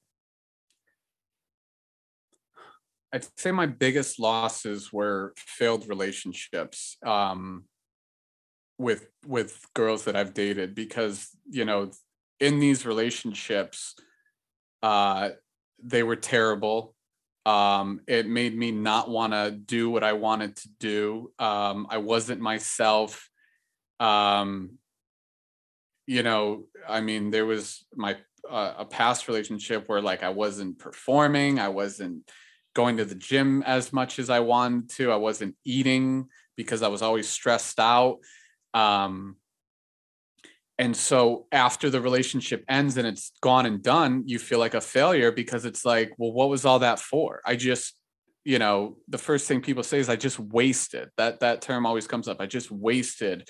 I'd 3.12 3.26
say 3.38 3.50
my 3.50 3.66
biggest 3.66 4.20
losses 4.20 4.92
were 4.92 5.34
failed 5.36 5.88
relationships 5.88 6.96
um, 7.04 7.64
with 8.78 9.08
with 9.26 9.66
girls 9.74 10.04
that 10.04 10.16
I've 10.16 10.32
dated 10.32 10.74
because 10.74 11.28
you 11.50 11.64
know 11.64 11.90
in 12.38 12.60
these 12.60 12.86
relationships, 12.86 13.94
uh, 14.82 15.30
they 15.84 16.02
were 16.02 16.16
terrible. 16.16 16.94
Um, 17.46 18.00
it 18.06 18.28
made 18.28 18.56
me 18.56 18.70
not 18.70 19.08
want 19.08 19.32
to 19.32 19.50
do 19.50 19.90
what 19.90 20.04
I 20.04 20.12
wanted 20.12 20.56
to 20.56 20.68
do. 20.78 21.32
Um, 21.38 21.86
I 21.90 21.98
wasn't 21.98 22.40
myself. 22.40 23.28
Um, 23.98 24.78
you 26.06 26.22
know, 26.22 26.64
I 26.88 27.00
mean, 27.00 27.30
there 27.30 27.46
was 27.46 27.84
my 27.94 28.16
uh, 28.48 28.74
a 28.78 28.84
past 28.84 29.28
relationship 29.28 29.88
where 29.88 30.00
like 30.00 30.22
I 30.22 30.30
wasn't 30.30 30.78
performing, 30.78 31.58
I 31.58 31.68
wasn't 31.68 32.28
going 32.74 32.96
to 32.98 33.04
the 33.04 33.14
gym 33.14 33.62
as 33.64 33.92
much 33.92 34.18
as 34.18 34.30
I 34.30 34.40
wanted 34.40 34.90
to, 34.90 35.12
I 35.12 35.16
wasn't 35.16 35.56
eating 35.64 36.28
because 36.56 36.82
I 36.82 36.88
was 36.88 37.02
always 37.02 37.28
stressed 37.28 37.78
out. 37.80 38.18
Um, 38.74 39.36
and 40.80 40.96
so 40.96 41.46
after 41.52 41.90
the 41.90 42.00
relationship 42.00 42.64
ends 42.66 42.96
and 42.96 43.06
it's 43.06 43.32
gone 43.42 43.66
and 43.66 43.82
done 43.82 44.22
you 44.24 44.38
feel 44.38 44.58
like 44.58 44.72
a 44.72 44.80
failure 44.80 45.30
because 45.30 45.66
it's 45.66 45.84
like 45.84 46.10
well 46.16 46.32
what 46.32 46.48
was 46.48 46.64
all 46.64 46.78
that 46.78 46.98
for? 46.98 47.42
I 47.44 47.54
just 47.56 47.94
you 48.44 48.58
know 48.58 48.96
the 49.06 49.18
first 49.18 49.46
thing 49.46 49.60
people 49.60 49.82
say 49.82 49.98
is 49.98 50.08
i 50.08 50.16
just 50.16 50.40
wasted. 50.40 51.10
That 51.18 51.40
that 51.40 51.60
term 51.60 51.84
always 51.84 52.06
comes 52.06 52.28
up. 52.28 52.40
I 52.40 52.46
just 52.46 52.70
wasted 52.70 53.46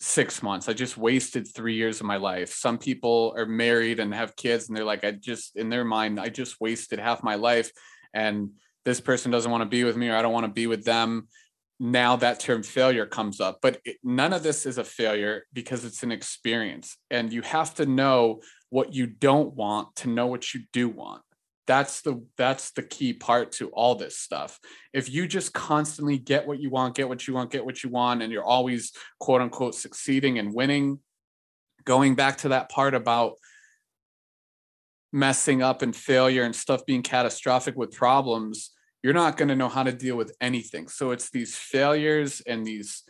six 0.00 0.42
months. 0.42 0.68
I 0.68 0.72
just 0.72 0.98
wasted 0.98 1.46
three 1.46 1.76
years 1.76 2.00
of 2.00 2.06
my 2.06 2.16
life. 2.16 2.52
Some 2.52 2.78
people 2.78 3.32
are 3.36 3.46
married 3.46 4.00
and 4.00 4.12
have 4.12 4.34
kids 4.34 4.66
and 4.66 4.76
they're 4.76 4.84
like 4.92 5.04
i 5.04 5.12
just 5.12 5.56
in 5.56 5.68
their 5.70 5.84
mind 5.84 6.18
i 6.18 6.28
just 6.28 6.60
wasted 6.60 6.98
half 6.98 7.22
my 7.22 7.36
life 7.36 7.70
and 8.12 8.50
this 8.84 9.00
person 9.00 9.30
doesn't 9.30 9.52
want 9.52 9.62
to 9.62 9.68
be 9.68 9.84
with 9.84 9.96
me 9.96 10.08
or 10.08 10.16
i 10.16 10.22
don't 10.22 10.32
want 10.32 10.46
to 10.46 10.52
be 10.52 10.66
with 10.66 10.84
them 10.84 11.28
now 11.78 12.16
that 12.16 12.40
term 12.40 12.62
failure 12.62 13.04
comes 13.04 13.38
up 13.38 13.58
but 13.60 13.80
it, 13.84 13.96
none 14.02 14.32
of 14.32 14.42
this 14.42 14.64
is 14.64 14.78
a 14.78 14.84
failure 14.84 15.44
because 15.52 15.84
it's 15.84 16.02
an 16.02 16.10
experience 16.10 16.96
and 17.10 17.32
you 17.32 17.42
have 17.42 17.74
to 17.74 17.84
know 17.84 18.40
what 18.70 18.94
you 18.94 19.06
don't 19.06 19.54
want 19.54 19.94
to 19.96 20.08
know 20.08 20.26
what 20.26 20.52
you 20.52 20.62
do 20.72 20.88
want. 20.88 21.22
That's 21.66 22.02
the 22.02 22.24
that's 22.36 22.70
the 22.72 22.82
key 22.82 23.12
part 23.12 23.52
to 23.52 23.70
all 23.70 23.96
this 23.96 24.18
stuff. 24.18 24.58
If 24.92 25.10
you 25.10 25.26
just 25.26 25.52
constantly 25.52 26.18
get 26.18 26.46
what 26.46 26.60
you 26.60 26.70
want 26.70 26.94
get 26.94 27.08
what 27.08 27.26
you 27.26 27.34
want 27.34 27.50
get 27.50 27.64
what 27.64 27.82
you 27.82 27.90
want 27.90 28.22
and 28.22 28.32
you're 28.32 28.44
always 28.44 28.92
quote 29.18 29.40
unquote 29.40 29.74
succeeding 29.74 30.38
and 30.38 30.54
winning 30.54 31.00
going 31.84 32.14
back 32.14 32.38
to 32.38 32.50
that 32.50 32.68
part 32.68 32.94
about 32.94 33.34
messing 35.12 35.62
up 35.62 35.82
and 35.82 35.94
failure 35.94 36.44
and 36.44 36.54
stuff 36.54 36.84
being 36.86 37.02
catastrophic 37.02 37.76
with 37.76 37.92
problems 37.92 38.70
you're 39.02 39.12
not 39.12 39.36
going 39.36 39.48
to 39.48 39.56
know 39.56 39.68
how 39.68 39.82
to 39.82 39.92
deal 39.92 40.16
with 40.16 40.34
anything. 40.40 40.88
So 40.88 41.10
it's 41.10 41.30
these 41.30 41.56
failures 41.56 42.42
and 42.46 42.66
these 42.66 43.02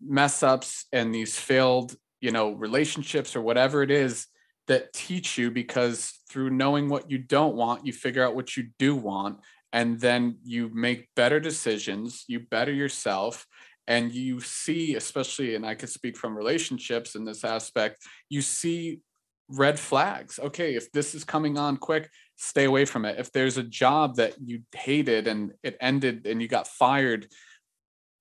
mess 0.00 0.42
ups 0.42 0.86
and 0.92 1.14
these 1.14 1.38
failed, 1.38 1.96
you 2.20 2.30
know, 2.30 2.52
relationships 2.52 3.36
or 3.36 3.42
whatever 3.42 3.82
it 3.82 3.90
is 3.90 4.26
that 4.66 4.92
teach 4.92 5.38
you 5.38 5.50
because 5.50 6.12
through 6.28 6.50
knowing 6.50 6.88
what 6.88 7.10
you 7.10 7.18
don't 7.18 7.54
want, 7.54 7.86
you 7.86 7.92
figure 7.92 8.24
out 8.24 8.34
what 8.34 8.56
you 8.56 8.68
do 8.78 8.96
want. 8.96 9.38
And 9.72 10.00
then 10.00 10.38
you 10.42 10.70
make 10.72 11.08
better 11.14 11.38
decisions, 11.38 12.24
you 12.28 12.40
better 12.40 12.72
yourself, 12.72 13.46
and 13.86 14.12
you 14.12 14.40
see, 14.40 14.96
especially, 14.96 15.54
and 15.54 15.64
I 15.64 15.74
could 15.74 15.90
speak 15.90 16.16
from 16.16 16.36
relationships 16.36 17.14
in 17.14 17.24
this 17.24 17.44
aspect, 17.44 18.04
you 18.28 18.42
see 18.42 19.00
red 19.48 19.78
flags. 19.78 20.38
Okay, 20.38 20.74
if 20.74 20.90
this 20.92 21.14
is 21.14 21.24
coming 21.24 21.56
on 21.56 21.76
quick, 21.76 22.10
stay 22.36 22.64
away 22.64 22.84
from 22.84 23.04
it. 23.04 23.18
If 23.18 23.32
there's 23.32 23.56
a 23.56 23.62
job 23.62 24.16
that 24.16 24.34
you 24.44 24.62
hated 24.74 25.26
and 25.26 25.52
it 25.62 25.76
ended 25.80 26.26
and 26.26 26.40
you 26.40 26.48
got 26.48 26.68
fired, 26.68 27.28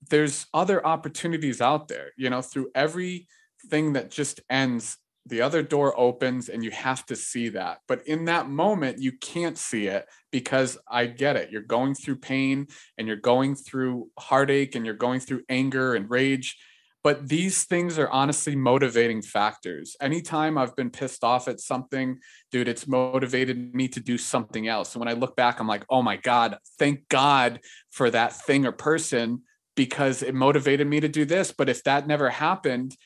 there's 0.09 0.45
other 0.53 0.85
opportunities 0.85 1.61
out 1.61 1.87
there, 1.87 2.11
you 2.17 2.29
know, 2.29 2.41
through 2.41 2.71
everything 2.75 3.93
that 3.93 4.11
just 4.11 4.41
ends 4.49 4.97
the 5.27 5.41
other 5.41 5.63
door 5.63 5.99
opens 5.99 6.49
and 6.49 6.63
you 6.63 6.71
have 6.71 7.05
to 7.07 7.15
see 7.15 7.49
that. 7.49 7.79
But 7.87 8.07
in 8.07 8.25
that 8.25 8.47
moment, 8.47 8.99
you 8.99 9.11
can't 9.13 9.57
see 9.57 9.87
it 9.87 10.07
because 10.31 10.77
I 10.87 11.07
get 11.07 11.35
it. 11.35 11.51
You're 11.51 11.61
going 11.61 11.95
through 11.95 12.17
pain 12.17 12.67
and 12.97 13.07
you're 13.07 13.17
going 13.17 13.55
through 13.55 14.09
heartache 14.19 14.75
and 14.75 14.85
you're 14.85 14.93
going 14.93 15.19
through 15.19 15.41
anger 15.49 15.95
and 15.95 16.09
rage. 16.09 16.57
But 17.05 17.29
these 17.29 17.65
things 17.65 17.99
are 17.99 18.09
honestly 18.09 18.55
motivating 18.55 19.21
factors. 19.21 19.95
Anytime 20.01 20.57
I've 20.57 20.75
been 20.75 20.89
pissed 20.89 21.23
off 21.23 21.47
at 21.47 21.59
something, 21.59 22.17
dude, 22.51 22.67
it's 22.67 22.87
motivated 22.87 23.75
me 23.75 23.87
to 23.89 23.99
do 23.99 24.17
something 24.17 24.67
else. 24.67 24.95
And 24.95 25.01
when 25.01 25.07
I 25.07 25.13
look 25.13 25.35
back, 25.35 25.59
I'm 25.59 25.67
like, 25.67 25.85
oh 25.87 26.01
my 26.01 26.17
God, 26.17 26.57
thank 26.79 27.07
God 27.07 27.59
for 27.91 28.09
that 28.09 28.33
thing 28.33 28.65
or 28.65 28.71
person 28.71 29.43
because 29.75 30.23
it 30.23 30.33
motivated 30.33 30.87
me 30.87 30.99
to 30.99 31.07
do 31.07 31.25
this. 31.25 31.51
But 31.51 31.69
if 31.69 31.83
that 31.83 32.07
never 32.07 32.31
happened, 32.31 32.97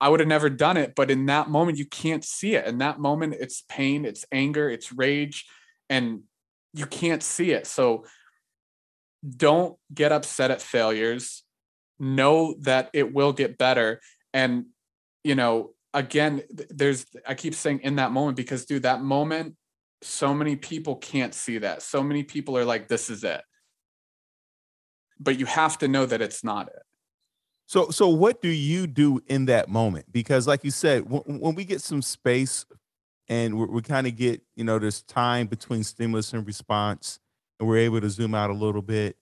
I 0.00 0.08
would 0.08 0.20
have 0.20 0.28
never 0.28 0.48
done 0.48 0.76
it. 0.76 0.94
But 0.94 1.10
in 1.10 1.26
that 1.26 1.50
moment, 1.50 1.78
you 1.78 1.86
can't 1.86 2.24
see 2.24 2.54
it. 2.54 2.64
In 2.64 2.78
that 2.78 3.00
moment, 3.00 3.34
it's 3.40 3.64
pain, 3.68 4.04
it's 4.04 4.24
anger, 4.30 4.70
it's 4.70 4.92
rage, 4.92 5.46
and 5.90 6.20
you 6.74 6.86
can't 6.86 7.24
see 7.24 7.50
it. 7.50 7.66
So 7.66 8.04
don't 9.28 9.76
get 9.92 10.12
upset 10.12 10.52
at 10.52 10.62
failures. 10.62 11.42
Know 11.98 12.54
that 12.60 12.90
it 12.92 13.14
will 13.14 13.32
get 13.32 13.58
better. 13.58 14.00
And, 14.32 14.66
you 15.24 15.34
know, 15.34 15.70
again, 15.94 16.42
there's, 16.68 17.06
I 17.26 17.34
keep 17.34 17.54
saying 17.54 17.80
in 17.82 17.96
that 17.96 18.12
moment 18.12 18.36
because, 18.36 18.66
dude, 18.66 18.82
that 18.82 19.02
moment, 19.02 19.56
so 20.02 20.34
many 20.34 20.56
people 20.56 20.96
can't 20.96 21.32
see 21.34 21.58
that. 21.58 21.82
So 21.82 22.02
many 22.02 22.22
people 22.22 22.56
are 22.58 22.64
like, 22.64 22.88
this 22.88 23.08
is 23.08 23.24
it. 23.24 23.40
But 25.18 25.38
you 25.38 25.46
have 25.46 25.78
to 25.78 25.88
know 25.88 26.04
that 26.04 26.20
it's 26.20 26.44
not 26.44 26.68
it. 26.68 26.82
So, 27.64 27.90
so 27.90 28.08
what 28.08 28.42
do 28.42 28.48
you 28.48 28.86
do 28.86 29.20
in 29.26 29.46
that 29.46 29.68
moment? 29.68 30.12
Because, 30.12 30.46
like 30.46 30.62
you 30.62 30.70
said, 30.70 31.04
when 31.08 31.54
we 31.54 31.64
get 31.64 31.80
some 31.80 32.02
space 32.02 32.66
and 33.28 33.58
we 33.58 33.82
kind 33.82 34.06
of 34.06 34.14
get, 34.14 34.42
you 34.54 34.62
know, 34.62 34.78
this 34.78 35.02
time 35.02 35.46
between 35.46 35.82
stimulus 35.82 36.32
and 36.32 36.46
response, 36.46 37.18
and 37.58 37.66
we're 37.66 37.78
able 37.78 38.00
to 38.00 38.10
zoom 38.10 38.34
out 38.34 38.50
a 38.50 38.54
little 38.54 38.82
bit, 38.82 39.16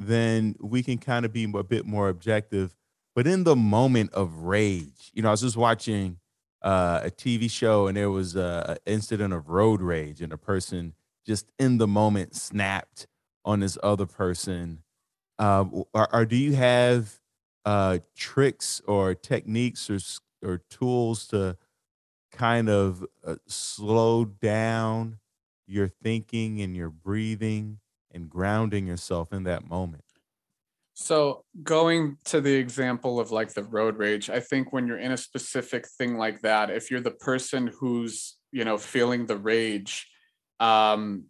then 0.00 0.56
we 0.60 0.82
can 0.82 0.96
kind 0.96 1.26
of 1.26 1.32
be 1.32 1.44
a 1.44 1.62
bit 1.62 1.86
more 1.86 2.08
objective. 2.08 2.74
But 3.14 3.26
in 3.26 3.44
the 3.44 3.54
moment 3.54 4.12
of 4.14 4.34
rage, 4.44 5.10
you 5.12 5.22
know, 5.22 5.28
I 5.28 5.32
was 5.32 5.42
just 5.42 5.58
watching 5.58 6.18
uh, 6.62 7.00
a 7.04 7.10
TV 7.10 7.50
show 7.50 7.86
and 7.86 7.96
there 7.96 8.10
was 8.10 8.34
an 8.34 8.78
incident 8.86 9.34
of 9.34 9.48
road 9.50 9.82
rage, 9.82 10.22
and 10.22 10.32
a 10.32 10.38
person 10.38 10.94
just 11.26 11.52
in 11.58 11.76
the 11.78 11.86
moment 11.86 12.34
snapped 12.34 13.06
on 13.44 13.60
this 13.60 13.76
other 13.82 14.06
person. 14.06 14.82
Uh, 15.38 15.64
or, 15.92 16.14
or 16.14 16.24
do 16.24 16.36
you 16.36 16.54
have 16.54 17.20
uh, 17.64 17.98
tricks 18.16 18.80
or 18.86 19.14
techniques 19.14 19.90
or 19.90 19.98
or 20.42 20.62
tools 20.70 21.26
to 21.28 21.58
kind 22.32 22.70
of 22.70 23.04
uh, 23.26 23.36
slow 23.46 24.24
down 24.24 25.18
your 25.66 25.88
thinking 25.88 26.62
and 26.62 26.74
your 26.74 26.88
breathing 26.88 27.78
and 28.12 28.28
grounding 28.28 28.86
yourself 28.86 29.32
in 29.32 29.44
that 29.44 29.68
moment? 29.68 30.04
So, 30.94 31.44
going 31.62 32.18
to 32.26 32.42
the 32.42 32.54
example 32.54 33.20
of 33.20 33.30
like 33.30 33.54
the 33.54 33.64
road 33.64 33.96
rage, 33.96 34.28
I 34.28 34.40
think 34.40 34.72
when 34.72 34.86
you're 34.86 34.98
in 34.98 35.12
a 35.12 35.16
specific 35.16 35.88
thing 35.88 36.18
like 36.18 36.42
that, 36.42 36.68
if 36.68 36.90
you're 36.90 37.00
the 37.00 37.10
person 37.10 37.72
who's, 37.78 38.36
you 38.52 38.64
know, 38.64 38.76
feeling 38.76 39.24
the 39.24 39.38
rage, 39.38 40.06
um, 40.58 41.24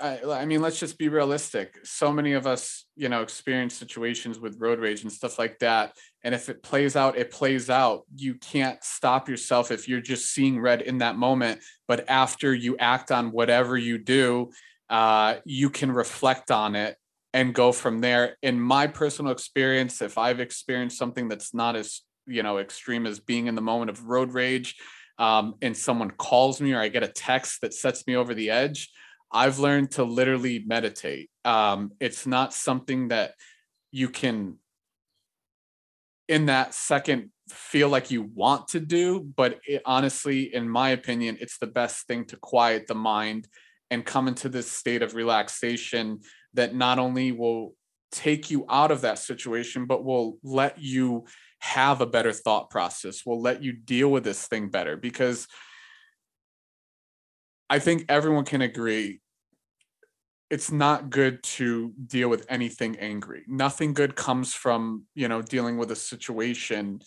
I, 0.00 0.20
I, 0.28 0.44
mean, 0.44 0.60
let's 0.60 0.78
just 0.78 0.98
be 0.98 1.08
realistic. 1.08 1.78
So 1.84 2.12
many 2.12 2.32
of 2.32 2.46
us, 2.46 2.84
you 2.96 3.08
know, 3.08 3.22
experience 3.22 3.74
situations 3.74 4.38
with 4.38 4.60
road 4.60 4.78
rage 4.78 5.02
and 5.02 5.12
stuff 5.12 5.38
like 5.38 5.58
that. 5.60 5.92
And 6.22 6.34
if 6.34 6.48
it 6.48 6.62
plays 6.62 6.96
out, 6.96 7.16
it 7.16 7.30
plays 7.30 7.70
out. 7.70 8.02
You 8.14 8.34
can't 8.34 8.82
stop 8.84 9.28
yourself 9.28 9.70
if 9.70 9.88
you're 9.88 10.02
just 10.02 10.32
seeing 10.32 10.60
red 10.60 10.82
in 10.82 10.98
that 10.98 11.16
moment. 11.16 11.60
But 11.88 12.08
after 12.08 12.54
you 12.54 12.76
act 12.78 13.10
on 13.10 13.32
whatever 13.32 13.76
you 13.76 13.96
do, 13.96 14.50
uh, 14.88 15.36
you 15.44 15.70
can 15.70 15.90
reflect 15.90 16.50
on 16.50 16.74
it 16.76 16.96
and 17.32 17.54
go 17.54 17.72
from 17.72 18.00
there. 18.00 18.36
In 18.42 18.60
my 18.60 18.86
personal 18.86 19.32
experience, 19.32 20.00
if 20.00 20.16
I've 20.16 20.40
experienced 20.40 20.98
something 20.98 21.28
that's 21.28 21.52
not 21.52 21.76
as, 21.76 22.02
you 22.26 22.42
know, 22.42 22.58
extreme 22.58 23.06
as 23.06 23.20
being 23.20 23.46
in 23.46 23.54
the 23.54 23.60
moment 23.60 23.90
of 23.90 24.04
road 24.04 24.32
rage, 24.32 24.76
um, 25.18 25.54
and 25.62 25.76
someone 25.76 26.10
calls 26.10 26.60
me 26.60 26.72
or 26.72 26.80
I 26.80 26.88
get 26.88 27.02
a 27.02 27.08
text 27.08 27.60
that 27.62 27.74
sets 27.74 28.06
me 28.06 28.16
over 28.16 28.34
the 28.34 28.50
edge, 28.50 28.90
I've 29.32 29.58
learned 29.58 29.92
to 29.92 30.04
literally 30.04 30.64
meditate. 30.66 31.30
Um, 31.44 31.92
it's 32.00 32.26
not 32.26 32.52
something 32.52 33.08
that 33.08 33.32
you 33.90 34.08
can, 34.08 34.58
in 36.28 36.46
that 36.46 36.74
second, 36.74 37.30
feel 37.48 37.88
like 37.88 38.10
you 38.10 38.22
want 38.22 38.68
to 38.68 38.80
do, 38.80 39.20
but 39.20 39.60
it, 39.66 39.82
honestly, 39.84 40.54
in 40.54 40.68
my 40.68 40.90
opinion, 40.90 41.38
it's 41.40 41.58
the 41.58 41.66
best 41.66 42.06
thing 42.06 42.24
to 42.26 42.36
quiet 42.36 42.86
the 42.86 42.94
mind 42.94 43.48
and 43.90 44.04
come 44.04 44.28
into 44.28 44.48
this 44.48 44.70
state 44.70 45.02
of 45.02 45.14
relaxation 45.14 46.20
that 46.54 46.74
not 46.74 46.98
only 46.98 47.32
will 47.32 47.74
take 48.12 48.50
you 48.50 48.64
out 48.68 48.90
of 48.90 49.02
that 49.02 49.18
situation, 49.18 49.86
but 49.86 50.04
will 50.04 50.38
let 50.42 50.78
you 50.78 51.24
have 51.58 52.00
a 52.00 52.06
better 52.06 52.32
thought 52.32 52.70
process, 52.70 53.24
will 53.26 53.40
let 53.40 53.62
you 53.62 53.72
deal 53.72 54.10
with 54.10 54.24
this 54.24 54.46
thing 54.46 54.68
better 54.68 54.96
because 54.96 55.46
I 57.68 57.78
think 57.78 58.04
everyone 58.08 58.44
can 58.44 58.62
agree 58.62 59.20
it's 60.48 60.70
not 60.70 61.10
good 61.10 61.42
to 61.42 61.92
deal 62.06 62.28
with 62.28 62.46
anything 62.48 62.96
angry. 62.98 63.42
Nothing 63.48 63.92
good 63.92 64.14
comes 64.14 64.54
from, 64.54 65.04
you 65.14 65.26
know, 65.26 65.42
dealing 65.42 65.76
with 65.76 65.90
a 65.90 65.96
situation 65.96 67.00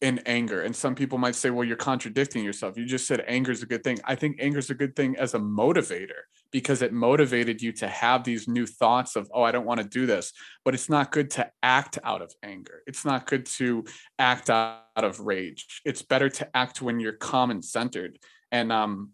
in 0.00 0.18
anger. 0.24 0.62
And 0.62 0.74
some 0.74 0.94
people 0.94 1.18
might 1.18 1.34
say, 1.34 1.50
well, 1.50 1.66
you're 1.66 1.76
contradicting 1.76 2.42
yourself. 2.42 2.78
You 2.78 2.86
just 2.86 3.06
said 3.06 3.22
anger 3.26 3.52
is 3.52 3.62
a 3.62 3.66
good 3.66 3.84
thing. 3.84 3.98
I 4.04 4.14
think 4.14 4.36
anger 4.40 4.58
is 4.58 4.70
a 4.70 4.74
good 4.74 4.96
thing 4.96 5.16
as 5.16 5.34
a 5.34 5.38
motivator 5.38 6.22
because 6.52 6.80
it 6.80 6.92
motivated 6.92 7.60
you 7.60 7.72
to 7.72 7.86
have 7.86 8.24
these 8.24 8.48
new 8.48 8.66
thoughts 8.66 9.14
of, 9.14 9.30
oh, 9.34 9.42
I 9.42 9.52
don't 9.52 9.66
want 9.66 9.80
to 9.80 9.86
do 9.86 10.06
this. 10.06 10.32
But 10.64 10.74
it's 10.74 10.88
not 10.88 11.12
good 11.12 11.30
to 11.32 11.50
act 11.62 11.98
out 12.02 12.22
of 12.22 12.32
anger. 12.42 12.82
It's 12.86 13.04
not 13.04 13.26
good 13.26 13.44
to 13.46 13.84
act 14.18 14.48
out 14.48 14.80
of 14.96 15.20
rage. 15.20 15.82
It's 15.84 16.02
better 16.02 16.30
to 16.30 16.56
act 16.56 16.80
when 16.80 16.98
you're 16.98 17.12
calm 17.12 17.50
and 17.50 17.64
centered. 17.64 18.18
And 18.50 18.72
um, 18.72 19.10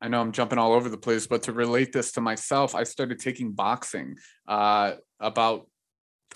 I 0.00 0.08
know 0.08 0.22
I'm 0.22 0.32
jumping 0.32 0.58
all 0.58 0.72
over 0.72 0.88
the 0.88 0.96
place, 0.96 1.26
but 1.26 1.42
to 1.44 1.52
relate 1.52 1.92
this 1.92 2.12
to 2.12 2.22
myself, 2.22 2.74
I 2.74 2.84
started 2.84 3.18
taking 3.18 3.52
boxing 3.52 4.16
uh, 4.48 4.94
about 5.20 5.68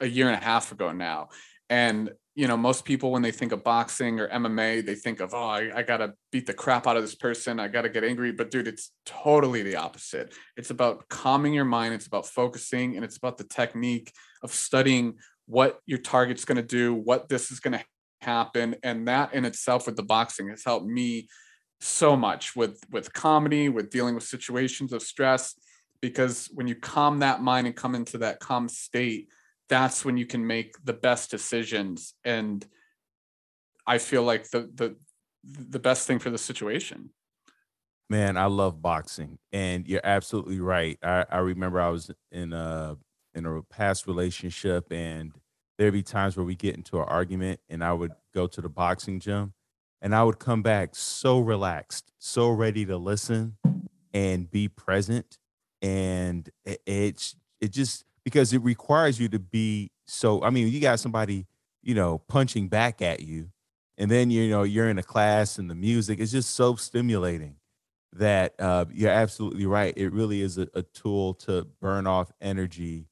a 0.01 0.07
year 0.07 0.27
and 0.29 0.37
a 0.37 0.45
half 0.45 0.73
ago 0.73 0.93
now. 0.93 1.31
And, 1.71 2.11
you 2.35 2.49
know, 2.49 2.57
most 2.57 2.85
people, 2.85 3.13
when 3.13 3.23
they 3.23 3.31
think 3.31 3.53
of 3.53 3.63
boxing 3.63 4.19
or 4.19 4.29
MMA, 4.29 4.85
they 4.85 4.97
think 4.97 5.21
of, 5.21 5.33
oh, 5.35 5.49
I, 5.49 5.71
I 5.79 5.83
got 5.83 5.99
to 5.99 6.15
beat 6.33 6.47
the 6.47 6.55
crap 6.55 6.87
out 6.87 6.97
of 6.97 7.03
this 7.03 7.15
person. 7.15 7.61
I 7.61 7.69
got 7.69 7.83
to 7.83 7.89
get 7.89 8.03
angry. 8.03 8.33
But, 8.33 8.51
dude, 8.51 8.67
it's 8.67 8.91
totally 9.07 9.63
the 9.63 9.77
opposite. 9.77 10.35
It's 10.57 10.71
about 10.71 11.09
calming 11.09 11.55
your 11.55 11.65
mind, 11.65 11.95
it's 11.95 12.09
about 12.09 12.27
focusing, 12.27 12.97
and 12.97 13.05
it's 13.05 13.17
about 13.17 13.39
the 13.39 13.45
technique 13.45 14.13
of 14.43 14.53
studying 14.53 15.15
what 15.47 15.79
your 15.87 15.99
target's 15.99 16.45
going 16.45 16.57
to 16.57 16.63
do, 16.63 16.93
what 16.95 17.29
this 17.29 17.53
is 17.53 17.61
going 17.61 17.79
to 17.79 17.85
happen. 18.21 18.77
And 18.83 19.07
that 19.07 19.33
in 19.33 19.45
itself 19.45 19.87
with 19.87 19.97
the 19.97 20.03
boxing 20.03 20.49
has 20.49 20.65
helped 20.65 20.87
me 20.87 21.29
so 21.81 22.17
much 22.17 22.57
with 22.57 22.81
with 22.91 23.13
comedy 23.13 23.69
with 23.69 23.91
dealing 23.91 24.15
with 24.15 24.25
situations 24.25 24.93
of 24.93 25.03
stress 25.03 25.55
because 26.01 26.49
when 26.55 26.67
you 26.67 26.75
calm 26.75 27.19
that 27.19 27.43
mind 27.43 27.67
and 27.67 27.77
come 27.77 27.95
into 27.95 28.17
that 28.19 28.41
calm 28.41 28.69
state 28.69 29.29
that's 29.69 30.05
when 30.05 30.17
you 30.17 30.27
can 30.27 30.47
make 30.47 30.75
the 30.85 30.93
best 30.93 31.31
decisions. 31.31 32.15
And 32.25 32.65
i 33.87 33.99
feel 33.99 34.23
like 34.23 34.49
the 34.51 34.71
the 34.75 34.97
the 35.45 35.79
best 35.79 36.07
thing 36.07 36.19
for 36.19 36.31
the 36.31 36.39
situation. 36.39 37.11
Man 38.09 38.37
i 38.37 38.47
love 38.47 38.81
boxing. 38.81 39.39
And 39.53 39.87
you're 39.87 40.01
absolutely 40.05 40.61
right. 40.61 40.99
I, 41.03 41.27
I 41.31 41.39
remember 41.39 41.81
i 41.81 41.89
was 41.89 42.11
in 42.31 42.53
a 42.53 42.97
in 43.35 43.47
a 43.47 43.63
past 43.63 44.07
relationship 44.07 44.93
and 44.93 45.33
there'd 45.77 45.93
be 45.93 46.03
times 46.03 46.37
where 46.37 46.47
we 46.47 46.55
get 46.55 46.77
into 46.77 46.99
an 46.99 47.09
argument 47.09 47.61
and 47.69 47.83
i 47.83 47.93
would 47.93 48.13
go 48.33 48.47
to 48.47 48.61
the 48.61 48.69
boxing 48.69 49.21
gym 49.21 49.55
and 50.05 50.15
I 50.15 50.23
would 50.23 50.39
come 50.39 50.61
back 50.61 50.95
so 50.95 51.41
relaxed, 51.41 52.13
so 52.19 52.51
ready 52.51 52.85
to 52.85 52.99
listen 52.99 53.57
and 54.13 54.51
be 54.51 54.69
present. 54.69 55.39
And 55.81 56.49
it, 56.67 56.83
it's 56.85 57.37
it 57.59 57.73
just 57.73 58.05
because 58.25 58.53
it 58.53 58.63
requires 58.63 59.21
you 59.21 59.29
to 59.31 59.39
be 59.39 59.91
so. 60.07 60.43
I 60.43 60.51
mean, 60.51 60.69
you 60.69 60.81
got 60.81 61.01
somebody, 61.01 61.47
you 61.83 61.95
know, 61.95 62.19
punching 62.29 62.69
back 62.69 63.03
at 63.03 63.21
you. 63.21 63.51
and 63.97 64.11
then 64.11 64.31
you 64.31 64.51
know 64.51 64.63
you're 64.65 64.89
in 64.89 64.99
a 64.99 65.03
class 65.03 65.59
and 65.59 65.71
the 65.71 65.75
music 65.75 66.19
is 66.19 66.33
just 66.33 66.55
so 66.55 66.75
stimulating 66.77 67.57
that 68.13 68.55
uh, 68.61 68.85
you're 68.93 69.11
absolutely 69.11 69.67
right. 69.67 69.93
It 69.97 70.13
really 70.13 70.41
is 70.41 70.59
a, 70.59 70.69
a 70.75 70.83
tool 70.83 71.35
to 71.35 71.67
burn 71.81 72.07
off 72.07 72.33
energy, 72.41 73.07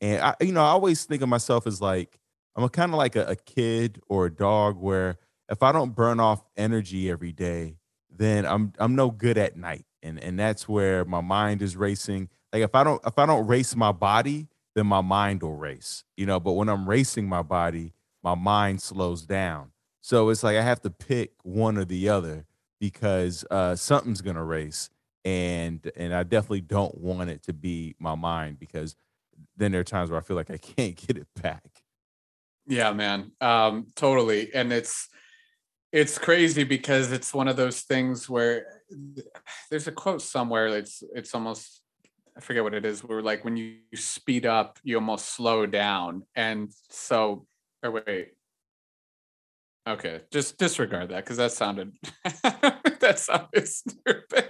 and 0.00 0.22
I, 0.22 0.34
you 0.40 0.52
know, 0.52 0.62
I 0.62 0.68
always 0.68 1.04
think 1.04 1.22
of 1.22 1.28
myself 1.28 1.66
as 1.66 1.80
like 1.80 2.18
I'm 2.54 2.64
a 2.64 2.68
kind 2.68 2.92
of 2.92 2.98
like 2.98 3.16
a, 3.16 3.24
a 3.26 3.36
kid 3.36 4.00
or 4.08 4.26
a 4.26 4.30
dog 4.30 4.76
where 4.78 5.18
if 5.48 5.62
I 5.62 5.72
don't 5.72 5.94
burn 5.94 6.20
off 6.20 6.44
energy 6.56 7.10
every 7.10 7.32
day, 7.32 7.76
then 8.10 8.46
I'm 8.46 8.72
I'm 8.78 8.94
no 8.94 9.10
good 9.10 9.38
at 9.38 9.56
night, 9.56 9.84
and 10.02 10.18
and 10.22 10.38
that's 10.38 10.68
where 10.68 11.04
my 11.04 11.20
mind 11.20 11.62
is 11.62 11.76
racing. 11.76 12.28
Like 12.52 12.62
if 12.62 12.74
I 12.74 12.84
don't 12.84 13.00
if 13.06 13.18
I 13.18 13.26
don't 13.26 13.46
race 13.46 13.74
my 13.76 13.92
body, 13.92 14.48
then 14.76 14.86
my 14.86 15.00
mind 15.00 15.42
will 15.42 15.56
race, 15.56 16.04
you 16.18 16.26
know. 16.26 16.38
But 16.38 16.52
when 16.52 16.68
I'm 16.68 16.88
racing 16.88 17.28
my 17.28 17.42
body, 17.42 17.94
my 18.22 18.34
mind 18.34 18.82
slows 18.82 19.22
down. 19.22 19.72
So 20.02 20.28
it's 20.28 20.44
like 20.44 20.56
I 20.56 20.62
have 20.62 20.82
to 20.82 20.90
pick 20.90 21.32
one 21.42 21.78
or 21.78 21.86
the 21.86 22.10
other 22.10 22.44
because 22.78 23.44
uh, 23.50 23.74
something's 23.74 24.20
gonna 24.20 24.44
race, 24.44 24.90
and 25.24 25.90
and 25.96 26.14
I 26.14 26.22
definitely 26.24 26.60
don't 26.60 26.96
want 26.98 27.30
it 27.30 27.42
to 27.44 27.54
be 27.54 27.96
my 27.98 28.14
mind 28.14 28.60
because 28.60 28.94
then 29.56 29.72
there 29.72 29.80
are 29.80 29.84
times 29.84 30.10
where 30.10 30.20
I 30.20 30.22
feel 30.22 30.36
like 30.36 30.50
I 30.50 30.58
can't 30.76 30.94
get 30.94 31.16
it 31.16 31.26
back. 31.42 31.82
Yeah, 32.66 32.92
man, 32.92 33.32
um, 33.40 33.86
totally, 33.96 34.52
and 34.54 34.74
it's 34.74 35.08
it's 35.90 36.18
crazy 36.18 36.64
because 36.64 37.12
it's 37.12 37.32
one 37.32 37.48
of 37.48 37.56
those 37.56 37.80
things 37.80 38.28
where 38.28 38.82
there's 39.70 39.88
a 39.88 39.92
quote 39.92 40.20
somewhere. 40.20 40.66
It's 40.66 41.02
it's 41.14 41.34
almost 41.34 41.80
I 42.36 42.40
forget 42.40 42.62
what 42.62 42.74
it 42.74 42.84
is. 42.84 43.02
Where 43.02 43.22
like 43.22 43.44
when 43.44 43.56
you 43.56 43.76
speed 43.94 44.46
up, 44.46 44.78
you 44.82 44.96
almost 44.96 45.30
slow 45.30 45.66
down, 45.66 46.24
and 46.34 46.70
so 46.90 47.46
or 47.82 47.90
wait, 47.90 48.32
Okay, 49.88 50.20
just 50.32 50.58
disregard 50.58 51.10
that 51.10 51.24
because 51.24 51.36
that 51.36 51.52
sounded 51.52 51.92
that 52.42 53.18
sounded 53.18 53.68
stupid. 53.68 54.46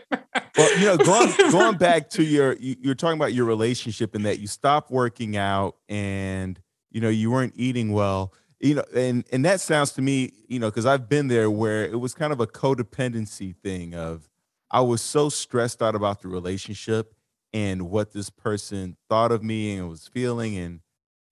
well, 0.57 0.79
you 0.79 0.87
know, 0.87 0.97
going 0.97 1.33
going 1.51 1.77
back 1.77 2.09
to 2.11 2.25
your 2.25 2.55
you, 2.55 2.77
you're 2.81 2.95
talking 2.95 3.19
about 3.19 3.35
your 3.35 3.45
relationship 3.45 4.15
and 4.15 4.25
that 4.25 4.39
you 4.39 4.47
stopped 4.47 4.91
working 4.91 5.37
out 5.37 5.77
and 5.91 6.59
you 6.91 7.03
know 7.03 7.11
you 7.11 7.31
weren't 7.31 7.53
eating 7.55 7.93
well. 7.93 8.33
You 8.61 8.77
know, 8.77 8.85
and 8.95 9.25
and 9.31 9.45
that 9.45 9.61
sounds 9.61 9.93
to 9.93 10.03
me, 10.03 10.33
you 10.49 10.59
know, 10.59 10.71
because 10.71 10.87
I've 10.87 11.07
been 11.07 11.29
there 11.29 11.51
where 11.51 11.85
it 11.85 12.01
was 12.01 12.15
kind 12.15 12.33
of 12.33 12.41
a 12.41 12.47
codependency 12.47 13.55
thing 13.55 13.95
of 13.95 14.31
I 14.71 14.81
was 14.81 15.03
so 15.03 15.29
stressed 15.29 15.83
out 15.83 15.95
about 15.95 16.23
the 16.23 16.29
relationship 16.29 17.15
and 17.57 17.89
what 17.89 18.13
this 18.13 18.29
person 18.29 18.99
thought 19.09 19.33
of 19.33 19.43
me 19.43 19.79
and 19.79 19.89
was 19.89 20.07
feeling, 20.07 20.59
and 20.59 20.81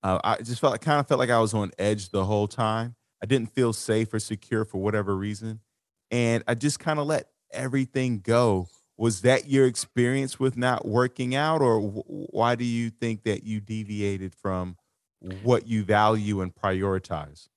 uh, 0.03 0.19
I 0.25 0.37
just 0.39 0.59
felt 0.59 0.73
I 0.73 0.79
kind 0.79 0.99
of 0.99 1.07
felt 1.07 1.19
like 1.19 1.29
I 1.29 1.39
was 1.39 1.53
on 1.53 1.71
edge 1.79 2.09
the 2.09 2.25
whole 2.25 2.49
time 2.49 2.97
I 3.23 3.27
didn't 3.27 3.55
feel 3.55 3.73
safe 3.73 4.13
or 4.13 4.19
secure 4.19 4.65
for 4.65 4.83
whatever 4.83 5.17
reason. 5.17 5.61
And 6.11 6.45
I 6.47 6.55
just 6.55 6.79
kind 6.79 6.99
of 6.99 7.07
let 7.07 7.29
everything 7.53 8.21
go. 8.21 8.69
Was 8.97 9.23
that 9.23 9.49
your 9.49 9.67
experience 9.67 10.39
with 10.39 10.57
not 10.57 10.87
working 10.87 11.35
out, 11.35 11.61
or 11.61 11.81
why 11.81 12.55
do 12.55 12.65
you 12.65 12.91
think 12.91 13.25
that 13.25 13.43
you 13.43 13.61
deviated 13.61 14.35
from 14.35 14.77
what 15.21 15.67
you 15.67 15.85
value 15.85 16.41
and 16.41 16.55
prioritize? 16.55 17.49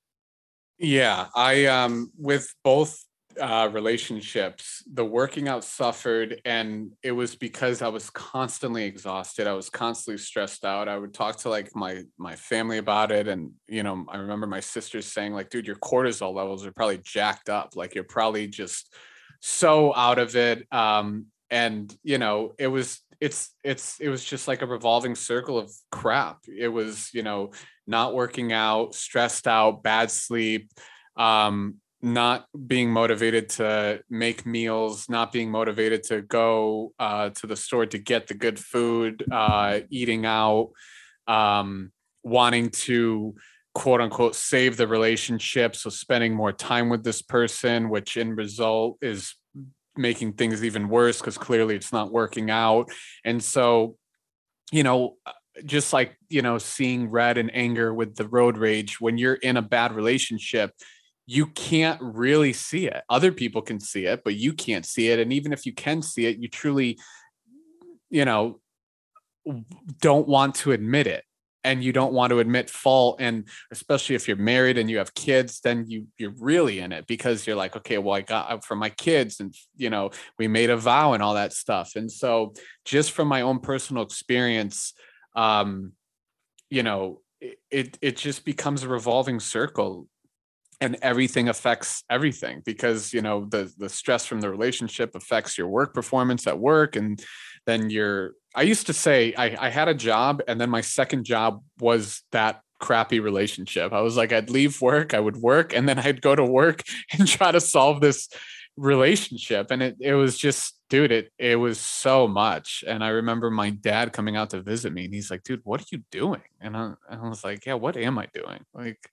Yeah, 0.78 1.28
I 1.36 1.66
um 1.66 2.12
with 2.18 2.54
both 2.64 3.04
uh, 3.40 3.70
relationships, 3.72 4.84
the 4.92 5.06
working 5.06 5.48
out 5.48 5.64
suffered, 5.64 6.42
and 6.46 6.92
it 7.04 7.12
was 7.12 7.36
because 7.36 7.82
I 7.82 7.88
was 7.88 8.10
constantly 8.10 8.86
exhausted. 8.86 9.48
I 9.48 9.54
was 9.54 9.70
constantly 9.70 10.18
stressed 10.18 10.66
out. 10.66 10.88
I 10.88 10.98
would 10.98 11.14
talk 11.14 11.38
to 11.38 11.50
like 11.50 11.76
my 11.76 12.04
my 12.18 12.36
family 12.36 12.78
about 12.78 13.12
it, 13.12 13.28
and 13.28 13.52
you 13.68 13.84
know, 13.84 14.06
I 14.10 14.18
remember 14.18 14.48
my 14.48 14.60
sisters 14.60 15.06
saying 15.06 15.34
like, 15.34 15.50
"Dude, 15.50 15.68
your 15.68 15.76
cortisol 15.78 16.34
levels 16.34 16.66
are 16.66 16.72
probably 16.72 17.00
jacked 17.00 17.50
up. 17.50 17.76
Like 17.76 17.96
you're 17.96 18.04
probably 18.04 18.48
just 18.48 18.94
so 19.40 19.94
out 19.96 20.20
of 20.20 20.36
it." 20.36 20.66
Um, 20.72 21.28
and 21.50 21.96
you 22.04 22.18
know, 22.18 22.54
it 22.58 22.68
was 22.68 23.02
it's 23.20 23.52
it's 23.64 24.00
it 24.00 24.10
was 24.10 24.24
just 24.24 24.48
like 24.48 24.62
a 24.62 24.68
revolving 24.68 25.16
circle 25.16 25.58
of 25.58 25.72
crap. 25.92 26.40
It 26.48 26.68
was 26.68 27.10
you 27.14 27.24
know 27.24 27.52
not 27.86 28.14
working 28.14 28.54
out, 28.54 28.96
stressed 28.96 29.48
out, 29.48 29.84
bad 29.84 30.12
sleep. 30.12 30.72
Um, 31.16 31.76
not 32.02 32.46
being 32.68 32.92
motivated 32.92 33.50
to 33.50 34.02
make 34.10 34.46
meals, 34.46 35.10
not 35.10 35.32
being 35.32 35.50
motivated 35.50 36.04
to 36.04 36.22
go 36.22 36.94
uh, 37.00 37.30
to 37.32 37.48
the 37.48 37.56
store 37.56 37.86
to 37.88 37.98
get 37.98 38.28
the 38.28 38.36
good 38.36 38.60
food, 38.60 39.24
uh, 39.32 39.80
eating 39.90 40.26
out, 40.26 40.72
um, 41.28 41.92
wanting 42.24 42.70
to 42.70 43.36
quote 43.74 44.02
unquote 44.02 44.36
save 44.36 44.78
the 44.78 44.88
relationship. 44.88 45.76
So 45.76 45.90
spending 45.90 46.34
more 46.34 46.52
time 46.52 46.90
with 46.90 47.04
this 47.04 47.22
person, 47.22 47.90
which 47.90 48.16
in 48.16 48.36
result 48.36 48.98
is 49.02 49.34
making 49.96 50.34
things 50.34 50.64
even 50.64 50.90
worse 50.90 51.20
because 51.20 51.38
clearly 51.38 51.76
it's 51.76 51.92
not 51.92 52.12
working 52.12 52.52
out. 52.52 52.92
And 53.26 53.44
so, 53.44 53.98
you 54.72 54.84
know, 54.84 55.16
just 55.66 55.94
like, 55.94 56.16
you 56.30 56.44
know, 56.44 56.60
seeing 56.60 57.10
red 57.10 57.38
and 57.38 57.54
anger 57.54 57.94
with 57.94 58.16
the 58.16 58.28
road 58.28 58.58
rage, 58.58 59.02
when 59.02 59.18
you're 59.18 59.34
in 59.34 59.58
a 59.58 59.62
bad 59.62 59.94
relationship, 59.94 60.72
you 61.28 61.48
can't 61.48 62.02
really 62.02 62.54
see 62.54 62.88
it. 62.88 63.04
Other 63.10 63.34
people 63.34 63.62
can 63.62 63.82
see 63.82 64.06
it, 64.06 64.24
but 64.24 64.36
you 64.36 64.54
can't 64.54 64.86
see 64.86 65.10
it. 65.10 65.20
And 65.20 65.34
even 65.34 65.52
if 65.52 65.66
you 65.66 65.74
can 65.74 66.02
see 66.02 66.26
it, 66.26 66.38
you 66.38 66.48
truly, 66.48 66.98
you 68.10 68.24
know, 68.24 68.62
don't 70.02 70.28
want 70.28 70.56
to 70.56 70.72
admit 70.72 71.06
it 71.06 71.26
and 71.64 71.84
you 71.84 71.92
don't 71.92 72.14
want 72.14 72.32
to 72.32 72.40
admit 72.40 72.70
fault 72.70 73.18
and 73.20 73.48
especially 73.72 74.16
if 74.16 74.28
you're 74.28 74.38
married 74.38 74.78
and 74.78 74.90
you 74.90 74.98
have 74.98 75.14
kids 75.14 75.60
then 75.62 75.86
you 75.88 76.06
you're 76.18 76.34
really 76.40 76.80
in 76.80 76.92
it 76.92 77.08
because 77.08 77.48
you're 77.48 77.56
like 77.56 77.76
okay 77.76 77.98
well 77.98 78.16
i 78.16 78.22
got 78.22 78.64
for 78.64 78.76
my 78.76 78.90
kids 78.90 79.40
and 79.40 79.54
you 79.76 79.90
know 79.90 80.12
we 80.38 80.48
made 80.48 80.70
a 80.70 80.78
vow 80.78 81.14
and 81.14 81.24
all 81.24 81.34
that 81.34 81.54
stuff 81.54 81.96
and 81.96 82.12
so 82.12 82.54
just 82.86 83.12
from 83.12 83.28
my 83.28 83.42
own 83.42 83.60
personal 83.60 84.04
experience 84.04 84.94
um 85.36 85.94
you 86.70 86.84
know 86.84 87.22
it 87.72 87.98
it 88.02 88.18
just 88.18 88.46
becomes 88.46 88.84
a 88.84 88.88
revolving 88.88 89.40
circle 89.40 90.08
and 90.80 90.98
everything 91.02 91.50
affects 91.50 92.04
everything 92.10 92.62
because 92.66 93.14
you 93.14 93.22
know 93.22 93.46
the 93.50 93.72
the 93.78 93.90
stress 93.90 94.26
from 94.26 94.42
the 94.42 94.50
relationship 94.50 95.16
affects 95.16 95.58
your 95.58 95.68
work 95.68 95.94
performance 95.94 96.46
at 96.48 96.60
work 96.60 96.96
and 96.96 97.24
then 97.66 97.90
your 97.90 98.34
i 98.56 98.62
used 98.62 98.88
to 98.88 98.94
say 98.94 99.34
I, 99.38 99.68
I 99.68 99.70
had 99.70 99.88
a 99.88 99.94
job 99.94 100.42
and 100.48 100.60
then 100.60 100.70
my 100.70 100.82
second 100.82 101.26
job 101.26 101.64
was 101.80 102.24
that 102.32 102.62
crappy 102.80 103.20
relationship. 103.20 103.92
I 103.92 104.02
was 104.02 104.18
like 104.18 104.32
i'd 104.32 104.50
leave 104.50 104.82
work 104.82 105.14
i 105.14 105.20
would 105.20 105.38
work 105.38 105.74
and 105.74 105.90
then 105.90 105.98
i'd 106.00 106.22
go 106.22 106.36
to 106.36 106.46
work 106.46 106.84
and 107.12 107.28
try 107.28 107.52
to 107.52 107.62
solve 107.62 108.02
this 108.02 108.30
relationship 108.78 109.72
and 109.72 109.82
it, 109.82 109.98
it 110.00 110.14
was 110.14 110.38
just 110.38 110.80
dude 110.88 111.12
it 111.12 111.32
it 111.40 111.56
was 111.56 111.80
so 111.80 112.28
much. 112.28 112.84
And 112.88 113.04
i 113.04 113.10
remember 113.10 113.50
my 113.50 113.72
dad 113.72 114.14
coming 114.14 114.36
out 114.36 114.52
to 114.52 114.62
visit 114.62 114.94
me 114.94 115.06
and 115.06 115.14
he's 115.14 115.32
like 115.32 115.44
dude 115.44 115.62
what 115.64 115.82
are 115.82 115.86
you 115.92 116.04
doing? 116.12 116.44
And 116.62 116.78
I, 116.78 116.94
I 117.10 117.28
was 117.28 117.44
like 117.44 117.66
yeah 117.66 117.74
what 117.74 117.98
am 117.98 118.20
i 118.20 118.28
doing? 118.32 118.64
Like 118.76 119.10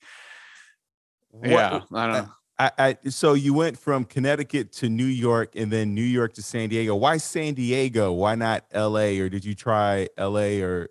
what, 1.41 1.51
yeah, 1.51 1.81
I 1.93 2.07
don't 2.07 2.13
know. 2.13 2.29
I, 2.57 2.71
I, 2.79 2.97
so 3.09 3.35
you 3.35 3.53
went 3.53 3.79
from 3.79 4.05
Connecticut 4.05 4.71
to 4.75 4.89
New 4.89 5.05
York 5.07 5.57
and 5.57 5.73
then 5.73 5.93
New 5.93 6.03
York 6.03 6.35
to 6.35 6.43
San 6.43 6.69
Diego. 6.69 6.95
Why 6.95 7.17
San 7.17 7.55
Diego? 7.55 8.13
Why 8.13 8.37
not 8.37 8.65
LA? 8.73 9.19
Or 9.21 9.29
did 9.29 9.45
you 9.45 9.55
try 9.55 10.09
LA 10.17 10.61
or 10.63 10.91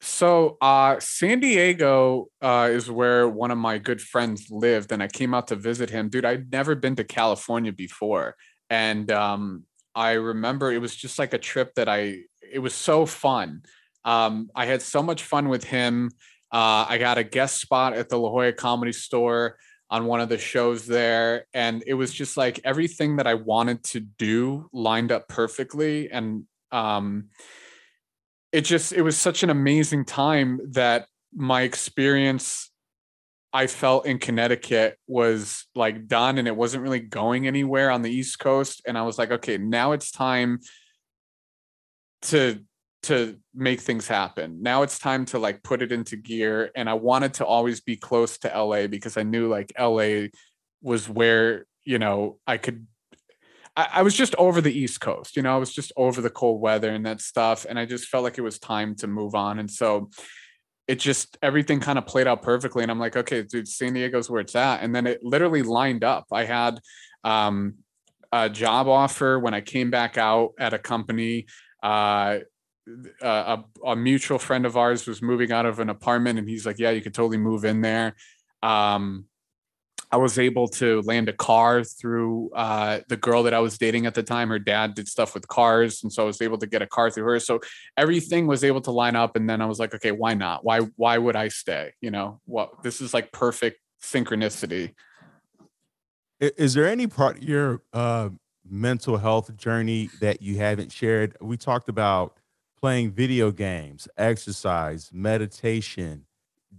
so 0.00 0.56
uh, 0.60 1.00
San 1.00 1.40
Diego 1.40 2.28
uh, 2.40 2.68
is 2.70 2.88
where 2.88 3.28
one 3.28 3.50
of 3.50 3.58
my 3.58 3.78
good 3.78 4.00
friends 4.00 4.48
lived, 4.50 4.92
and 4.92 5.02
I 5.02 5.08
came 5.08 5.34
out 5.34 5.48
to 5.48 5.56
visit 5.56 5.90
him. 5.90 6.08
Dude, 6.08 6.24
I'd 6.24 6.52
never 6.52 6.76
been 6.76 6.94
to 6.96 7.04
California 7.04 7.72
before, 7.72 8.36
and 8.70 9.10
um, 9.10 9.64
I 9.96 10.12
remember 10.12 10.70
it 10.70 10.80
was 10.80 10.94
just 10.94 11.18
like 11.18 11.34
a 11.34 11.38
trip 11.38 11.74
that 11.74 11.88
I. 11.88 12.20
It 12.40 12.60
was 12.60 12.74
so 12.74 13.04
fun. 13.04 13.62
Um, 14.04 14.48
I 14.54 14.66
had 14.66 14.80
so 14.80 15.02
much 15.02 15.24
fun 15.24 15.48
with 15.48 15.64
him. 15.64 16.10
Uh, 16.52 16.86
I 16.88 16.98
got 16.98 17.18
a 17.18 17.24
guest 17.24 17.60
spot 17.60 17.94
at 17.94 18.08
the 18.08 18.18
La 18.18 18.30
Jolla 18.30 18.52
Comedy 18.52 18.92
Store 18.92 19.58
on 19.90 20.06
one 20.06 20.20
of 20.20 20.28
the 20.28 20.38
shows 20.38 20.86
there. 20.86 21.46
And 21.54 21.84
it 21.86 21.94
was 21.94 22.12
just 22.12 22.36
like 22.36 22.60
everything 22.64 23.16
that 23.16 23.26
I 23.26 23.34
wanted 23.34 23.84
to 23.84 24.00
do 24.00 24.68
lined 24.72 25.12
up 25.12 25.28
perfectly. 25.28 26.10
And 26.10 26.44
um, 26.72 27.26
it 28.52 28.62
just, 28.62 28.92
it 28.92 29.02
was 29.02 29.16
such 29.16 29.42
an 29.42 29.50
amazing 29.50 30.04
time 30.04 30.60
that 30.72 31.06
my 31.34 31.62
experience 31.62 32.70
I 33.52 33.68
felt 33.68 34.06
in 34.06 34.18
Connecticut 34.18 34.98
was 35.06 35.66
like 35.74 36.08
done 36.08 36.38
and 36.38 36.48
it 36.48 36.56
wasn't 36.56 36.82
really 36.82 37.00
going 37.00 37.46
anywhere 37.46 37.90
on 37.90 38.02
the 38.02 38.10
East 38.10 38.38
Coast. 38.38 38.82
And 38.86 38.98
I 38.98 39.02
was 39.02 39.18
like, 39.18 39.30
okay, 39.30 39.56
now 39.56 39.92
it's 39.92 40.10
time 40.10 40.60
to 42.22 42.60
to 43.06 43.38
make 43.54 43.80
things 43.80 44.06
happen. 44.06 44.62
Now 44.62 44.82
it's 44.82 44.98
time 44.98 45.24
to 45.26 45.38
like 45.38 45.62
put 45.62 45.82
it 45.82 45.92
into 45.92 46.16
gear. 46.16 46.70
And 46.74 46.88
I 46.88 46.94
wanted 46.94 47.34
to 47.34 47.46
always 47.46 47.80
be 47.80 47.96
close 47.96 48.38
to 48.38 48.48
LA 48.48 48.86
because 48.86 49.16
I 49.16 49.22
knew 49.22 49.48
like 49.48 49.72
LA 49.78 50.28
was 50.82 51.08
where, 51.08 51.66
you 51.84 51.98
know, 51.98 52.38
I 52.46 52.58
could 52.58 52.86
I, 53.76 54.00
was 54.02 54.14
just 54.14 54.34
over 54.36 54.62
the 54.62 54.72
East 54.72 55.02
Coast, 55.02 55.36
you 55.36 55.42
know, 55.42 55.54
I 55.54 55.58
was 55.58 55.72
just 55.72 55.92
over 55.98 56.22
the 56.22 56.30
cold 56.30 56.62
weather 56.62 56.90
and 56.90 57.04
that 57.04 57.20
stuff. 57.20 57.66
And 57.68 57.78
I 57.78 57.84
just 57.84 58.08
felt 58.08 58.24
like 58.24 58.38
it 58.38 58.42
was 58.42 58.58
time 58.58 58.94
to 58.96 59.06
move 59.06 59.34
on. 59.34 59.58
And 59.58 59.70
so 59.70 60.08
it 60.88 60.98
just 60.98 61.36
everything 61.42 61.80
kind 61.80 61.98
of 61.98 62.06
played 62.06 62.26
out 62.26 62.42
perfectly. 62.42 62.82
And 62.82 62.90
I'm 62.90 62.98
like, 62.98 63.16
okay, 63.16 63.42
dude, 63.42 63.68
San 63.68 63.92
Diego's 63.92 64.30
where 64.30 64.40
it's 64.40 64.56
at. 64.56 64.82
And 64.82 64.94
then 64.94 65.06
it 65.06 65.22
literally 65.22 65.62
lined 65.62 66.04
up. 66.04 66.24
I 66.32 66.44
had 66.44 66.80
um, 67.22 67.74
a 68.32 68.48
job 68.48 68.88
offer 68.88 69.38
when 69.38 69.52
I 69.52 69.60
came 69.60 69.90
back 69.90 70.16
out 70.16 70.52
at 70.58 70.72
a 70.72 70.78
company. 70.78 71.46
Uh, 71.82 72.38
a, 73.20 73.64
a, 73.84 73.96
mutual 73.96 74.38
friend 74.38 74.64
of 74.64 74.76
ours 74.76 75.06
was 75.06 75.20
moving 75.20 75.52
out 75.52 75.66
of 75.66 75.80
an 75.80 75.88
apartment, 75.88 76.38
and 76.38 76.48
he's 76.48 76.66
like, 76.66 76.78
"Yeah, 76.78 76.90
you 76.90 77.00
could 77.00 77.14
totally 77.14 77.38
move 77.38 77.64
in 77.64 77.80
there." 77.80 78.14
Um, 78.62 79.26
I 80.12 80.18
was 80.18 80.38
able 80.38 80.68
to 80.68 81.02
land 81.02 81.28
a 81.28 81.32
car 81.32 81.82
through 81.82 82.50
uh, 82.54 83.00
the 83.08 83.16
girl 83.16 83.42
that 83.42 83.54
I 83.54 83.58
was 83.58 83.76
dating 83.76 84.06
at 84.06 84.14
the 84.14 84.22
time. 84.22 84.48
Her 84.48 84.58
dad 84.58 84.94
did 84.94 85.08
stuff 85.08 85.34
with 85.34 85.48
cars, 85.48 86.02
and 86.02 86.12
so 86.12 86.22
I 86.22 86.26
was 86.26 86.40
able 86.40 86.58
to 86.58 86.66
get 86.66 86.80
a 86.80 86.86
car 86.86 87.10
through 87.10 87.24
her. 87.24 87.40
So 87.40 87.60
everything 87.96 88.46
was 88.46 88.62
able 88.62 88.80
to 88.82 88.92
line 88.92 89.16
up. 89.16 89.34
And 89.34 89.50
then 89.50 89.60
I 89.60 89.66
was 89.66 89.80
like, 89.80 89.94
okay, 89.94 90.12
why 90.12 90.34
not? 90.34 90.64
Why 90.64 90.80
why 90.96 91.18
would 91.18 91.34
I 91.34 91.48
stay? 91.48 91.92
You 92.00 92.10
know, 92.10 92.40
what 92.44 92.82
this 92.82 93.00
is 93.00 93.12
like 93.12 93.32
perfect 93.32 93.80
synchronicity. 94.02 94.94
Is 96.38 96.74
there 96.74 96.86
any 96.86 97.06
part 97.06 97.38
of 97.38 97.42
your 97.42 97.82
uh, 97.92 98.28
mental 98.68 99.16
health 99.16 99.56
journey 99.56 100.10
that 100.20 100.40
you 100.40 100.58
haven't 100.58 100.92
shared? 100.92 101.36
We 101.40 101.56
talked 101.56 101.88
about 101.88 102.36
playing 102.80 103.12
video 103.12 103.50
games, 103.50 104.08
exercise, 104.16 105.10
meditation, 105.12 106.26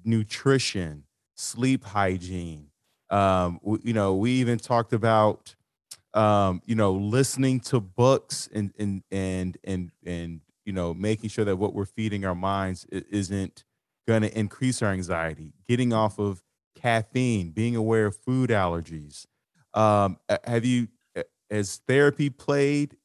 nutrition, 0.03 1.03
sleep 1.35 1.83
hygiene 1.83 2.69
um, 3.09 3.59
you 3.83 3.93
know, 3.93 4.15
we 4.15 4.31
even 4.31 4.57
talked 4.57 4.93
about, 4.93 5.55
um, 6.13 6.61
you 6.65 6.75
know, 6.75 6.93
listening 6.93 7.59
to 7.61 7.79
books 7.79 8.49
and 8.53 8.73
and 8.77 9.03
and 9.11 9.57
and 9.63 9.91
and 10.05 10.41
you 10.65 10.73
know, 10.73 10.93
making 10.93 11.29
sure 11.29 11.45
that 11.45 11.55
what 11.55 11.73
we're 11.73 11.85
feeding 11.85 12.25
our 12.25 12.35
minds 12.35 12.85
isn't 12.85 13.63
going 14.05 14.21
to 14.21 14.37
increase 14.37 14.81
our 14.81 14.91
anxiety. 14.91 15.53
Getting 15.67 15.93
off 15.93 16.19
of 16.19 16.43
caffeine, 16.75 17.51
being 17.51 17.75
aware 17.75 18.07
of 18.07 18.17
food 18.17 18.49
allergies. 18.49 19.25
Um, 19.73 20.17
have 20.43 20.65
you 20.65 20.89
has 21.49 21.79
therapy 21.87 22.29
played 22.29 22.97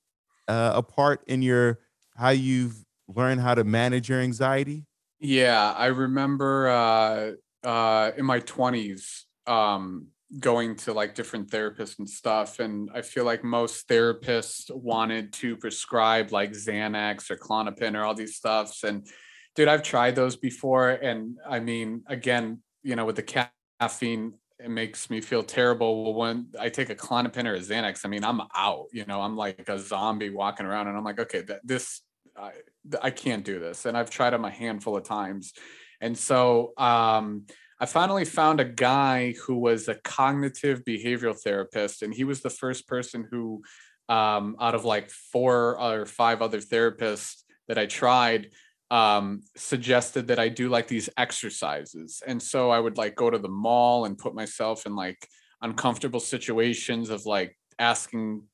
uh, 0.48 0.72
a 0.74 0.82
part 0.82 1.22
in 1.28 1.42
your 1.42 1.78
how 2.22 2.30
you've 2.30 2.84
learned 3.08 3.40
how 3.40 3.52
to 3.52 3.64
manage 3.64 4.08
your 4.08 4.20
anxiety? 4.20 4.84
Yeah, 5.18 5.72
I 5.72 5.86
remember 5.86 6.68
uh, 6.68 7.32
uh, 7.66 8.12
in 8.16 8.24
my 8.24 8.38
twenties, 8.38 9.26
um 9.48 10.06
going 10.40 10.76
to 10.76 10.92
like 10.92 11.14
different 11.14 11.50
therapists 11.50 11.98
and 11.98 12.08
stuff 12.08 12.58
and 12.58 12.88
i 12.94 13.02
feel 13.02 13.24
like 13.24 13.44
most 13.44 13.86
therapists 13.86 14.74
wanted 14.74 15.30
to 15.30 15.56
prescribe 15.58 16.32
like 16.32 16.52
xanax 16.52 17.30
or 17.30 17.36
Klonopin 17.36 17.94
or 17.94 18.02
all 18.02 18.14
these 18.14 18.36
stuffs 18.36 18.82
and 18.82 19.06
dude 19.54 19.68
i've 19.68 19.82
tried 19.82 20.16
those 20.16 20.36
before 20.36 20.88
and 20.90 21.36
i 21.46 21.60
mean 21.60 22.02
again 22.06 22.62
you 22.82 22.96
know 22.96 23.04
with 23.04 23.16
the 23.16 23.46
caffeine 23.80 24.32
it 24.58 24.70
makes 24.70 25.10
me 25.10 25.20
feel 25.20 25.42
terrible 25.42 26.04
well, 26.04 26.14
when 26.14 26.46
i 26.58 26.70
take 26.70 26.88
a 26.88 26.94
Klonopin 26.94 27.44
or 27.44 27.56
a 27.56 27.60
xanax 27.60 28.06
i 28.06 28.08
mean 28.08 28.24
i'm 28.24 28.40
out 28.56 28.86
you 28.90 29.04
know 29.04 29.20
i'm 29.20 29.36
like 29.36 29.68
a 29.68 29.78
zombie 29.78 30.30
walking 30.30 30.64
around 30.64 30.88
and 30.88 30.96
i'm 30.96 31.04
like 31.04 31.20
okay 31.20 31.42
that 31.42 31.60
this 31.62 32.00
I, 32.36 32.52
I 33.00 33.10
can't 33.10 33.44
do 33.44 33.58
this 33.58 33.86
and 33.86 33.96
i've 33.96 34.10
tried 34.10 34.30
them 34.30 34.44
a 34.44 34.50
handful 34.50 34.96
of 34.96 35.04
times 35.04 35.52
and 36.00 36.16
so 36.16 36.72
um 36.78 37.46
I 37.82 37.86
finally 37.86 38.24
found 38.24 38.60
a 38.60 38.64
guy 38.64 39.34
who 39.44 39.56
was 39.56 39.88
a 39.88 39.96
cognitive 39.96 40.84
behavioral 40.84 41.36
therapist, 41.36 42.02
and 42.02 42.14
he 42.14 42.22
was 42.22 42.40
the 42.40 42.48
first 42.48 42.86
person 42.86 43.26
who, 43.28 43.64
um, 44.08 44.54
out 44.60 44.76
of 44.76 44.84
like 44.84 45.10
four 45.10 45.80
or 45.80 46.06
five 46.06 46.42
other 46.42 46.60
therapists 46.60 47.42
that 47.66 47.78
I 47.78 47.86
tried, 47.86 48.50
um, 48.92 49.40
suggested 49.56 50.28
that 50.28 50.38
I 50.38 50.48
do 50.48 50.68
like 50.68 50.86
these 50.86 51.10
exercises. 51.16 52.22
And 52.24 52.40
so 52.40 52.70
I 52.70 52.78
would 52.78 52.98
like 52.98 53.16
go 53.16 53.30
to 53.30 53.38
the 53.38 53.48
mall 53.48 54.04
and 54.04 54.16
put 54.16 54.32
myself 54.32 54.86
in 54.86 54.94
like 54.94 55.26
uncomfortable 55.60 56.20
situations 56.20 57.10
of 57.10 57.26
like 57.26 57.58
asking 57.80 58.44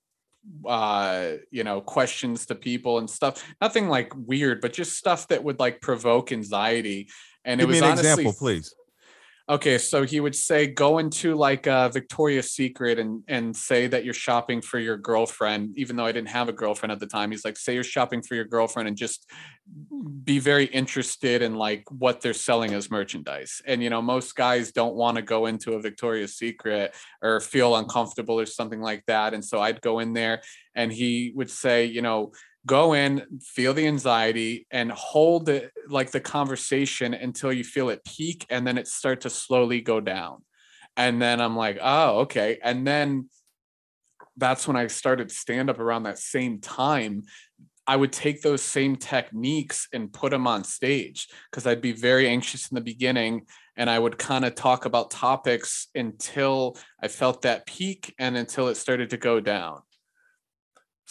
uh 0.66 1.32
you 1.50 1.64
know 1.64 1.80
questions 1.80 2.46
to 2.46 2.54
people 2.54 2.98
and 2.98 3.08
stuff. 3.08 3.44
Nothing 3.60 3.88
like 3.88 4.12
weird 4.16 4.60
but 4.60 4.72
just 4.72 4.96
stuff 4.96 5.28
that 5.28 5.42
would 5.42 5.58
like 5.58 5.80
provoke 5.80 6.32
anxiety. 6.32 7.08
And 7.44 7.60
Give 7.60 7.68
it 7.68 7.72
was 7.72 7.80
me 7.80 7.86
an 7.86 7.92
honestly, 7.92 8.10
example 8.10 8.32
please 8.32 8.74
Okay, 9.50 9.78
so 9.78 10.02
he 10.02 10.20
would 10.20 10.36
say 10.36 10.66
go 10.66 10.98
into 10.98 11.34
like 11.34 11.66
a 11.66 11.88
Victoria's 11.90 12.50
Secret 12.50 12.98
and 12.98 13.22
and 13.28 13.56
say 13.56 13.86
that 13.86 14.04
you're 14.04 14.12
shopping 14.12 14.60
for 14.60 14.78
your 14.78 14.98
girlfriend, 14.98 15.72
even 15.78 15.96
though 15.96 16.04
I 16.04 16.12
didn't 16.12 16.28
have 16.28 16.50
a 16.50 16.52
girlfriend 16.52 16.92
at 16.92 17.00
the 17.00 17.06
time. 17.06 17.30
He's 17.30 17.46
like, 17.46 17.56
say 17.56 17.72
you're 17.72 17.82
shopping 17.82 18.20
for 18.20 18.34
your 18.34 18.44
girlfriend 18.44 18.88
and 18.88 18.96
just 18.96 19.30
be 20.22 20.38
very 20.38 20.66
interested 20.66 21.40
in 21.40 21.54
like 21.54 21.84
what 21.90 22.20
they're 22.20 22.34
selling 22.34 22.74
as 22.74 22.90
merchandise. 22.90 23.62
And 23.66 23.82
you 23.82 23.88
know, 23.88 24.02
most 24.02 24.36
guys 24.36 24.70
don't 24.70 24.96
want 24.96 25.16
to 25.16 25.22
go 25.22 25.46
into 25.46 25.72
a 25.72 25.80
Victoria's 25.80 26.36
Secret 26.36 26.94
or 27.22 27.40
feel 27.40 27.74
uncomfortable 27.74 28.38
or 28.38 28.44
something 28.44 28.82
like 28.82 29.02
that. 29.06 29.32
And 29.32 29.42
so 29.42 29.60
I'd 29.62 29.80
go 29.80 30.00
in 30.00 30.12
there 30.12 30.42
and 30.74 30.92
he 30.92 31.32
would 31.34 31.50
say, 31.50 31.86
you 31.86 32.02
know, 32.02 32.32
go 32.66 32.92
in, 32.92 33.40
feel 33.40 33.74
the 33.74 33.86
anxiety, 33.86 34.66
and 34.70 34.92
hold 34.92 35.48
it 35.48 35.72
like 35.88 36.10
the 36.10 36.20
conversation 36.20 37.14
until 37.14 37.52
you 37.52 37.64
feel 37.64 37.88
it 37.88 38.04
peak, 38.04 38.46
and 38.50 38.66
then 38.66 38.78
it 38.78 38.86
start 38.86 39.22
to 39.22 39.30
slowly 39.30 39.80
go 39.80 40.00
down. 40.00 40.42
And 40.96 41.22
then 41.22 41.40
I'm 41.40 41.56
like, 41.56 41.78
oh, 41.80 42.20
okay. 42.20 42.58
And 42.62 42.86
then 42.86 43.28
that's 44.36 44.66
when 44.66 44.76
I 44.76 44.86
started 44.86 45.30
stand 45.30 45.70
up 45.70 45.78
around 45.78 46.04
that 46.04 46.18
same 46.18 46.60
time. 46.60 47.22
I 47.86 47.96
would 47.96 48.12
take 48.12 48.42
those 48.42 48.62
same 48.62 48.96
techniques 48.96 49.88
and 49.94 50.12
put 50.12 50.30
them 50.30 50.46
on 50.46 50.62
stage 50.62 51.28
because 51.50 51.66
I'd 51.66 51.80
be 51.80 51.92
very 51.92 52.28
anxious 52.28 52.68
in 52.70 52.74
the 52.74 52.82
beginning 52.82 53.46
and 53.76 53.88
I 53.88 53.98
would 53.98 54.18
kind 54.18 54.44
of 54.44 54.54
talk 54.54 54.84
about 54.84 55.10
topics 55.10 55.88
until 55.94 56.76
I 57.00 57.08
felt 57.08 57.42
that 57.42 57.64
peak 57.64 58.14
and 58.18 58.36
until 58.36 58.68
it 58.68 58.74
started 58.74 59.10
to 59.10 59.16
go 59.16 59.40
down. 59.40 59.80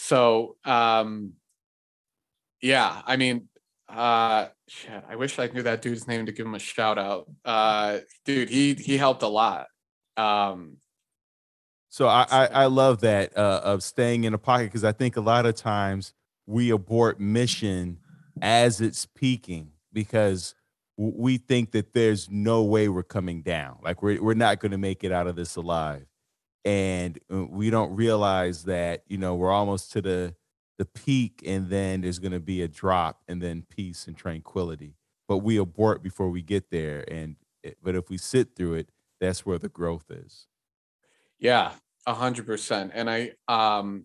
So, 0.00 0.56
um, 0.64 1.32
yeah, 2.62 3.02
I 3.04 3.16
mean, 3.16 3.48
uh, 3.88 4.46
shit, 4.68 5.02
I 5.08 5.16
wish 5.16 5.40
I 5.40 5.48
knew 5.48 5.62
that 5.62 5.82
dude's 5.82 6.06
name 6.06 6.26
to 6.26 6.32
give 6.32 6.46
him 6.46 6.54
a 6.54 6.60
shout 6.60 6.98
out. 6.98 7.28
Uh, 7.44 7.98
dude, 8.24 8.48
he 8.48 8.74
he 8.74 8.96
helped 8.96 9.22
a 9.22 9.28
lot. 9.28 9.66
Um, 10.16 10.76
so 11.88 12.06
I, 12.06 12.26
I, 12.30 12.46
I 12.46 12.66
love 12.66 13.00
that 13.00 13.36
uh, 13.36 13.60
of 13.64 13.82
staying 13.82 14.22
in 14.22 14.34
a 14.34 14.38
pocket 14.38 14.64
because 14.64 14.84
I 14.84 14.92
think 14.92 15.16
a 15.16 15.20
lot 15.20 15.46
of 15.46 15.56
times 15.56 16.12
we 16.46 16.70
abort 16.70 17.18
mission 17.18 17.98
as 18.40 18.80
it's 18.80 19.04
peaking 19.04 19.72
because 19.92 20.54
we 20.96 21.38
think 21.38 21.72
that 21.72 21.92
there's 21.92 22.30
no 22.30 22.62
way 22.62 22.88
we're 22.88 23.02
coming 23.02 23.42
down. 23.42 23.78
Like 23.82 24.00
we're 24.02 24.22
we're 24.22 24.34
not 24.34 24.60
going 24.60 24.72
to 24.72 24.78
make 24.78 25.02
it 25.02 25.10
out 25.10 25.26
of 25.26 25.34
this 25.34 25.56
alive, 25.56 26.06
and 26.68 27.18
uh, 27.32 27.46
we 27.46 27.70
don't 27.70 27.96
realize 27.96 28.64
that 28.64 29.02
you 29.08 29.16
know 29.16 29.34
we're 29.34 29.50
almost 29.50 29.90
to 29.92 30.02
the 30.02 30.34
the 30.76 30.84
peak 30.84 31.42
and 31.46 31.70
then 31.70 32.02
there's 32.02 32.18
going 32.18 32.32
to 32.32 32.38
be 32.38 32.62
a 32.62 32.68
drop 32.68 33.22
and 33.26 33.42
then 33.42 33.64
peace 33.68 34.06
and 34.06 34.16
tranquility. 34.16 34.94
But 35.26 35.38
we 35.38 35.56
abort 35.56 36.04
before 36.04 36.28
we 36.28 36.42
get 36.42 36.70
there 36.70 37.04
and 37.10 37.36
but 37.82 37.96
if 37.96 38.10
we 38.10 38.18
sit 38.18 38.54
through 38.54 38.74
it 38.74 38.90
that's 39.18 39.44
where 39.46 39.58
the 39.58 39.70
growth 39.70 40.10
is. 40.10 40.46
Yeah 41.38 41.72
a 42.06 42.14
hundred 42.14 42.46
percent 42.46 42.92
and 42.94 43.10
i 43.10 43.32
um 43.48 44.04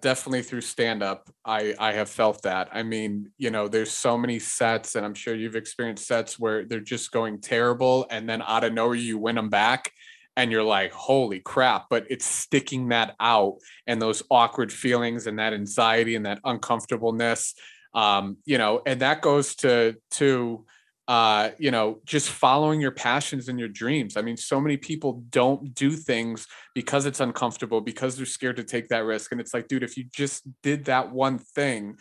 definitely 0.00 0.42
through 0.42 0.60
stand 0.60 1.02
up 1.02 1.30
i 1.44 1.74
i 1.78 1.92
have 1.92 2.08
felt 2.08 2.42
that. 2.42 2.68
I 2.72 2.82
mean 2.84 3.30
you 3.38 3.50
know 3.50 3.68
there's 3.68 3.92
so 3.92 4.16
many 4.16 4.38
sets 4.38 4.94
and 4.94 5.04
i'm 5.04 5.14
sure 5.14 5.34
you've 5.34 5.56
experienced 5.56 6.06
sets 6.06 6.38
where 6.38 6.64
they're 6.64 6.80
just 6.80 7.10
going 7.10 7.40
terrible 7.40 8.06
and 8.10 8.28
then 8.28 8.40
out 8.40 8.64
of 8.64 8.72
nowhere 8.72 8.94
you 8.94 9.18
win 9.18 9.34
them 9.34 9.50
back 9.50 9.90
and 10.36 10.50
you're 10.50 10.64
like, 10.64 10.92
holy 10.92 11.40
crap, 11.40 11.86
but 11.88 12.04
it's 12.10 12.26
sticking 12.26 12.88
that 12.88 13.14
out 13.20 13.58
and 13.86 14.00
those 14.00 14.22
awkward 14.30 14.72
feelings 14.72 15.26
and 15.26 15.38
that 15.38 15.52
anxiety 15.52 16.16
and 16.16 16.26
that 16.26 16.40
uncomfortableness. 16.44 17.54
Um, 17.94 18.38
you 18.44 18.58
know, 18.58 18.82
and 18.84 19.00
that 19.00 19.22
goes 19.22 19.54
to 19.56 19.96
to 20.12 20.64
uh, 21.06 21.50
you 21.58 21.70
know, 21.70 22.00
just 22.06 22.30
following 22.30 22.80
your 22.80 22.90
passions 22.90 23.48
and 23.48 23.58
your 23.58 23.68
dreams. 23.68 24.16
I 24.16 24.22
mean, 24.22 24.38
so 24.38 24.58
many 24.58 24.78
people 24.78 25.22
don't 25.28 25.74
do 25.74 25.90
things 25.90 26.46
because 26.74 27.04
it's 27.04 27.20
uncomfortable, 27.20 27.82
because 27.82 28.16
they're 28.16 28.24
scared 28.24 28.56
to 28.56 28.64
take 28.64 28.88
that 28.88 29.04
risk. 29.04 29.30
And 29.30 29.40
it's 29.40 29.52
like, 29.52 29.68
dude, 29.68 29.82
if 29.82 29.98
you 29.98 30.04
just 30.04 30.44
did 30.62 30.86
that 30.86 31.12
one 31.12 31.38
thing, 31.38 31.96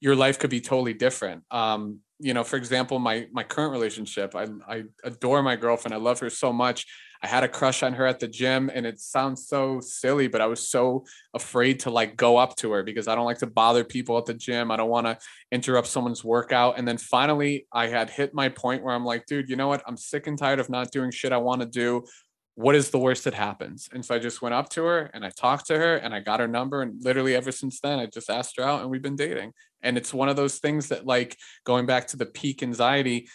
your 0.00 0.16
life 0.16 0.40
could 0.40 0.50
be 0.50 0.60
totally 0.60 0.94
different. 0.94 1.44
Um, 1.52 2.00
you 2.18 2.34
know, 2.34 2.42
for 2.42 2.56
example, 2.56 2.98
my 2.98 3.28
my 3.32 3.44
current 3.44 3.70
relationship, 3.70 4.34
I 4.34 4.46
I 4.66 4.84
adore 5.04 5.42
my 5.42 5.54
girlfriend. 5.54 5.94
I 5.94 5.98
love 5.98 6.18
her 6.18 6.30
so 6.30 6.52
much. 6.52 6.84
I 7.22 7.26
had 7.26 7.44
a 7.44 7.48
crush 7.48 7.82
on 7.82 7.94
her 7.94 8.06
at 8.06 8.20
the 8.20 8.28
gym 8.28 8.70
and 8.72 8.86
it 8.86 9.00
sounds 9.00 9.48
so 9.48 9.80
silly, 9.80 10.28
but 10.28 10.40
I 10.40 10.46
was 10.46 10.68
so 10.68 11.04
afraid 11.34 11.80
to 11.80 11.90
like 11.90 12.16
go 12.16 12.36
up 12.36 12.56
to 12.56 12.72
her 12.72 12.82
because 12.82 13.08
I 13.08 13.14
don't 13.14 13.24
like 13.24 13.38
to 13.38 13.46
bother 13.46 13.84
people 13.84 14.16
at 14.18 14.26
the 14.26 14.34
gym. 14.34 14.70
I 14.70 14.76
don't 14.76 14.88
want 14.88 15.06
to 15.06 15.18
interrupt 15.50 15.88
someone's 15.88 16.22
workout. 16.24 16.78
And 16.78 16.86
then 16.86 16.98
finally 16.98 17.66
I 17.72 17.88
had 17.88 18.10
hit 18.10 18.34
my 18.34 18.48
point 18.48 18.84
where 18.84 18.94
I'm 18.94 19.04
like, 19.04 19.26
dude, 19.26 19.48
you 19.48 19.56
know 19.56 19.68
what? 19.68 19.82
I'm 19.86 19.96
sick 19.96 20.26
and 20.26 20.38
tired 20.38 20.60
of 20.60 20.70
not 20.70 20.92
doing 20.92 21.10
shit 21.10 21.32
I 21.32 21.38
want 21.38 21.60
to 21.60 21.66
do. 21.66 22.04
What 22.54 22.74
is 22.74 22.90
the 22.90 22.98
worst 22.98 23.24
that 23.24 23.34
happens? 23.34 23.88
And 23.92 24.04
so 24.04 24.14
I 24.14 24.18
just 24.18 24.42
went 24.42 24.54
up 24.54 24.68
to 24.70 24.84
her 24.84 25.10
and 25.14 25.24
I 25.24 25.30
talked 25.30 25.66
to 25.68 25.76
her 25.76 25.96
and 25.96 26.12
I 26.12 26.20
got 26.20 26.40
her 26.40 26.48
number. 26.48 26.82
And 26.82 27.02
literally 27.02 27.36
ever 27.36 27.52
since 27.52 27.80
then, 27.80 28.00
I 28.00 28.06
just 28.06 28.30
asked 28.30 28.56
her 28.58 28.64
out 28.64 28.80
and 28.80 28.90
we've 28.90 29.02
been 29.02 29.16
dating. 29.16 29.52
And 29.80 29.96
it's 29.96 30.12
one 30.12 30.28
of 30.28 30.34
those 30.34 30.58
things 30.58 30.88
that, 30.88 31.06
like, 31.06 31.36
going 31.64 31.86
back 31.86 32.08
to 32.08 32.16
the 32.16 32.26
peak 32.26 32.64
anxiety, 32.64 33.28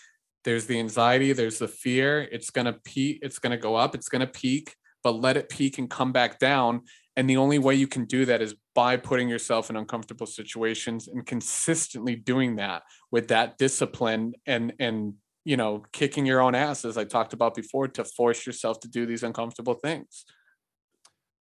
there's 0.44 0.66
the 0.66 0.80
anxiety, 0.80 1.34
there's 1.34 1.60
the 1.60 1.68
fear. 1.68 2.28
It's 2.32 2.50
going 2.50 2.66
to 2.66 2.74
peak, 2.74 3.20
it's 3.22 3.40
going 3.40 3.52
to 3.52 3.58
go 3.58 3.76
up, 3.76 3.96
it's 3.96 4.10
going 4.10 4.22
to 4.22 4.28
peak, 4.28 4.76
but 5.04 5.12
let 5.12 5.38
it 5.38 5.50
peak 5.50 5.78
and 5.78 5.90
come 5.90 6.12
back 6.12 6.40
down. 6.40 6.82
And 7.16 7.30
the 7.30 7.38
only 7.38 7.60
way 7.60 7.76
you 7.76 7.88
can 7.88 8.06
do 8.06 8.26
that 8.26 8.42
is 8.42 8.56
by 8.74 8.98
putting 8.98 9.30
yourself 9.30 9.70
in 9.70 9.76
uncomfortable 9.76 10.26
situations 10.26 11.08
and 11.08 11.26
consistently 11.26 12.16
doing 12.16 12.56
that 12.56 12.84
with 13.12 13.28
that 13.28 13.58
discipline 13.58 14.34
and 14.48 14.74
and 14.80 15.14
you 15.46 15.58
know 15.58 15.84
kicking 15.92 16.26
your 16.26 16.42
own 16.42 16.56
ass 16.56 16.86
as 16.86 16.98
I 16.98 17.04
talked 17.04 17.34
about 17.34 17.54
before 17.54 17.88
to 17.90 18.04
force 18.04 18.48
yourself 18.48 18.80
to 18.80 18.88
do 18.88 19.06
these 19.06 19.24
uncomfortable 19.24 19.76
things. 19.76 20.26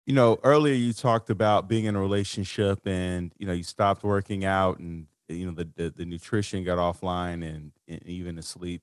You 0.06 0.14
know, 0.14 0.38
earlier 0.42 0.74
you 0.74 0.92
talked 0.92 1.30
about 1.30 1.68
being 1.68 1.84
in 1.84 1.94
a 1.94 2.00
relationship 2.00 2.86
and 2.86 3.32
you 3.38 3.46
know 3.46 3.52
you 3.52 3.62
stopped 3.62 4.02
working 4.02 4.44
out 4.44 4.80
and 4.80 5.06
you 5.28 5.46
know 5.46 5.52
the 5.52 5.68
the, 5.76 5.90
the 5.90 6.04
nutrition 6.04 6.64
got 6.64 6.78
offline 6.78 7.46
and, 7.46 7.72
and 7.88 8.02
even 8.06 8.36
the 8.36 8.42
sleep. 8.42 8.82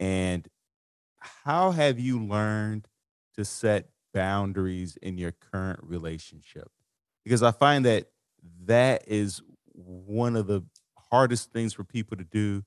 And 0.00 0.48
how 1.18 1.70
have 1.70 1.98
you 1.98 2.22
learned 2.22 2.88
to 3.36 3.44
set 3.44 3.88
boundaries 4.12 4.96
in 5.02 5.18
your 5.18 5.32
current 5.32 5.80
relationship? 5.82 6.70
Because 7.24 7.42
I 7.42 7.52
find 7.52 7.84
that 7.84 8.08
that 8.64 9.04
is 9.06 9.42
one 9.64 10.36
of 10.36 10.46
the 10.46 10.62
hardest 11.10 11.52
things 11.52 11.72
for 11.72 11.84
people 11.84 12.16
to 12.16 12.24
do 12.24 12.64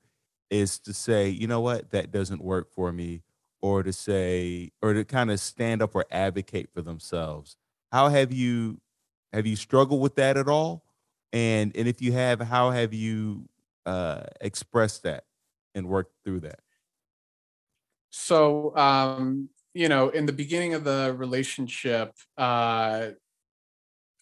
is 0.49 0.79
to 0.79 0.93
say, 0.93 1.27
you 1.29 1.47
know 1.47 1.59
what, 1.61 1.91
that 1.91 2.11
doesn't 2.11 2.43
work 2.43 2.71
for 2.71 2.91
me, 2.91 3.23
or 3.61 3.83
to 3.83 3.91
say, 3.91 4.71
or 4.81 4.93
to 4.93 5.03
kind 5.03 5.31
of 5.31 5.39
stand 5.39 5.81
up 5.81 5.95
or 5.95 6.05
advocate 6.11 6.69
for 6.73 6.81
themselves. 6.81 7.57
How 7.91 8.09
have 8.09 8.31
you 8.31 8.79
have 9.33 9.45
you 9.45 9.55
struggled 9.55 10.01
with 10.01 10.15
that 10.15 10.37
at 10.37 10.47
all? 10.47 10.85
And 11.33 11.75
and 11.75 11.87
if 11.87 12.01
you 12.01 12.13
have, 12.13 12.39
how 12.39 12.71
have 12.71 12.93
you 12.93 13.49
uh, 13.85 14.23
expressed 14.41 15.03
that 15.03 15.23
and 15.73 15.87
worked 15.87 16.13
through 16.23 16.41
that? 16.41 16.59
So 18.09 18.75
um, 18.77 19.49
you 19.73 19.89
know, 19.89 20.09
in 20.09 20.25
the 20.25 20.33
beginning 20.33 20.73
of 20.73 20.83
the 20.83 21.13
relationship, 21.17 22.13
uh, 22.37 23.09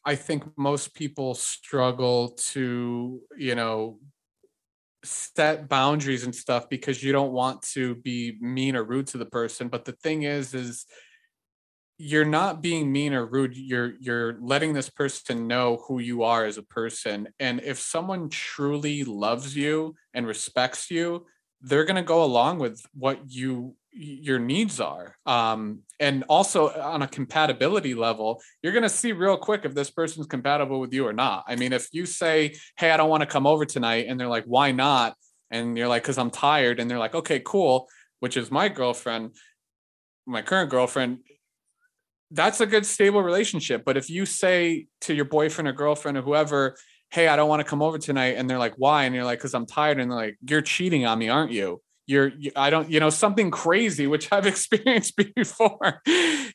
I 0.05 0.15
think 0.15 0.43
most 0.57 0.95
people 0.95 1.33
struggle 1.35 2.29
to, 2.51 3.21
you 3.37 3.55
know, 3.55 3.99
set 5.05 5.69
boundaries 5.69 6.23
and 6.23 6.35
stuff 6.35 6.69
because 6.69 7.03
you 7.03 7.11
don't 7.11 7.31
want 7.31 7.61
to 7.73 7.95
be 7.95 8.37
mean 8.41 8.75
or 8.75 8.83
rude 8.83 9.07
to 9.07 9.17
the 9.17 9.25
person. 9.25 9.67
But 9.67 9.85
the 9.85 9.91
thing 9.93 10.23
is, 10.23 10.53
is 10.53 10.85
you're 11.97 12.25
not 12.25 12.61
being 12.61 12.91
mean 12.91 13.13
or 13.13 13.25
rude. 13.25 13.55
You're 13.55 13.93
you're 13.99 14.37
letting 14.41 14.73
this 14.73 14.89
person 14.89 15.47
know 15.47 15.83
who 15.87 15.99
you 15.99 16.23
are 16.23 16.45
as 16.45 16.57
a 16.57 16.63
person. 16.63 17.29
And 17.39 17.61
if 17.61 17.79
someone 17.79 18.29
truly 18.29 19.03
loves 19.03 19.55
you 19.55 19.95
and 20.13 20.25
respects 20.25 20.89
you, 20.89 21.25
they're 21.61 21.85
going 21.85 21.95
to 21.95 22.01
go 22.01 22.23
along 22.23 22.59
with 22.59 22.85
what 22.93 23.19
you 23.27 23.75
your 23.95 24.39
needs 24.39 24.79
are 24.79 25.15
um, 25.27 25.79
and 25.99 26.23
also 26.27 26.69
on 26.69 27.03
a 27.03 27.07
compatibility 27.07 27.93
level 27.93 28.41
you're 28.61 28.73
going 28.73 28.81
to 28.81 28.89
see 28.89 29.11
real 29.11 29.37
quick 29.37 29.65
if 29.65 29.75
this 29.75 29.91
person's 29.91 30.25
compatible 30.25 30.79
with 30.79 30.91
you 30.91 31.05
or 31.05 31.13
not 31.13 31.43
i 31.47 31.55
mean 31.55 31.71
if 31.71 31.87
you 31.91 32.05
say 32.05 32.55
hey 32.75 32.89
i 32.89 32.97
don't 32.97 33.09
want 33.09 33.21
to 33.21 33.27
come 33.27 33.45
over 33.45 33.65
tonight 33.65 34.07
and 34.09 34.19
they're 34.19 34.27
like 34.27 34.45
why 34.45 34.71
not 34.71 35.15
and 35.51 35.77
you're 35.77 35.87
like 35.87 36.01
because 36.01 36.17
i'm 36.17 36.31
tired 36.31 36.79
and 36.79 36.89
they're 36.89 36.97
like 36.97 37.13
okay 37.13 37.39
cool 37.45 37.87
which 38.19 38.35
is 38.35 38.49
my 38.49 38.67
girlfriend 38.67 39.35
my 40.25 40.41
current 40.41 40.71
girlfriend 40.71 41.19
that's 42.33 42.59
a 42.59 42.65
good 42.65 42.85
stable 42.85 43.21
relationship. 43.21 43.83
But 43.85 43.95
if 43.95 44.09
you 44.09 44.25
say 44.25 44.87
to 45.01 45.13
your 45.13 45.25
boyfriend 45.25 45.67
or 45.67 45.73
girlfriend 45.73 46.17
or 46.17 46.21
whoever 46.21 46.75
hey 47.11 47.27
i 47.27 47.35
don't 47.35 47.47
want 47.47 47.59
to 47.59 47.63
come 47.63 47.83
over 47.83 47.99
tonight 47.99 48.35
and 48.37 48.49
they're 48.49 48.57
like 48.57 48.73
why? 48.75 49.03
And 49.03 49.15
you're 49.15 49.23
like 49.23 49.39
because 49.39 49.53
i'm 49.53 49.67
tired 49.67 49.99
and 49.99 50.11
they're 50.11 50.17
like 50.17 50.37
you're 50.45 50.61
cheating 50.61 51.05
on 51.05 51.19
me 51.19 51.29
aren't 51.29 51.51
you? 51.51 51.81
You're 52.07 52.31
you, 52.37 52.51
i 52.55 52.69
don't 52.69 52.89
you 52.89 52.99
know 52.99 53.11
something 53.11 53.51
crazy 53.51 54.07
which 54.07 54.29
i've 54.31 54.47
experienced 54.53 55.15
before. 55.15 56.01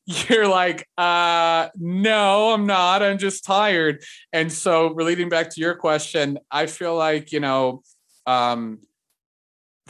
You're 0.05 0.49
like 0.49 0.87
uh 0.99 1.69
no 1.77 2.53
i'm 2.53 2.67
not. 2.67 3.03
I'm 3.03 3.19
just 3.19 3.45
tired. 3.45 4.03
And 4.33 4.53
so 4.53 4.93
relating 4.93 5.29
back 5.29 5.51
to 5.51 5.61
your 5.61 5.77
question 5.77 6.39
i 6.51 6.67
feel 6.67 6.97
like 6.97 7.31
you 7.33 7.41
know 7.41 7.83
um 8.27 8.81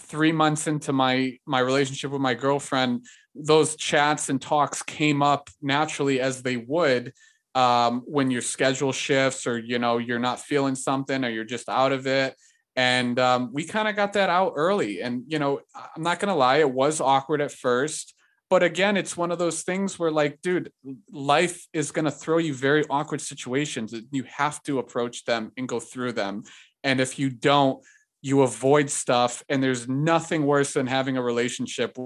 3 0.00 0.32
months 0.32 0.66
into 0.66 0.92
my 0.92 1.38
my 1.46 1.60
relationship 1.60 2.10
with 2.10 2.20
my 2.20 2.34
girlfriend 2.34 3.06
those 3.38 3.76
chats 3.76 4.28
and 4.28 4.40
talks 4.40 4.82
came 4.82 5.22
up 5.22 5.50
naturally 5.62 6.20
as 6.20 6.42
they 6.42 6.56
would 6.56 7.12
um, 7.54 8.02
when 8.06 8.30
your 8.30 8.42
schedule 8.42 8.92
shifts 8.92 9.46
or 9.46 9.58
you 9.58 9.78
know 9.78 9.98
you're 9.98 10.18
not 10.18 10.40
feeling 10.40 10.74
something 10.74 11.24
or 11.24 11.28
you're 11.28 11.44
just 11.44 11.68
out 11.68 11.92
of 11.92 12.06
it. 12.06 12.36
And 12.76 13.18
um, 13.18 13.50
we 13.52 13.64
kind 13.64 13.88
of 13.88 13.96
got 13.96 14.12
that 14.12 14.30
out 14.30 14.52
early. 14.54 15.00
And 15.02 15.24
you 15.26 15.38
know 15.38 15.60
i'm 15.74 16.02
not 16.02 16.20
gonna 16.20 16.36
lie 16.36 16.58
it 16.58 16.70
was 16.70 17.00
awkward 17.00 17.40
at 17.40 17.52
first. 17.52 18.14
But 18.50 18.62
again 18.62 18.96
it's 18.96 19.16
one 19.16 19.30
of 19.30 19.38
those 19.38 19.62
things 19.62 19.98
where 19.98 20.10
like 20.10 20.40
dude 20.40 20.70
life 21.10 21.66
is 21.72 21.90
gonna 21.90 22.10
throw 22.10 22.38
you 22.38 22.54
very 22.54 22.84
awkward 22.88 23.20
situations 23.20 23.94
you 24.10 24.24
have 24.24 24.62
to 24.64 24.78
approach 24.78 25.24
them 25.24 25.52
and 25.56 25.68
go 25.68 25.80
through 25.80 26.12
them. 26.12 26.44
And 26.84 27.00
if 27.00 27.18
you 27.18 27.30
don't 27.30 27.82
you 28.20 28.42
avoid 28.42 28.90
stuff 28.90 29.44
and 29.48 29.62
there's 29.62 29.88
nothing 29.88 30.44
worse 30.44 30.74
than 30.74 30.86
having 30.86 31.16
a 31.16 31.22
relationship 31.22 31.96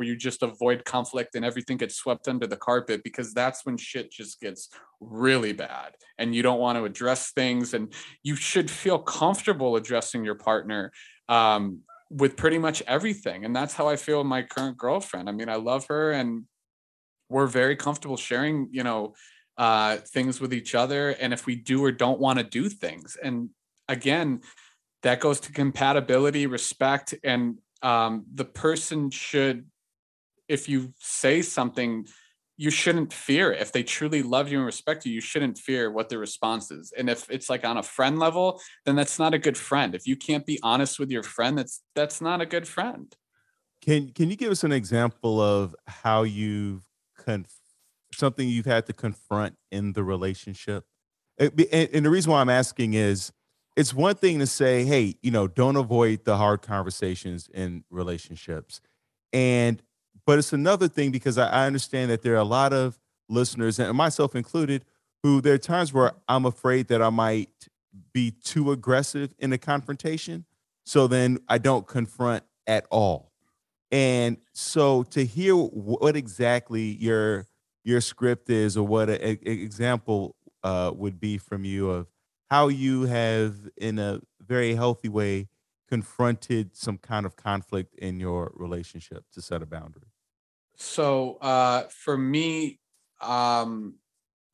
where 0.00 0.08
you 0.08 0.16
just 0.16 0.42
avoid 0.42 0.82
conflict 0.86 1.34
and 1.34 1.44
everything 1.44 1.76
gets 1.76 1.94
swept 1.94 2.26
under 2.26 2.46
the 2.46 2.56
carpet 2.56 3.02
because 3.04 3.34
that's 3.34 3.66
when 3.66 3.76
shit 3.76 4.10
just 4.10 4.40
gets 4.40 4.70
really 4.98 5.52
bad 5.52 5.92
and 6.16 6.34
you 6.34 6.42
don't 6.42 6.58
want 6.58 6.78
to 6.78 6.84
address 6.84 7.32
things. 7.32 7.74
And 7.74 7.92
you 8.22 8.34
should 8.34 8.70
feel 8.70 8.98
comfortable 8.98 9.76
addressing 9.76 10.24
your 10.24 10.36
partner 10.36 10.90
um, 11.28 11.80
with 12.08 12.34
pretty 12.34 12.56
much 12.56 12.82
everything. 12.86 13.44
And 13.44 13.54
that's 13.54 13.74
how 13.74 13.88
i 13.88 13.96
feel 13.96 14.18
with 14.18 14.26
my 14.26 14.40
current 14.40 14.78
girlfriend. 14.78 15.28
I 15.28 15.32
mean 15.32 15.50
i 15.50 15.56
love 15.56 15.84
her 15.88 16.12
and 16.12 16.44
we're 17.28 17.46
very 17.46 17.76
comfortable 17.76 18.16
sharing 18.16 18.68
you 18.70 18.82
know 18.82 19.12
uh, 19.58 19.96
things 19.96 20.40
with 20.40 20.54
each 20.54 20.74
other. 20.74 21.10
And 21.10 21.34
if 21.34 21.44
we 21.44 21.56
do 21.56 21.84
or 21.84 21.92
don't 21.92 22.20
want 22.20 22.38
to 22.38 22.44
do 22.44 22.70
things 22.70 23.18
and 23.22 23.50
again 23.86 24.40
that 25.02 25.20
goes 25.20 25.40
to 25.40 25.52
compatibility 25.52 26.46
respect 26.46 27.14
and 27.22 27.58
um, 27.82 28.24
the 28.34 28.44
person 28.44 29.10
should 29.10 29.66
if 30.50 30.68
you 30.68 30.92
say 30.98 31.40
something 31.40 32.06
you 32.56 32.70
shouldn't 32.70 33.10
fear 33.10 33.52
it. 33.52 33.62
if 33.62 33.72
they 33.72 33.82
truly 33.82 34.22
love 34.22 34.52
you 34.52 34.58
and 34.58 34.66
respect 34.66 35.06
you 35.06 35.12
you 35.14 35.20
shouldn't 35.20 35.56
fear 35.56 35.90
what 35.90 36.10
their 36.10 36.18
response 36.18 36.70
is. 36.70 36.92
And 36.92 37.08
if 37.08 37.30
it's 37.30 37.48
like 37.48 37.64
on 37.64 37.78
a 37.78 37.82
friend 37.82 38.18
level 38.18 38.60
then 38.84 38.96
that's 38.96 39.18
not 39.18 39.32
a 39.32 39.38
good 39.38 39.56
friend. 39.56 39.94
If 39.94 40.06
you 40.06 40.16
can't 40.16 40.44
be 40.44 40.58
honest 40.62 40.98
with 40.98 41.10
your 41.10 41.22
friend 41.22 41.56
that's 41.56 41.82
that's 41.94 42.20
not 42.20 42.42
a 42.42 42.46
good 42.46 42.68
friend. 42.68 43.14
Can 43.80 44.10
can 44.12 44.28
you 44.28 44.36
give 44.36 44.50
us 44.50 44.64
an 44.64 44.72
example 44.72 45.40
of 45.40 45.74
how 45.86 46.24
you've 46.24 46.84
conf- 47.16 47.60
something 48.12 48.46
you've 48.46 48.66
had 48.66 48.84
to 48.86 48.92
confront 48.92 49.56
in 49.70 49.94
the 49.94 50.04
relationship? 50.04 50.84
And, 51.38 51.58
and 51.72 52.04
the 52.04 52.10
reason 52.10 52.30
why 52.30 52.42
i'm 52.42 52.50
asking 52.50 52.92
is 52.92 53.32
it's 53.74 53.94
one 53.94 54.16
thing 54.16 54.40
to 54.40 54.46
say 54.46 54.84
hey 54.84 55.14
you 55.22 55.30
know 55.30 55.48
don't 55.48 55.76
avoid 55.76 56.26
the 56.26 56.36
hard 56.36 56.60
conversations 56.60 57.48
in 57.54 57.84
relationships. 57.88 58.82
And 59.32 59.80
but 60.30 60.38
it's 60.38 60.52
another 60.52 60.86
thing 60.86 61.10
because 61.10 61.38
I, 61.38 61.48
I 61.48 61.66
understand 61.66 62.08
that 62.12 62.22
there 62.22 62.34
are 62.34 62.36
a 62.36 62.44
lot 62.44 62.72
of 62.72 63.00
listeners, 63.28 63.80
and 63.80 63.92
myself 63.96 64.36
included, 64.36 64.84
who 65.24 65.40
there 65.40 65.54
are 65.54 65.58
times 65.58 65.92
where 65.92 66.12
I'm 66.28 66.46
afraid 66.46 66.86
that 66.86 67.02
I 67.02 67.10
might 67.10 67.66
be 68.12 68.30
too 68.30 68.70
aggressive 68.70 69.34
in 69.40 69.52
a 69.52 69.58
confrontation. 69.58 70.44
So 70.84 71.08
then 71.08 71.40
I 71.48 71.58
don't 71.58 71.84
confront 71.84 72.44
at 72.68 72.86
all. 72.92 73.32
And 73.90 74.36
so 74.52 75.02
to 75.02 75.24
hear 75.24 75.56
what 75.56 76.14
exactly 76.14 76.82
your 76.82 77.48
your 77.82 78.00
script 78.00 78.50
is, 78.50 78.76
or 78.76 78.86
what 78.86 79.10
an 79.10 79.38
example 79.42 80.36
uh, 80.62 80.92
would 80.94 81.18
be 81.18 81.38
from 81.38 81.64
you 81.64 81.90
of 81.90 82.06
how 82.48 82.68
you 82.68 83.02
have, 83.06 83.56
in 83.76 83.98
a 83.98 84.20
very 84.40 84.76
healthy 84.76 85.08
way, 85.08 85.48
confronted 85.88 86.76
some 86.76 86.98
kind 86.98 87.26
of 87.26 87.34
conflict 87.34 87.96
in 87.96 88.20
your 88.20 88.52
relationship 88.54 89.24
to 89.32 89.42
set 89.42 89.60
a 89.60 89.66
boundary? 89.66 90.04
So 90.80 91.36
uh, 91.42 91.84
for 91.90 92.16
me, 92.16 92.80
um, 93.20 93.96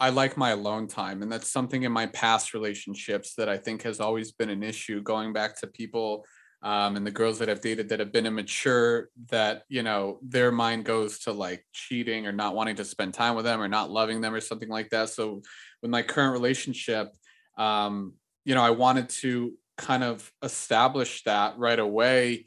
I 0.01 0.11
like 0.11 0.37
my 0.37 0.51
alone 0.51 0.89
time, 0.89 1.22
and 1.22 1.31
that's 1.31 1.51
something 1.51 1.85
in 1.85 1.93
my 1.93 2.07
past 2.07 2.53
relationships 2.53 3.35
that 3.37 3.49
I 3.49 3.57
think 3.57 3.83
has 3.83 4.01
always 4.01 4.33
been 4.33 4.51
an 4.51 4.62
issue. 4.62 5.01
Going 5.03 5.33
back 5.33 5.59
to 5.61 5.68
people 5.68 6.27
um, 6.62 6.97
and 6.97 7.07
the 7.07 7.12
girls 7.12 7.39
that 7.39 7.49
I've 7.49 7.61
dated 7.61 7.89
that 7.89 8.01
have 8.01 8.12
been 8.12 8.27
immature, 8.27 9.09
that 9.31 9.62
you 9.68 9.85
know 9.85 10.18
their 10.20 10.51
mind 10.51 10.85
goes 10.85 11.20
to 11.20 11.33
like 11.33 11.64
cheating 11.72 12.27
or 12.27 12.33
not 12.33 12.57
wanting 12.57 12.77
to 12.77 12.85
spend 12.85 13.14
time 13.14 13.37
with 13.37 13.45
them 13.45 13.62
or 13.62 13.68
not 13.68 13.91
loving 13.91 14.20
them 14.20 14.35
or 14.35 14.41
something 14.41 14.68
like 14.68 14.91
that. 14.91 15.11
So 15.11 15.43
with 15.81 15.93
my 15.93 16.03
current 16.03 16.33
relationship, 16.33 17.12
um, 17.57 18.14
you 18.45 18.57
know, 18.57 18.62
I 18.62 18.70
wanted 18.70 19.09
to 19.20 19.55
kind 19.79 20.03
of 20.03 20.31
establish 20.43 21.22
that 21.22 21.57
right 21.57 21.79
away. 21.79 22.47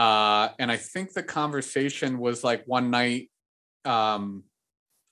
Uh, 0.00 0.48
and 0.58 0.72
I 0.72 0.78
think 0.78 1.12
the 1.12 1.22
conversation 1.22 2.18
was 2.18 2.42
like 2.42 2.62
one 2.64 2.90
night, 2.90 3.30
um, 3.84 4.44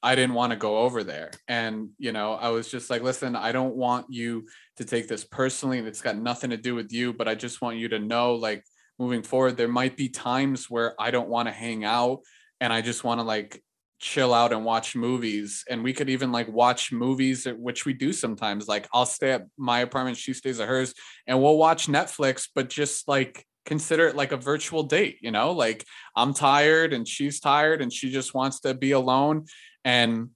I 0.03 0.15
didn't 0.15 0.35
want 0.35 0.53
to 0.53 0.57
go 0.57 0.79
over 0.79 1.05
there. 1.05 1.31
And, 1.47 1.91
you 1.99 2.11
know, 2.11 2.33
I 2.33 2.49
was 2.49 2.71
just 2.71 2.89
like, 2.89 3.03
listen, 3.03 3.37
I 3.37 3.53
don't 3.53 3.75
want 3.75 4.07
you 4.09 4.47
to 4.79 4.87
take 4.87 5.07
this 5.07 5.25
personally 5.25 5.79
and 5.79 5.87
it's 5.87 6.01
got 6.01 6.17
nothing 6.17 6.49
to 6.51 6.57
do 6.57 6.75
with 6.75 6.91
you, 6.91 7.13
but 7.13 7.29
I 7.29 7.35
just 7.35 7.61
want 7.61 7.77
you 7.77 7.91
to 7.91 7.99
know 7.99 8.37
like 8.37 8.65
moving 8.99 9.23
forward. 9.23 9.59
There 9.59 9.69
might 9.69 9.95
be 9.95 10.09
times 10.09 10.71
where 10.71 10.95
I 10.99 11.11
don't 11.11 11.29
want 11.29 11.49
to 11.49 11.53
hang 11.53 11.85
out 11.85 12.21
and 12.59 12.73
I 12.73 12.81
just 12.81 13.05
want 13.05 13.21
to 13.21 13.25
like 13.25 13.63
chill 14.01 14.33
out 14.33 14.55
and 14.55 14.65
watch 14.65 14.97
movies 14.97 15.65
and 15.69 15.85
we 15.85 15.93
could 15.93 16.09
even 16.09 16.33
like 16.33 16.49
watch 16.49 16.93
movies 16.93 17.47
which 17.59 17.85
we 17.85 17.93
do 17.93 18.13
sometimes 18.13 18.69
like 18.69 18.87
i'll 18.95 19.05
stay 19.05 19.33
at 19.33 19.43
my 19.57 19.81
apartment 19.81 20.17
she 20.17 20.33
stays 20.33 20.61
at 20.61 20.69
hers 20.69 20.95
and 21.27 21.43
we'll 21.43 21.57
watch 21.57 21.89
netflix 21.89 22.47
but 22.55 22.71
just 22.71 23.09
like 23.09 23.45
consider 23.67 24.09
it 24.09 24.17
like 24.17 24.33
a 24.33 24.37
virtual 24.37 24.83
date 24.83 25.19
you 25.21 25.31
know 25.31 25.53
like 25.53 25.85
i'm 26.17 26.33
tired 26.33 26.93
and 26.93 27.07
she's 27.07 27.39
tired 27.41 27.83
and 27.83 27.93
she 27.93 28.11
just 28.11 28.35
wants 28.35 28.61
to 28.61 28.75
be 28.75 28.93
alone. 28.93 29.47
And 29.85 30.31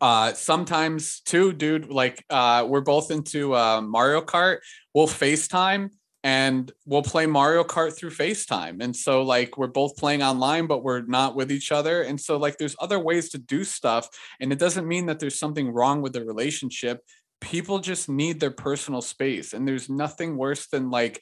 uh 0.00 0.34
sometimes 0.34 1.20
too 1.20 1.52
dude 1.52 1.90
like 1.90 2.24
uh 2.28 2.66
we're 2.68 2.82
both 2.82 3.10
into 3.10 3.54
uh 3.54 3.80
mario 3.80 4.20
kart. 4.20 4.58
We'll 4.94 5.06
facetime 5.06 5.90
and 6.24 6.70
we'll 6.86 7.02
play 7.02 7.26
mario 7.26 7.64
kart 7.64 7.96
through 7.96 8.10
facetime. 8.10 8.82
And 8.82 8.94
so 8.94 9.22
like 9.22 9.56
we're 9.58 9.66
both 9.66 9.96
playing 9.96 10.22
online 10.22 10.66
but 10.66 10.84
we're 10.84 11.02
not 11.02 11.34
with 11.34 11.50
each 11.50 11.72
other. 11.72 12.02
And 12.02 12.20
so 12.20 12.36
like 12.36 12.58
there's 12.58 12.76
other 12.80 13.00
ways 13.00 13.30
to 13.30 13.38
do 13.38 13.64
stuff. 13.64 14.08
And 14.40 14.52
it 14.52 14.58
doesn't 14.58 14.86
mean 14.86 15.06
that 15.06 15.18
there's 15.18 15.38
something 15.38 15.72
wrong 15.72 16.02
with 16.02 16.12
the 16.12 16.24
relationship. 16.24 17.00
People 17.40 17.80
just 17.80 18.08
need 18.08 18.38
their 18.38 18.52
personal 18.52 19.00
space. 19.00 19.52
And 19.52 19.66
there's 19.66 19.88
nothing 19.88 20.36
worse 20.36 20.68
than 20.68 20.90
like 20.90 21.20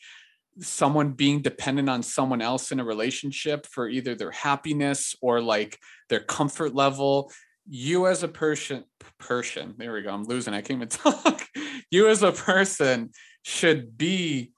someone 0.60 1.12
being 1.12 1.42
dependent 1.42 1.88
on 1.88 2.02
someone 2.02 2.42
else 2.42 2.72
in 2.72 2.80
a 2.80 2.84
relationship 2.84 3.66
for 3.66 3.88
either 3.88 4.14
their 4.14 4.30
happiness 4.30 5.14
or 5.20 5.40
like 5.40 5.78
their 6.08 6.20
comfort 6.20 6.74
level. 6.74 7.32
You 7.68 8.06
as 8.06 8.22
a 8.22 8.28
person 8.28 8.84
person 9.18 9.74
there 9.78 9.92
we 9.92 10.02
go 10.02 10.10
i'm 10.10 10.24
losing 10.24 10.54
i 10.54 10.60
can't 10.60 10.78
even 10.78 10.88
talk. 10.88 11.46
You 11.90 12.08
as 12.08 12.22
a 12.22 12.32
person 12.32 13.10
should 13.42 13.96
be 13.96 14.52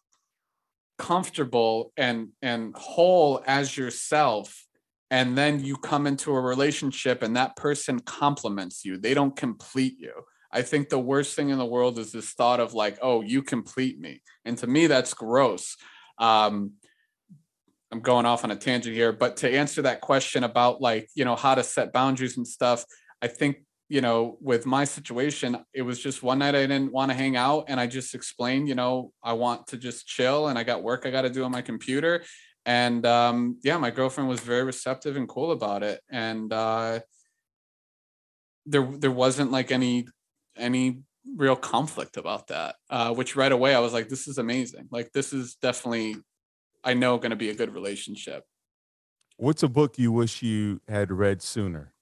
comfortable 0.99 1.93
and 1.97 2.29
and 2.43 2.75
whole 2.77 3.43
as 3.47 3.77
yourself 3.77 4.65
and 5.11 5.37
then 5.37 5.61
you 5.61 5.77
come 5.77 6.07
into 6.07 6.33
a 6.33 6.41
relationship 6.41 7.23
and 7.23 7.37
that 7.37 7.55
person 7.55 8.01
complements 8.01 8.83
you. 8.83 8.97
They 8.97 9.13
don't 9.13 9.37
complete 9.37 9.99
you. 9.99 10.13
I 10.51 10.63
think 10.63 10.89
the 10.89 10.99
worst 10.99 11.37
thing 11.37 11.51
in 11.51 11.59
the 11.59 11.67
world 11.67 11.99
is 11.99 12.13
this 12.13 12.31
thought 12.31 12.61
of 12.61 12.73
like 12.73 12.99
oh 13.03 13.21
you 13.21 13.43
complete 13.43 13.99
me. 13.99 14.23
And 14.45 14.57
to 14.59 14.67
me 14.67 14.87
that's 14.87 15.15
gross 15.15 15.77
um 16.23 16.73
i'm 17.91 18.01
going 18.01 18.25
off 18.25 18.45
on 18.45 18.51
a 18.51 18.57
tangent 18.57 18.95
here 18.95 19.13
but 19.13 19.37
to 19.37 19.51
answer 19.53 19.83
that 19.83 20.01
question 20.01 20.45
about 20.45 20.81
like 20.81 21.09
you 21.15 21.27
know 21.27 21.37
how 21.37 21.55
to 21.55 21.63
set 21.63 21.93
boundaries 21.93 22.39
and 22.39 22.49
stuff 22.49 22.87
I 23.23 23.29
think 23.29 23.65
you 23.89 24.01
know 24.01 24.37
with 24.41 24.67
my 24.67 24.85
situation 24.85 25.65
it 25.73 25.83
was 25.83 25.99
just 26.01 26.23
one 26.23 26.39
night 26.39 26.55
i 26.55 26.63
didn't 26.63 26.93
want 26.93 27.11
to 27.11 27.17
hang 27.17 27.37
out 27.37 27.67
and 27.69 27.79
i 27.79 27.87
just 27.87 28.15
explained 28.15 28.67
you 28.67 28.75
know 28.75 29.13
i 29.23 29.33
want 29.33 29.67
to 29.67 29.77
just 29.77 30.07
chill 30.07 30.49
and 30.49 30.59
i 30.59 30.63
got 30.65 30.83
work 30.83 31.05
i 31.05 31.11
got 31.11 31.23
to 31.23 31.31
do 31.31 31.45
on 31.45 31.53
my 31.53 31.63
computer. 31.63 32.25
And 32.65 33.05
um, 33.05 33.59
yeah 33.65 33.77
my 33.77 33.91
girlfriend 33.91 34.29
was 34.29 34.41
very 34.41 34.63
receptive 34.63 35.17
and 35.17 35.29
cool 35.29 35.51
about 35.51 35.83
it. 35.83 36.01
And 36.09 36.53
uh, 36.53 37.01
there 38.67 38.87
there 38.99 39.11
wasn't 39.11 39.51
like 39.51 39.73
any 39.73 40.07
any 40.57 41.03
real 41.37 41.57
conflict 41.57 42.17
about 42.17 42.49
that 42.49 42.77
uh, 42.91 43.13
which 43.15 43.37
right 43.37 43.53
away 43.53 43.75
i 43.75 43.79
was 43.79 43.93
like 43.93 44.09
this 44.09 44.27
is 44.27 44.39
amazing 44.39 44.89
like 44.91 45.13
this 45.13 45.33
is 45.33 45.55
definitely 45.57 46.17
i 46.85 46.95
know 46.95 47.17
going 47.17 47.31
to 47.31 47.37
be 47.37 47.51
a 47.51 47.55
good 47.55 47.73
relationship 47.73 48.45
what's 49.37 49.63
a 49.63 49.69
book 49.69 49.99
you 49.99 50.11
wish 50.11 50.43
you 50.43 50.81
had 50.89 51.13
read 51.13 51.41
sooner 51.41 51.93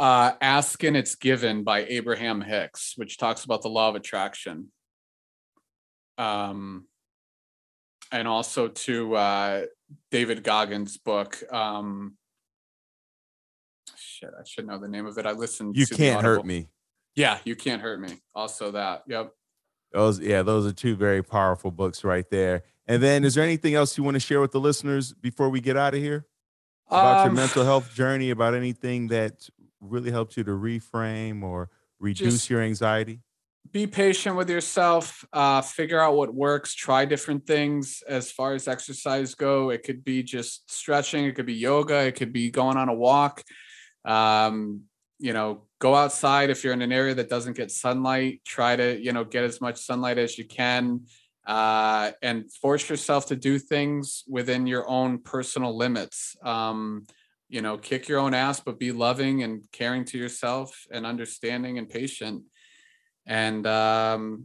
uh, 0.00 0.32
Ask 0.40 0.82
and 0.82 0.96
It's 0.96 1.14
Given 1.14 1.62
by 1.62 1.84
Abraham 1.84 2.40
Hicks, 2.40 2.94
which 2.96 3.18
talks 3.18 3.44
about 3.44 3.60
the 3.60 3.68
law 3.68 3.90
of 3.90 3.96
attraction. 3.96 4.68
Um, 6.16 6.86
and 8.10 8.26
also 8.26 8.68
to 8.68 9.14
uh, 9.14 9.62
David 10.10 10.42
Goggins' 10.42 10.96
book. 10.96 11.38
Um, 11.52 12.16
shit, 13.96 14.30
I 14.38 14.42
should 14.44 14.66
know 14.66 14.78
the 14.78 14.88
name 14.88 15.06
of 15.06 15.18
it. 15.18 15.26
I 15.26 15.32
listened. 15.32 15.76
You 15.76 15.86
can't 15.86 16.22
hurt 16.22 16.44
me. 16.44 16.68
Yeah, 17.20 17.38
you 17.44 17.54
can't 17.54 17.82
hurt 17.82 18.00
me. 18.00 18.14
Also, 18.34 18.70
that. 18.70 19.02
Yep. 19.06 19.32
Those, 19.92 20.20
yeah, 20.20 20.42
those 20.42 20.66
are 20.66 20.72
two 20.72 20.96
very 20.96 21.22
powerful 21.22 21.70
books 21.70 22.02
right 22.02 22.24
there. 22.30 22.62
And 22.86 23.02
then, 23.02 23.24
is 23.24 23.34
there 23.34 23.44
anything 23.44 23.74
else 23.74 23.98
you 23.98 24.04
want 24.04 24.14
to 24.14 24.20
share 24.20 24.40
with 24.40 24.52
the 24.52 24.60
listeners 24.60 25.12
before 25.12 25.50
we 25.50 25.60
get 25.60 25.76
out 25.76 25.94
of 25.94 26.00
here 26.00 26.24
about 26.88 27.18
um, 27.18 27.26
your 27.26 27.34
mental 27.34 27.64
health 27.64 27.92
journey? 27.94 28.30
About 28.30 28.54
anything 28.54 29.08
that 29.08 29.46
really 29.80 30.10
helped 30.10 30.38
you 30.38 30.44
to 30.44 30.52
reframe 30.52 31.42
or 31.42 31.68
reduce 31.98 32.48
your 32.48 32.62
anxiety? 32.62 33.20
Be 33.70 33.86
patient 33.86 34.34
with 34.34 34.48
yourself. 34.48 35.22
Uh, 35.30 35.60
figure 35.60 36.00
out 36.00 36.16
what 36.16 36.34
works. 36.34 36.74
Try 36.74 37.04
different 37.04 37.46
things 37.46 38.02
as 38.08 38.32
far 38.32 38.54
as 38.54 38.66
exercise 38.66 39.34
go. 39.34 39.68
It 39.68 39.82
could 39.82 40.04
be 40.04 40.22
just 40.22 40.72
stretching. 40.72 41.26
It 41.26 41.34
could 41.34 41.46
be 41.46 41.54
yoga. 41.54 42.00
It 42.06 42.16
could 42.16 42.32
be 42.32 42.50
going 42.50 42.78
on 42.78 42.88
a 42.88 42.94
walk. 42.94 43.44
Um, 44.06 44.84
you 45.20 45.32
know, 45.32 45.66
go 45.78 45.94
outside 45.94 46.50
if 46.50 46.64
you're 46.64 46.72
in 46.72 46.82
an 46.82 46.92
area 46.92 47.14
that 47.14 47.28
doesn't 47.28 47.56
get 47.56 47.70
sunlight. 47.70 48.40
Try 48.44 48.76
to 48.76 48.98
you 49.00 49.12
know 49.12 49.24
get 49.24 49.44
as 49.44 49.60
much 49.60 49.78
sunlight 49.78 50.18
as 50.18 50.36
you 50.38 50.46
can. 50.46 51.02
Uh, 51.46 52.12
and 52.22 52.52
force 52.52 52.88
yourself 52.88 53.26
to 53.26 53.36
do 53.36 53.58
things 53.58 54.24
within 54.28 54.66
your 54.66 54.88
own 54.88 55.18
personal 55.18 55.76
limits. 55.76 56.36
Um, 56.42 57.06
you 57.50 57.60
know 57.60 57.76
kick 57.76 58.08
your 58.08 58.20
own 58.20 58.32
ass 58.32 58.60
but 58.60 58.78
be 58.78 58.92
loving 58.92 59.42
and 59.42 59.64
caring 59.72 60.04
to 60.06 60.16
yourself 60.16 60.86
and 60.90 61.04
understanding 61.04 61.76
and 61.76 61.90
patient 61.90 62.44
and 63.26 63.66
um, 63.66 64.44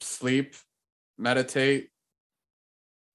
sleep 0.00 0.54
meditate 1.16 1.88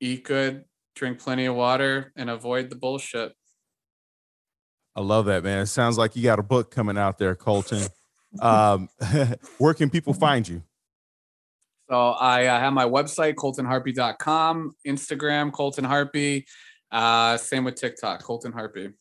eat 0.01 0.23
good 0.25 0.65
drink 0.95 1.19
plenty 1.19 1.45
of 1.45 1.55
water 1.55 2.11
and 2.17 2.29
avoid 2.29 2.69
the 2.69 2.75
bullshit 2.75 3.33
i 4.95 5.01
love 5.01 5.25
that 5.25 5.43
man 5.43 5.59
it 5.59 5.67
sounds 5.67 5.97
like 5.97 6.15
you 6.15 6.23
got 6.23 6.39
a 6.39 6.43
book 6.43 6.71
coming 6.71 6.97
out 6.97 7.17
there 7.17 7.35
colton 7.35 7.83
um, 8.41 8.89
where 9.57 9.73
can 9.73 9.89
people 9.89 10.13
find 10.13 10.47
you 10.47 10.63
so 11.89 12.11
i 12.11 12.45
uh, 12.45 12.59
have 12.59 12.73
my 12.73 12.85
website 12.85 13.35
coltonharpy.com 13.35 14.75
instagram 14.87 15.51
colton 15.51 15.83
harpy 15.83 16.45
uh, 16.93 17.37
same 17.37 17.63
with 17.63 17.75
TikTok, 17.75 18.21
Colton 18.21 18.51
Harpy. 18.51 18.91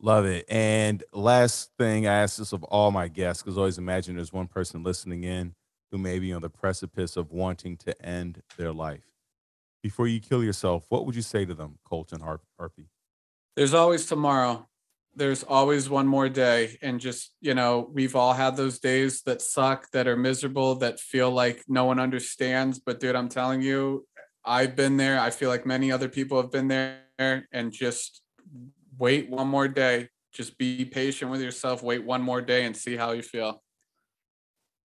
Love 0.00 0.26
it. 0.26 0.44
And 0.48 1.04
last 1.12 1.70
thing, 1.78 2.06
I 2.06 2.14
ask 2.14 2.36
this 2.36 2.52
of 2.52 2.64
all 2.64 2.90
my 2.90 3.06
guests 3.06 3.42
because 3.42 3.56
always 3.56 3.78
imagine 3.78 4.16
there's 4.16 4.32
one 4.32 4.48
person 4.48 4.82
listening 4.82 5.22
in 5.22 5.54
who 5.92 5.98
may 5.98 6.18
be 6.18 6.32
on 6.32 6.42
the 6.42 6.50
precipice 6.50 7.16
of 7.16 7.30
wanting 7.30 7.76
to 7.78 8.04
end 8.04 8.42
their 8.58 8.72
life. 8.72 9.04
Before 9.84 10.08
you 10.08 10.20
kill 10.20 10.42
yourself, 10.42 10.84
what 10.88 11.06
would 11.06 11.14
you 11.14 11.22
say 11.22 11.44
to 11.44 11.54
them, 11.54 11.78
Colton 11.84 12.20
Harpy? 12.20 12.88
There's 13.54 13.72
always 13.72 14.04
tomorrow. 14.04 14.66
There's 15.16 15.42
always 15.42 15.88
one 15.88 16.06
more 16.06 16.28
day. 16.28 16.78
And 16.82 17.00
just, 17.00 17.32
you 17.40 17.54
know, 17.54 17.90
we've 17.92 18.14
all 18.14 18.34
had 18.34 18.56
those 18.56 18.78
days 18.78 19.22
that 19.22 19.40
suck, 19.40 19.90
that 19.92 20.06
are 20.06 20.16
miserable, 20.16 20.74
that 20.76 21.00
feel 21.00 21.30
like 21.30 21.64
no 21.66 21.86
one 21.86 21.98
understands. 21.98 22.78
But 22.78 23.00
dude, 23.00 23.16
I'm 23.16 23.30
telling 23.30 23.62
you, 23.62 24.06
I've 24.44 24.76
been 24.76 24.98
there. 24.98 25.18
I 25.18 25.30
feel 25.30 25.48
like 25.48 25.66
many 25.66 25.90
other 25.90 26.08
people 26.08 26.40
have 26.40 26.52
been 26.52 26.68
there 26.68 27.48
and 27.50 27.72
just 27.72 28.22
wait 28.98 29.30
one 29.30 29.48
more 29.48 29.68
day. 29.68 30.08
Just 30.32 30.58
be 30.58 30.84
patient 30.84 31.30
with 31.30 31.40
yourself. 31.40 31.82
Wait 31.82 32.04
one 32.04 32.22
more 32.22 32.42
day 32.42 32.66
and 32.66 32.76
see 32.76 32.94
how 32.94 33.12
you 33.12 33.22
feel. 33.22 33.62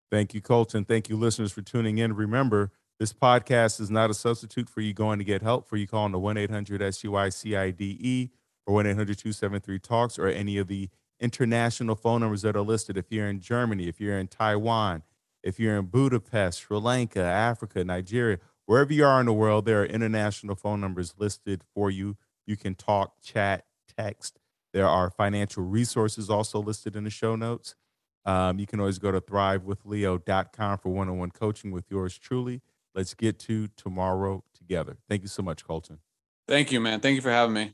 Thank 0.10 0.34
you, 0.34 0.42
Colton. 0.42 0.86
Thank 0.86 1.10
you, 1.10 1.18
listeners, 1.18 1.52
for 1.52 1.62
tuning 1.62 1.98
in. 1.98 2.14
Remember, 2.14 2.72
this 3.00 3.14
podcast 3.14 3.80
is 3.80 3.90
not 3.90 4.10
a 4.10 4.14
substitute 4.14 4.70
for 4.70 4.82
you 4.82 4.94
going 4.94 5.20
to 5.20 5.26
get 5.26 5.42
help, 5.42 5.68
for 5.68 5.78
you 5.78 5.88
calling 5.88 6.12
the 6.12 6.20
1 6.20 6.38
800 6.38 6.82
SUICIDE 6.82 8.30
or 8.66 8.76
1 8.76 8.88
800 8.88 9.18
273 9.18 9.80
Talks 9.80 10.20
or 10.20 10.28
any 10.28 10.58
of 10.58 10.68
the 10.68 10.90
international 11.20 11.96
phone 11.96 12.22
numbers 12.22 12.42
that 12.42 12.56
are 12.56 12.62
listed. 12.62 12.98
If 12.98 13.12
you're 13.12 13.28
in 13.28 13.40
Germany, 13.40 13.88
if 13.88 14.00
you're 14.00 14.18
in 14.18 14.28
Taiwan, 14.28 15.04
if 15.44 15.60
you're 15.60 15.78
in 15.78 15.86
Budapest, 15.86 16.62
Sri 16.62 16.78
Lanka, 16.78 17.22
Africa, 17.22 17.84
Nigeria, 17.84 18.38
Wherever 18.72 18.94
you 18.94 19.04
are 19.06 19.20
in 19.20 19.26
the 19.26 19.34
world, 19.34 19.66
there 19.66 19.82
are 19.82 19.86
international 19.86 20.56
phone 20.56 20.80
numbers 20.80 21.16
listed 21.18 21.62
for 21.74 21.92
you. 21.92 22.16
You 22.46 22.56
can 22.56 22.74
talk, 22.74 23.22
chat, 23.22 23.66
text. 23.98 24.40
There 24.72 24.88
are 24.88 25.10
financial 25.10 25.64
resources 25.64 26.30
also 26.30 26.62
listed 26.62 26.96
in 26.96 27.04
the 27.04 27.10
show 27.10 27.36
notes. 27.36 27.76
Um, 28.24 28.60
you 28.60 28.66
can 28.66 28.80
always 28.80 28.98
go 28.98 29.12
to 29.12 29.20
thrivewithleo.com 29.20 30.78
for 30.78 30.88
one 30.88 31.10
on 31.10 31.18
one 31.18 31.32
coaching 31.32 31.72
with 31.72 31.92
yours 31.92 32.18
truly. 32.18 32.62
Let's 32.96 33.14
get 33.14 33.40
to 33.40 33.68
tomorrow 33.76 34.44
together. 34.54 34.96
Thank 35.10 35.24
you 35.24 35.28
so 35.28 35.44
much, 35.44 35.66
Colton. 35.66 36.00
Thank 36.48 36.72
you, 36.72 36.80
man. 36.80 37.02
Thank 37.02 37.16
you 37.16 37.22
for 37.22 37.32
having 37.32 37.54
me. 37.54 37.74